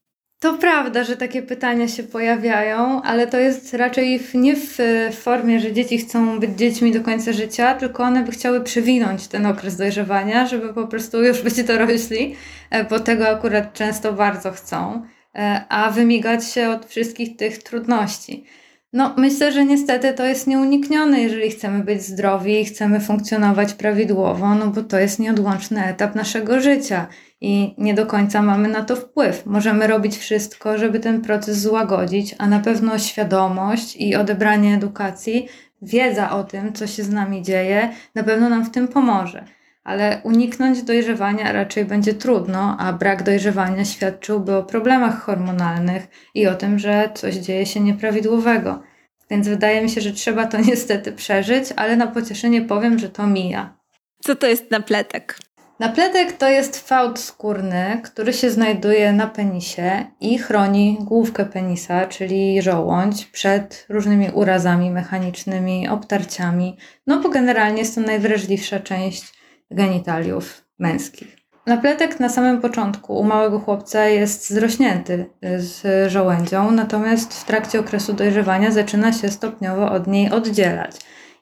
To 0.43 0.55
prawda, 0.59 1.05
że 1.05 1.16
takie 1.16 1.43
pytania 1.43 1.88
się 1.88 2.03
pojawiają, 2.03 3.03
ale 3.03 3.26
to 3.26 3.38
jest 3.38 3.74
raczej 3.74 4.18
w, 4.18 4.34
nie 4.34 4.57
w 4.57 4.78
formie, 5.12 5.61
że 5.61 5.72
dzieci 5.72 5.99
chcą 5.99 6.40
być 6.40 6.51
dziećmi 6.59 6.93
do 6.93 7.01
końca 7.01 7.32
życia, 7.32 7.74
tylko 7.74 8.03
one 8.03 8.24
by 8.24 8.32
chciały 8.32 8.61
przewinąć 8.61 9.28
ten 9.28 9.47
okres 9.47 9.76
dojrzewania, 9.76 10.47
żeby 10.47 10.74
po 10.74 10.86
prostu 10.86 11.22
już 11.22 11.43
być 11.43 11.62
dorośli, 11.62 12.36
e, 12.70 12.84
bo 12.84 13.01
tego 13.01 13.28
akurat 13.28 13.74
często 13.74 14.12
bardzo 14.12 14.51
chcą, 14.51 15.03
e, 15.34 15.64
a 15.68 15.90
wymigać 15.90 16.49
się 16.49 16.68
od 16.68 16.86
wszystkich 16.86 17.36
tych 17.36 17.62
trudności. 17.62 18.45
No, 18.93 19.14
myślę, 19.16 19.53
że 19.53 19.64
niestety 19.64 20.12
to 20.12 20.24
jest 20.24 20.47
nieuniknione, 20.47 21.20
jeżeli 21.20 21.51
chcemy 21.51 21.84
być 21.84 22.03
zdrowi 22.03 22.61
i 22.61 22.64
chcemy 22.64 23.01
funkcjonować 23.01 23.74
prawidłowo, 23.74 24.55
no 24.55 24.66
bo 24.66 24.82
to 24.82 24.99
jest 24.99 25.18
nieodłączny 25.18 25.84
etap 25.86 26.14
naszego 26.14 26.61
życia 26.61 27.07
i 27.43 27.74
nie 27.78 27.95
do 27.95 28.07
końca 28.07 28.43
mamy 28.43 28.68
na 28.68 28.82
to 28.82 28.97
wpływ. 28.97 29.47
Możemy 29.47 29.86
robić 29.86 30.16
wszystko, 30.16 30.78
żeby 30.78 31.01
ten 31.01 31.20
proces 31.20 31.59
złagodzić, 31.59 32.34
a 32.38 32.47
na 32.47 32.61
pewno 32.61 32.99
świadomość 32.99 33.97
i 33.97 34.16
odebranie 34.16 34.74
edukacji, 34.74 35.49
wiedza 35.82 36.30
o 36.30 36.45
tym, 36.45 36.72
co 36.72 36.86
się 36.86 37.03
z 37.03 37.11
nami 37.11 37.43
dzieje, 37.43 37.93
na 38.14 38.22
pewno 38.22 38.49
nam 38.49 38.64
w 38.64 38.70
tym 38.70 38.88
pomoże. 38.88 39.45
Ale 39.84 40.20
uniknąć 40.24 40.82
dojrzewania 40.82 41.53
raczej 41.53 41.84
będzie 41.84 42.14
trudno, 42.14 42.76
a 42.78 42.93
brak 42.93 43.22
dojrzewania 43.22 43.84
świadczyłby 43.84 44.57
o 44.57 44.62
problemach 44.62 45.22
hormonalnych 45.22 46.09
i 46.34 46.47
o 46.47 46.55
tym, 46.55 46.78
że 46.78 47.11
coś 47.14 47.34
dzieje 47.34 47.66
się 47.66 47.80
nieprawidłowego. 47.80 48.82
Więc 49.30 49.49
wydaje 49.49 49.82
mi 49.82 49.90
się, 49.90 50.01
że 50.01 50.12
trzeba 50.12 50.47
to 50.47 50.61
niestety 50.68 51.12
przeżyć, 51.12 51.64
ale 51.76 51.97
na 51.97 52.07
pocieszenie 52.07 52.62
powiem, 52.62 52.99
że 52.99 53.09
to 53.09 53.26
mija. 53.26 53.76
Co 54.22 54.36
to 54.36 54.47
jest 54.47 54.70
napletek? 54.70 55.38
Napletek 55.79 56.33
to 56.33 56.49
jest 56.49 56.89
fałd 56.89 57.18
skórny, 57.18 58.01
który 58.05 58.33
się 58.33 58.51
znajduje 58.51 59.12
na 59.12 59.27
penisie 59.27 60.07
i 60.20 60.39
chroni 60.39 60.99
główkę 61.01 61.45
penisa, 61.45 62.07
czyli 62.07 62.62
żołądź, 62.62 63.27
przed 63.27 63.87
różnymi 63.89 64.31
urazami 64.31 64.91
mechanicznymi, 64.91 65.89
obtarciami. 65.89 66.77
No 67.07 67.20
bo 67.20 67.29
generalnie 67.29 67.79
jest 67.79 67.95
to 67.95 68.01
najwrażliwsza 68.01 68.81
część 68.81 69.33
genitaliów 69.70 70.64
męskich. 70.79 71.37
Napletek 71.66 72.20
na 72.20 72.29
samym 72.29 72.61
początku 72.61 73.18
u 73.18 73.25
małego 73.25 73.59
chłopca 73.59 74.07
jest 74.07 74.51
zrośnięty 74.51 75.27
z 75.57 75.83
żołędzią, 76.12 76.70
natomiast 76.70 77.35
w 77.35 77.45
trakcie 77.45 77.81
okresu 77.81 78.12
dojrzewania 78.12 78.70
zaczyna 78.70 79.12
się 79.12 79.29
stopniowo 79.29 79.91
od 79.93 80.07
niej 80.07 80.31
oddzielać. 80.31 80.97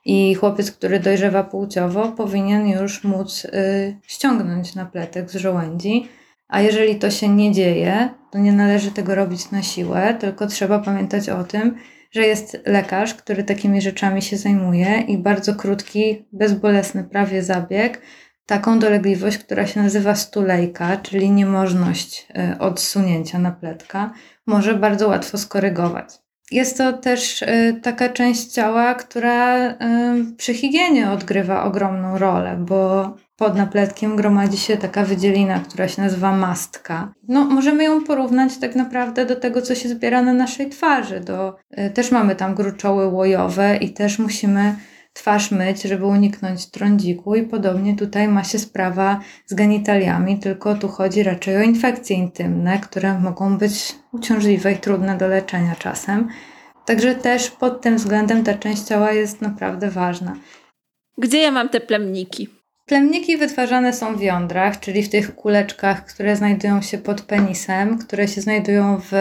I 0.05 0.35
chłopiec, 0.35 0.73
który 0.73 1.01
dojrzewa 1.01 1.45
płciowo, 1.45 2.09
powinien 2.09 2.69
już 2.69 3.05
móc 3.05 3.45
y, 3.45 3.97
ściągnąć 4.07 4.75
napletek 4.75 5.31
z 5.31 5.37
żołędzi. 5.37 6.09
A 6.49 6.61
jeżeli 6.61 6.97
to 6.97 7.11
się 7.11 7.29
nie 7.29 7.53
dzieje, 7.53 8.09
to 8.31 8.39
nie 8.39 8.53
należy 8.53 8.91
tego 8.91 9.15
robić 9.15 9.51
na 9.51 9.63
siłę, 9.63 10.17
tylko 10.21 10.47
trzeba 10.47 10.79
pamiętać 10.79 11.29
o 11.29 11.45
tym, 11.45 11.77
że 12.11 12.23
jest 12.23 12.59
lekarz, 12.67 13.15
który 13.15 13.45
takimi 13.45 13.83
rzeczami 13.83 14.23
się 14.23 14.37
zajmuje 14.37 15.01
i 15.01 15.19
bardzo 15.19 15.55
krótki, 15.55 16.29
bezbolesny 16.33 17.05
prawie 17.05 17.43
zabieg, 17.43 18.01
taką 18.47 18.79
dolegliwość, 18.79 19.39
która 19.39 19.67
się 19.67 19.83
nazywa 19.83 20.15
stulejka, 20.15 20.97
czyli 20.97 21.31
niemożność 21.31 22.27
y, 22.55 22.59
odsunięcia 22.59 23.39
napletka, 23.39 24.13
może 24.47 24.75
bardzo 24.75 25.09
łatwo 25.09 25.39
skorygować. 25.39 26.20
Jest 26.51 26.79
to 26.79 26.93
też 26.93 27.43
y, 27.43 27.81
taka 27.83 28.09
część 28.09 28.47
ciała, 28.47 28.95
która 28.95 29.71
y, 29.71 29.75
przy 30.37 30.55
higienie 30.55 31.11
odgrywa 31.11 31.65
ogromną 31.65 32.19
rolę, 32.19 32.57
bo 32.61 33.13
pod 33.37 33.57
napletkiem 33.57 34.17
gromadzi 34.17 34.57
się 34.59 34.77
taka 34.77 35.05
wydzielina, 35.05 35.61
która 35.61 35.89
się 35.89 36.03
nazywa 36.03 36.37
mastka. 36.37 37.13
No, 37.29 37.45
możemy 37.45 37.85
ją 37.85 38.05
porównać 38.05 38.57
tak 38.57 38.75
naprawdę 38.77 39.27
do 39.27 39.37
tego, 39.37 39.63
co 39.63 39.75
się 39.75 39.89
zbiera 39.89 40.23
na 40.23 40.33
naszej 40.33 40.71
twarzy. 40.71 41.21
Do, 41.21 41.57
y, 41.79 41.91
też 41.91 42.11
mamy 42.11 42.37
tam 42.37 42.55
gruczoły 42.55 43.07
łojowe 43.07 43.77
i 43.77 43.91
też 43.91 44.19
musimy 44.19 44.75
twarz 45.13 45.51
myć, 45.51 45.83
żeby 45.83 46.07
uniknąć 46.07 46.71
trądziku 46.71 47.35
i 47.35 47.43
podobnie 47.43 47.97
tutaj 47.97 48.29
ma 48.29 48.45
się 48.45 48.59
sprawa 48.59 49.21
z 49.47 49.55
genitaliami, 49.55 50.39
tylko 50.39 50.75
tu 50.75 50.89
chodzi 50.89 51.23
raczej 51.23 51.57
o 51.57 51.63
infekcje 51.63 52.17
intymne, 52.17 52.79
które 52.79 53.19
mogą 53.19 53.59
być 53.59 53.95
uciążliwe 54.13 54.73
i 54.73 54.77
trudne 54.77 55.19
do 55.19 55.29
leczenia 55.29 55.75
czasem. 55.75 56.29
Także 56.87 57.15
też 57.15 57.51
pod 57.51 57.81
tym 57.81 57.97
względem 57.97 58.45
ta 58.45 58.55
część 58.55 58.83
ciała 58.83 59.13
jest 59.13 59.41
naprawdę 59.41 59.91
ważna. 59.91 60.37
Gdzie 61.19 61.39
ja 61.43 61.51
mam 61.51 61.69
te 61.69 61.81
plemniki? 61.81 62.49
Plemniki 62.87 63.37
wytwarzane 63.37 63.93
są 63.93 64.17
w 64.17 64.23
jądrach, 64.23 64.81
czyli 64.81 65.03
w 65.03 65.09
tych 65.09 65.35
kuleczkach, 65.35 66.07
które 66.07 66.37
znajdują 66.37 66.83
się 66.83 66.99
pod 66.99 67.23
penisem, 67.23 67.99
które 67.99 68.29
się 68.29 68.41
znajdują 68.41 69.01
w 69.11 69.13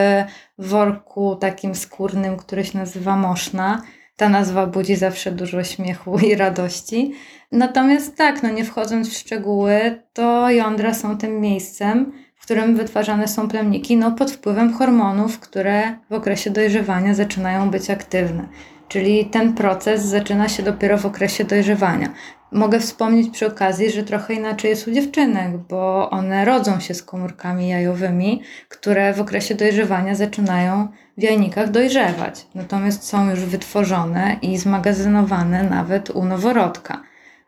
worku 0.58 1.36
takim 1.36 1.76
skórnym, 1.76 2.38
który 2.38 2.66
się 2.66 2.78
nazywa 2.78 3.16
moszna. 3.16 3.82
Ta 4.20 4.30
nazwa 4.30 4.68
budzi 4.68 4.96
zawsze 4.96 5.32
dużo 5.32 5.64
śmiechu 5.64 6.20
i 6.20 6.36
radości. 6.36 7.14
Natomiast 7.52 8.18
tak, 8.18 8.44
no 8.44 8.50
nie 8.50 8.66
wchodząc 8.66 9.10
w 9.10 9.18
szczegóły, 9.18 10.04
to 10.14 10.52
jądra 10.52 10.94
są 10.94 11.18
tym 11.18 11.42
miejscem, 11.42 12.12
w 12.36 12.44
którym 12.44 12.76
wytwarzane 12.76 13.28
są 13.28 13.48
plemniki, 13.48 13.98
no 13.98 14.12
pod 14.12 14.32
wpływem 14.32 14.74
hormonów, 14.74 15.40
które 15.40 15.98
w 16.10 16.14
okresie 16.14 16.50
dojrzewania 16.50 17.14
zaczynają 17.14 17.70
być 17.70 17.90
aktywne. 17.90 18.48
Czyli 18.88 19.26
ten 19.26 19.54
proces 19.54 20.06
zaczyna 20.06 20.50
się 20.50 20.64
dopiero 20.64 20.98
w 20.98 21.06
okresie 21.06 21.44
dojrzewania. 21.44 22.10
Mogę 22.52 22.80
wspomnieć 22.80 23.30
przy 23.30 23.48
okazji, 23.48 23.92
że 23.92 24.04
trochę 24.04 24.34
inaczej 24.34 24.70
jest 24.70 24.88
u 24.88 24.92
dziewczynek, 24.92 25.58
bo 25.58 26.10
one 26.10 26.46
rodzą 26.46 26.80
się 26.80 26.94
z 26.94 27.04
komórkami 27.04 27.70
jajowymi, 27.70 28.42
które 28.70 29.14
w 29.14 29.22
okresie 29.22 29.56
dojrzewania 29.56 30.16
zaczynają 30.16 30.88
w 31.18 31.24
jajnikach 31.24 31.72
dojrzewać. 31.72 32.48
Natomiast 32.56 33.04
są 33.04 33.30
już 33.30 33.40
wytworzone 33.40 34.38
i 34.42 34.58
zmagazynowane 34.58 35.64
nawet 35.64 36.10
u 36.10 36.26
noworodka. 36.26 37.04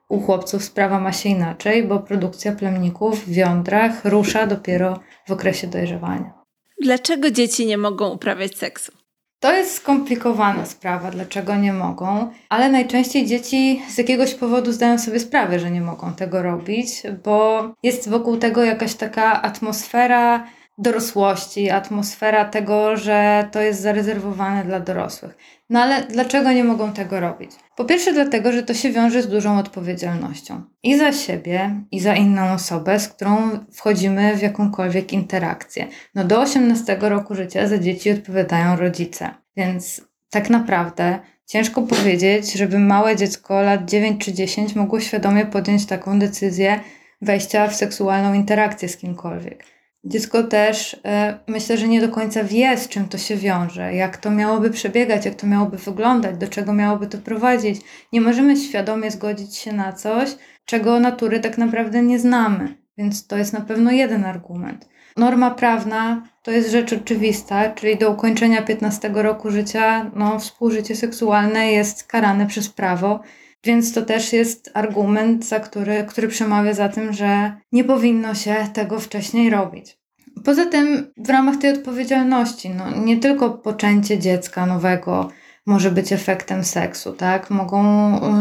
U 0.09 0.19
chłopców 0.19 0.63
sprawa 0.63 0.99
ma 0.99 1.11
się 1.11 1.29
inaczej, 1.29 1.83
bo 1.83 1.99
produkcja 1.99 2.51
plemników 2.51 3.25
w 3.25 3.35
jądrach 3.35 4.05
rusza 4.05 4.47
dopiero 4.47 4.99
w 5.27 5.31
okresie 5.31 5.67
dojrzewania. 5.67 6.33
Dlaczego 6.81 7.31
dzieci 7.31 7.65
nie 7.65 7.77
mogą 7.77 8.09
uprawiać 8.09 8.57
seksu? 8.57 9.00
To 9.41 9.53
jest 9.53 9.73
skomplikowana 9.73 10.65
sprawa, 10.65 11.11
dlaczego 11.11 11.55
nie 11.55 11.73
mogą, 11.73 12.31
ale 12.49 12.69
najczęściej 12.69 13.25
dzieci 13.25 13.81
z 13.89 13.97
jakiegoś 13.97 14.33
powodu 14.33 14.71
zdają 14.71 14.99
sobie 14.99 15.19
sprawę, 15.19 15.59
że 15.59 15.71
nie 15.71 15.81
mogą 15.81 16.13
tego 16.13 16.41
robić, 16.41 17.03
bo 17.23 17.63
jest 17.83 18.09
wokół 18.09 18.37
tego 18.37 18.63
jakaś 18.63 18.95
taka 18.95 19.41
atmosfera 19.41 20.47
dorosłości, 20.81 21.69
atmosfera 21.69 22.45
tego, 22.45 22.97
że 22.97 23.47
to 23.51 23.61
jest 23.61 23.81
zarezerwowane 23.81 24.65
dla 24.65 24.79
dorosłych. 24.79 25.37
No 25.69 25.79
ale 25.79 26.03
dlaczego 26.03 26.51
nie 26.51 26.63
mogą 26.63 26.93
tego 26.93 27.19
robić? 27.19 27.51
Po 27.75 27.85
pierwsze, 27.85 28.13
dlatego, 28.13 28.51
że 28.51 28.63
to 28.63 28.73
się 28.73 28.91
wiąże 28.91 29.21
z 29.21 29.27
dużą 29.27 29.57
odpowiedzialnością 29.57 30.61
i 30.83 30.97
za 30.97 31.13
siebie, 31.13 31.83
i 31.91 31.99
za 31.99 32.15
inną 32.15 32.53
osobę, 32.53 32.99
z 32.99 33.07
którą 33.07 33.49
wchodzimy 33.71 34.37
w 34.37 34.41
jakąkolwiek 34.41 35.13
interakcję. 35.13 35.87
No, 36.15 36.23
do 36.23 36.39
18 36.39 36.97
roku 37.01 37.35
życia 37.35 37.67
za 37.67 37.77
dzieci 37.77 38.11
odpowiadają 38.11 38.75
rodzice, 38.75 39.29
więc 39.57 40.01
tak 40.29 40.49
naprawdę 40.49 41.19
ciężko 41.45 41.81
powiedzieć, 41.81 42.53
żeby 42.53 42.79
małe 42.79 43.15
dziecko 43.15 43.61
lat 43.61 43.89
9 43.89 44.25
czy 44.25 44.33
10 44.33 44.75
mogło 44.75 44.99
świadomie 44.99 45.45
podjąć 45.45 45.85
taką 45.85 46.19
decyzję 46.19 46.79
wejścia 47.21 47.67
w 47.67 47.75
seksualną 47.75 48.33
interakcję 48.33 48.89
z 48.89 48.97
kimkolwiek. 48.97 49.80
Dziecko 50.03 50.43
też 50.43 51.01
e, 51.05 51.39
myślę, 51.47 51.77
że 51.77 51.87
nie 51.87 52.01
do 52.01 52.09
końca 52.09 52.43
wie, 52.43 52.77
z 52.77 52.87
czym 52.87 53.07
to 53.07 53.17
się 53.17 53.35
wiąże, 53.35 53.93
jak 53.93 54.17
to 54.17 54.31
miałoby 54.31 54.69
przebiegać, 54.69 55.25
jak 55.25 55.35
to 55.35 55.47
miałoby 55.47 55.77
wyglądać, 55.77 56.37
do 56.37 56.47
czego 56.47 56.73
miałoby 56.73 57.07
to 57.07 57.17
prowadzić. 57.17 57.81
Nie 58.13 58.21
możemy 58.21 58.57
świadomie 58.57 59.11
zgodzić 59.11 59.55
się 59.55 59.73
na 59.73 59.93
coś, 59.93 60.35
czego 60.65 60.99
natury 60.99 61.39
tak 61.39 61.57
naprawdę 61.57 62.01
nie 62.01 62.19
znamy, 62.19 62.77
więc 62.97 63.27
to 63.27 63.37
jest 63.37 63.53
na 63.53 63.61
pewno 63.61 63.91
jeden 63.91 64.25
argument. 64.25 64.89
Norma 65.17 65.51
prawna 65.51 66.23
to 66.43 66.51
jest 66.51 66.71
rzecz 66.71 66.93
oczywista, 66.93 67.69
czyli 67.69 67.97
do 67.97 68.09
ukończenia 68.11 68.61
15 68.61 69.11
roku 69.13 69.51
życia 69.51 70.11
no, 70.15 70.39
współżycie 70.39 70.95
seksualne 70.95 71.71
jest 71.71 72.03
karane 72.03 72.47
przez 72.47 72.69
prawo 72.69 73.19
Więc 73.63 73.93
to 73.93 74.01
też 74.01 74.33
jest 74.33 74.71
argument, 74.73 75.45
za 75.45 75.59
który, 75.59 76.03
który 76.03 76.27
przemawia 76.27 76.73
za 76.73 76.89
tym, 76.89 77.13
że 77.13 77.57
nie 77.71 77.83
powinno 77.83 78.35
się 78.35 78.55
tego 78.73 78.99
wcześniej 78.99 79.49
robić. 79.49 79.97
Poza 80.45 80.65
tym, 80.65 81.11
w 81.17 81.29
ramach 81.29 81.57
tej 81.57 81.71
odpowiedzialności, 81.71 82.69
no, 82.69 82.91
nie 83.05 83.17
tylko 83.17 83.49
poczęcie 83.49 84.19
dziecka 84.19 84.65
nowego 84.65 85.29
może 85.65 85.91
być 85.91 86.13
efektem 86.13 86.63
seksu, 86.63 87.13
tak? 87.13 87.49
Mogą 87.49 87.83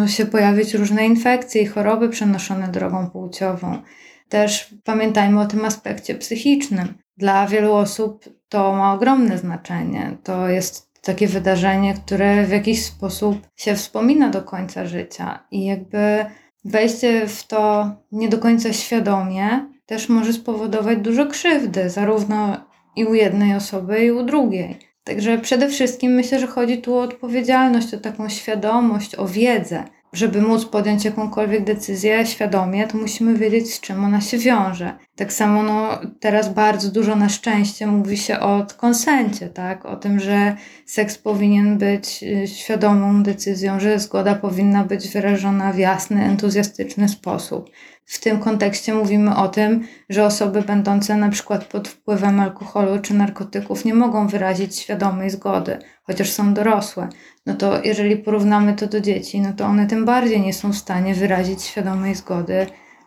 e, 0.03 0.09
się 0.09 0.27
pojawić 0.27 0.75
różne 0.75 1.07
infekcje 1.07 1.62
i 1.62 1.66
choroby 1.66 2.09
przenoszone 2.09 2.68
drogą 2.68 3.11
płciową. 3.11 3.83
Też 4.29 4.75
pamiętajmy 4.85 5.41
o 5.41 5.47
tym 5.47 5.64
aspekcie 5.64 6.14
psychicznym. 6.14 6.95
Dla 7.16 7.47
wielu 7.47 7.73
osób 7.73 8.25
to 8.49 8.73
ma 8.73 8.95
ogromne 8.95 9.39
znaczenie. 9.39 10.16
To 10.25 10.49
jest 10.49 10.89
takie 11.03 11.26
wydarzenie, 11.26 11.94
które 11.94 12.44
w 12.44 12.51
jakiś 12.51 12.84
sposób 12.84 13.36
się 13.57 13.74
wspomina 13.74 14.30
do 14.30 14.42
końca 14.42 14.86
życia 14.86 15.46
i 15.51 15.64
jakby 15.64 16.24
wejście 16.64 17.26
w 17.26 17.46
to 17.46 17.90
nie 18.12 18.28
do 18.28 18.38
końca 18.38 18.72
świadomie 18.72 19.70
też 19.86 20.09
może 20.09 20.32
spowodować 20.32 20.98
dużo 20.98 21.26
krzywdy, 21.26 21.90
zarówno 21.90 22.57
i 22.96 23.05
u 23.05 23.14
jednej 23.14 23.57
osoby, 23.57 24.05
i 24.05 24.11
u 24.11 24.22
drugiej. 24.22 24.78
Także 25.05 25.38
przede 25.38 25.68
wszystkim 25.68 26.12
myślę, 26.12 26.40
że 26.40 26.46
chodzi 26.46 26.78
tu 26.78 26.94
o 26.94 27.03
odpowiedzialność, 27.03 27.94
o 27.94 28.01
taką 28.01 28.28
świadomość, 28.28 29.14
o 29.18 29.26
wiedzę. 29.26 29.84
Żeby 30.12 30.42
móc 30.42 30.64
podjąć 30.64 31.04
jakąkolwiek 31.04 31.64
decyzję 31.64 32.26
świadomie, 32.26 32.86
to 32.86 32.98
musimy 32.98 33.34
wiedzieć, 33.34 33.74
z 33.74 33.80
czym 33.80 34.04
ona 34.04 34.20
się 34.20 34.38
wiąże. 34.38 34.98
Tak 35.16 35.32
samo 35.32 35.62
no, 35.62 36.00
teraz 36.20 36.54
bardzo 36.54 36.90
dużo 36.90 37.16
na 37.16 37.28
szczęście 37.28 37.86
mówi 37.86 38.16
się 38.16 38.40
o 38.40 38.66
konsencie, 38.76 39.48
tak? 39.48 39.86
o 39.86 39.96
tym, 39.96 40.20
że 40.20 40.56
seks 40.86 41.18
powinien 41.18 41.78
być 41.78 42.22
y, 42.22 42.48
świadomą 42.48 43.22
decyzją, 43.22 43.80
że 43.80 43.98
zgoda 43.98 44.34
powinna 44.34 44.84
być 44.84 45.08
wyrażona 45.08 45.72
w 45.72 45.78
jasny, 45.78 46.24
entuzjastyczny 46.24 47.08
sposób. 47.08 47.70
W 48.11 48.20
tym 48.20 48.38
kontekście 48.38 48.94
mówimy 48.94 49.36
o 49.36 49.48
tym, 49.48 49.86
że 50.08 50.24
osoby 50.24 50.62
będące 50.62 51.16
na 51.16 51.28
przykład 51.28 51.64
pod 51.64 51.88
wpływem 51.88 52.40
alkoholu 52.40 52.98
czy 52.98 53.14
narkotyków 53.14 53.84
nie 53.84 53.94
mogą 53.94 54.26
wyrazić 54.26 54.78
świadomej 54.78 55.30
zgody, 55.30 55.78
chociaż 56.02 56.30
są 56.30 56.54
dorosłe. 56.54 57.08
No 57.51 57.57
to 57.57 57.82
jeżeli 57.84 58.16
porównamy 58.16 58.74
to 58.74 58.86
do 58.86 59.01
dzieci, 59.01 59.40
no 59.40 59.53
to 59.53 59.64
one 59.64 59.86
tym 59.86 60.05
bardziej 60.05 60.40
nie 60.40 60.55
są 60.55 60.72
w 60.72 60.76
stanie 60.76 61.14
wyrazić 61.14 61.62
świadomej 61.62 62.14
zgody 62.14 62.66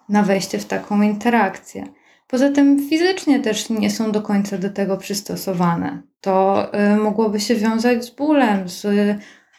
na 0.10 0.24
wejście 0.24 0.60
w 0.60 0.66
taką 0.66 1.02
interakcję. 1.02 1.88
Poza 2.28 2.50
tym 2.50 2.90
fizycznie 2.90 3.40
też 3.40 3.70
nie 3.70 3.92
są 3.92 4.12
do 4.12 4.22
końca 4.22 4.58
do 4.58 4.70
tego 4.70 4.98
przystosowane. 4.98 6.02
To 6.22 6.68
y, 6.94 6.96
mogłoby 6.96 7.40
się 7.40 7.56
wiązać 7.56 8.06
z 8.06 8.10
bólem, 8.10 8.70
z 8.70 8.86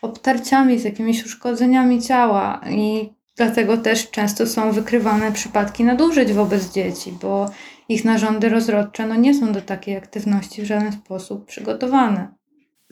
obtarciami, 0.03 0.79
z 0.79 0.85
jakimiś 0.85 1.27
uszkodzeniami 1.27 2.03
ciała 2.03 2.61
i 2.71 3.13
dlatego 3.37 3.77
też 3.77 4.11
często 4.11 4.47
są 4.47 4.73
wykrywane 4.73 5.33
przypadki 5.33 5.85
nadużyć 5.85 6.33
wobec 6.33 6.73
dzieci, 6.73 7.19
bo 7.23 7.51
ich 7.89 8.05
narządy 8.05 8.49
rozrodcze 8.49 9.07
no, 9.07 9.15
nie 9.15 9.35
są 9.35 9.53
do 9.53 9.61
takiej 9.61 9.97
aktywności 9.97 10.63
w 10.63 10.65
żaden 10.65 10.93
sposób 10.93 11.47
przygotowane. 11.47 12.44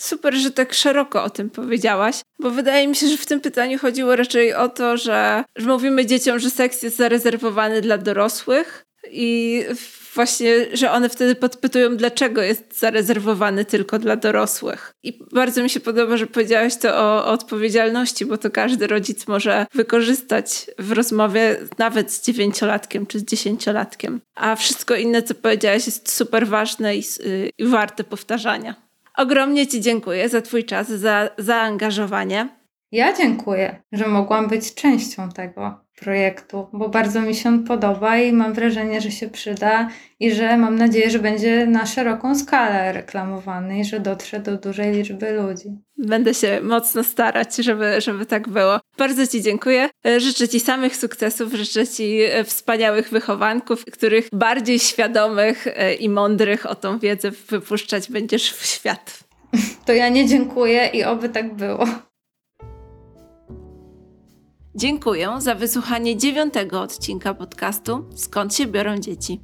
Super, 0.03 0.35
że 0.35 0.51
tak 0.51 0.75
szeroko 0.75 1.25
o 1.25 1.31
tym 1.31 1.51
powiedziałaś, 1.51 2.21
bo 2.39 2.51
wydaje 2.51 2.89
mi 2.89 2.97
się, 2.97 3.09
że 3.09 3.17
w 3.17 3.27
tym 3.27 3.41
pytaniu 3.41 3.79
chodziło 3.79 4.17
raczej 4.17 4.55
o 4.55 4.69
to, 4.69 4.97
że, 4.97 5.45
że 5.57 5.67
mówimy 5.67 6.07
dzieciom, 6.07 6.39
że 6.39 6.51
seks 6.51 6.83
jest 6.83 6.97
zarezerwowany 6.97 7.81
dla 7.81 7.99
dorosłych, 7.99 8.85
i 9.11 9.65
właśnie, 10.15 10.49
że 10.73 10.91
one 10.91 11.09
wtedy 11.09 11.35
podpytują, 11.35 11.97
dlaczego 11.97 12.43
jest 12.43 12.79
zarezerwowany 12.79 13.65
tylko 13.65 13.99
dla 13.99 14.17
dorosłych. 14.17 14.93
I 15.03 15.19
bardzo 15.33 15.63
mi 15.63 15.71
się 15.71 15.81
podoba, 15.81 16.17
że 16.17 16.27
powiedziałaś 16.27 16.77
to 16.77 16.97
o, 16.97 17.25
o, 17.25 17.27
odpowiedzialności, 17.27 18.27
bo 18.27 18.39
to 18.39 18.51
każdy 18.51 18.87
rodzic 18.87 19.27
może 19.27 19.67
wykorzystać 19.75 20.71
w 20.79 20.93
rozmowie 20.93 21.57
nawet 21.79 22.13
z 22.13 22.23
dziewięciolatkiem 22.23 23.07
czy 23.07 23.19
z 23.19 23.25
dziesięciolatkiem. 23.25 24.21
A 24.35 24.57
wszystko 24.57 24.95
inne, 24.95 25.23
co 25.23 25.35
powiedziałaś, 25.35 25.87
jest 25.87 26.13
super 26.13 26.47
ważne 26.47 26.97
i, 26.97 27.03
i 27.59 27.65
warte 27.65 28.05
powtarzania. 28.05 28.92
Ogromnie 29.17 29.67
Ci 29.67 29.81
dziękuję 29.81 30.29
za 30.29 30.43
Twój 30.43 30.65
czas, 30.65 30.89
za 30.89 31.29
zaangażowanie. 31.39 32.49
Ja 32.93 33.13
dziękuję, 33.13 33.83
że 33.93 34.09
mogłam 34.09 34.49
być 34.49 34.75
częścią 34.75 35.29
tego 35.29 35.85
projektu, 36.05 36.67
bo 36.73 36.89
bardzo 36.89 37.21
mi 37.21 37.35
się 37.35 37.49
on 37.49 37.65
podoba 37.65 38.19
i 38.19 38.33
mam 38.33 38.53
wrażenie, 38.53 39.01
że 39.01 39.11
się 39.11 39.29
przyda 39.29 39.89
i 40.21 40.33
że 40.33 40.57
mam 40.57 40.77
nadzieję, 40.77 41.11
że 41.11 41.19
będzie 41.19 41.67
na 41.67 41.87
szeroką 41.87 42.35
skalę 42.35 42.93
reklamowany 42.93 43.79
i 43.79 43.85
że 43.85 44.01
dotrze 44.01 44.41
do 44.41 44.57
dużej 44.57 44.93
liczby 44.93 45.33
ludzi. 45.33 45.69
Będę 45.99 46.35
się 46.35 46.61
mocno 46.63 47.05
starać, 47.05 47.57
żeby, 47.57 48.01
żeby 48.01 48.27
tak 48.27 48.49
było. 48.49 48.81
Bardzo 48.99 49.27
Ci 49.27 49.43
dziękuję. 49.43 49.89
Życzę 50.19 50.49
Ci 50.49 50.61
samych 50.61 50.97
sukcesów, 50.97 51.55
życzę 51.55 51.87
Ci 51.87 52.19
wspaniałych 52.45 53.11
wychowanków, 53.11 53.85
których 53.85 54.29
bardziej 54.33 54.79
świadomych 54.79 55.67
i 56.01 56.09
mądrych 56.09 56.67
o 56.67 56.75
tą 56.75 56.99
wiedzę 56.99 57.31
wypuszczać 57.31 58.11
będziesz 58.11 58.53
w 58.53 58.67
świat. 58.67 59.25
To 59.87 59.93
ja 59.93 60.09
nie 60.09 60.27
dziękuję 60.27 60.87
i 60.87 61.05
oby 61.05 61.29
tak 61.29 61.55
było. 61.55 61.87
Dziękuję 64.75 65.35
za 65.39 65.55
wysłuchanie 65.55 66.17
dziewiątego 66.17 66.81
odcinka 66.81 67.35
podcastu 67.35 68.05
Skąd 68.15 68.55
się 68.55 68.67
biorą 68.67 68.99
dzieci. 68.99 69.41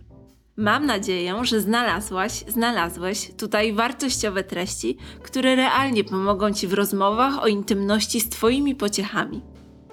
Mam 0.57 0.87
nadzieję, 0.87 1.35
że 1.43 1.61
znalazłaś, 1.61 2.45
znalazłeś 2.49 3.31
tutaj 3.37 3.73
wartościowe 3.73 4.45
treści, 4.45 4.97
które 5.23 5.57
realnie 5.57 6.05
pomogą 6.05 6.53
Ci 6.53 6.67
w 6.67 6.73
rozmowach 6.73 7.43
o 7.43 7.47
intymności 7.47 8.21
z 8.21 8.29
Twoimi 8.29 8.75
pociechami. 8.75 9.43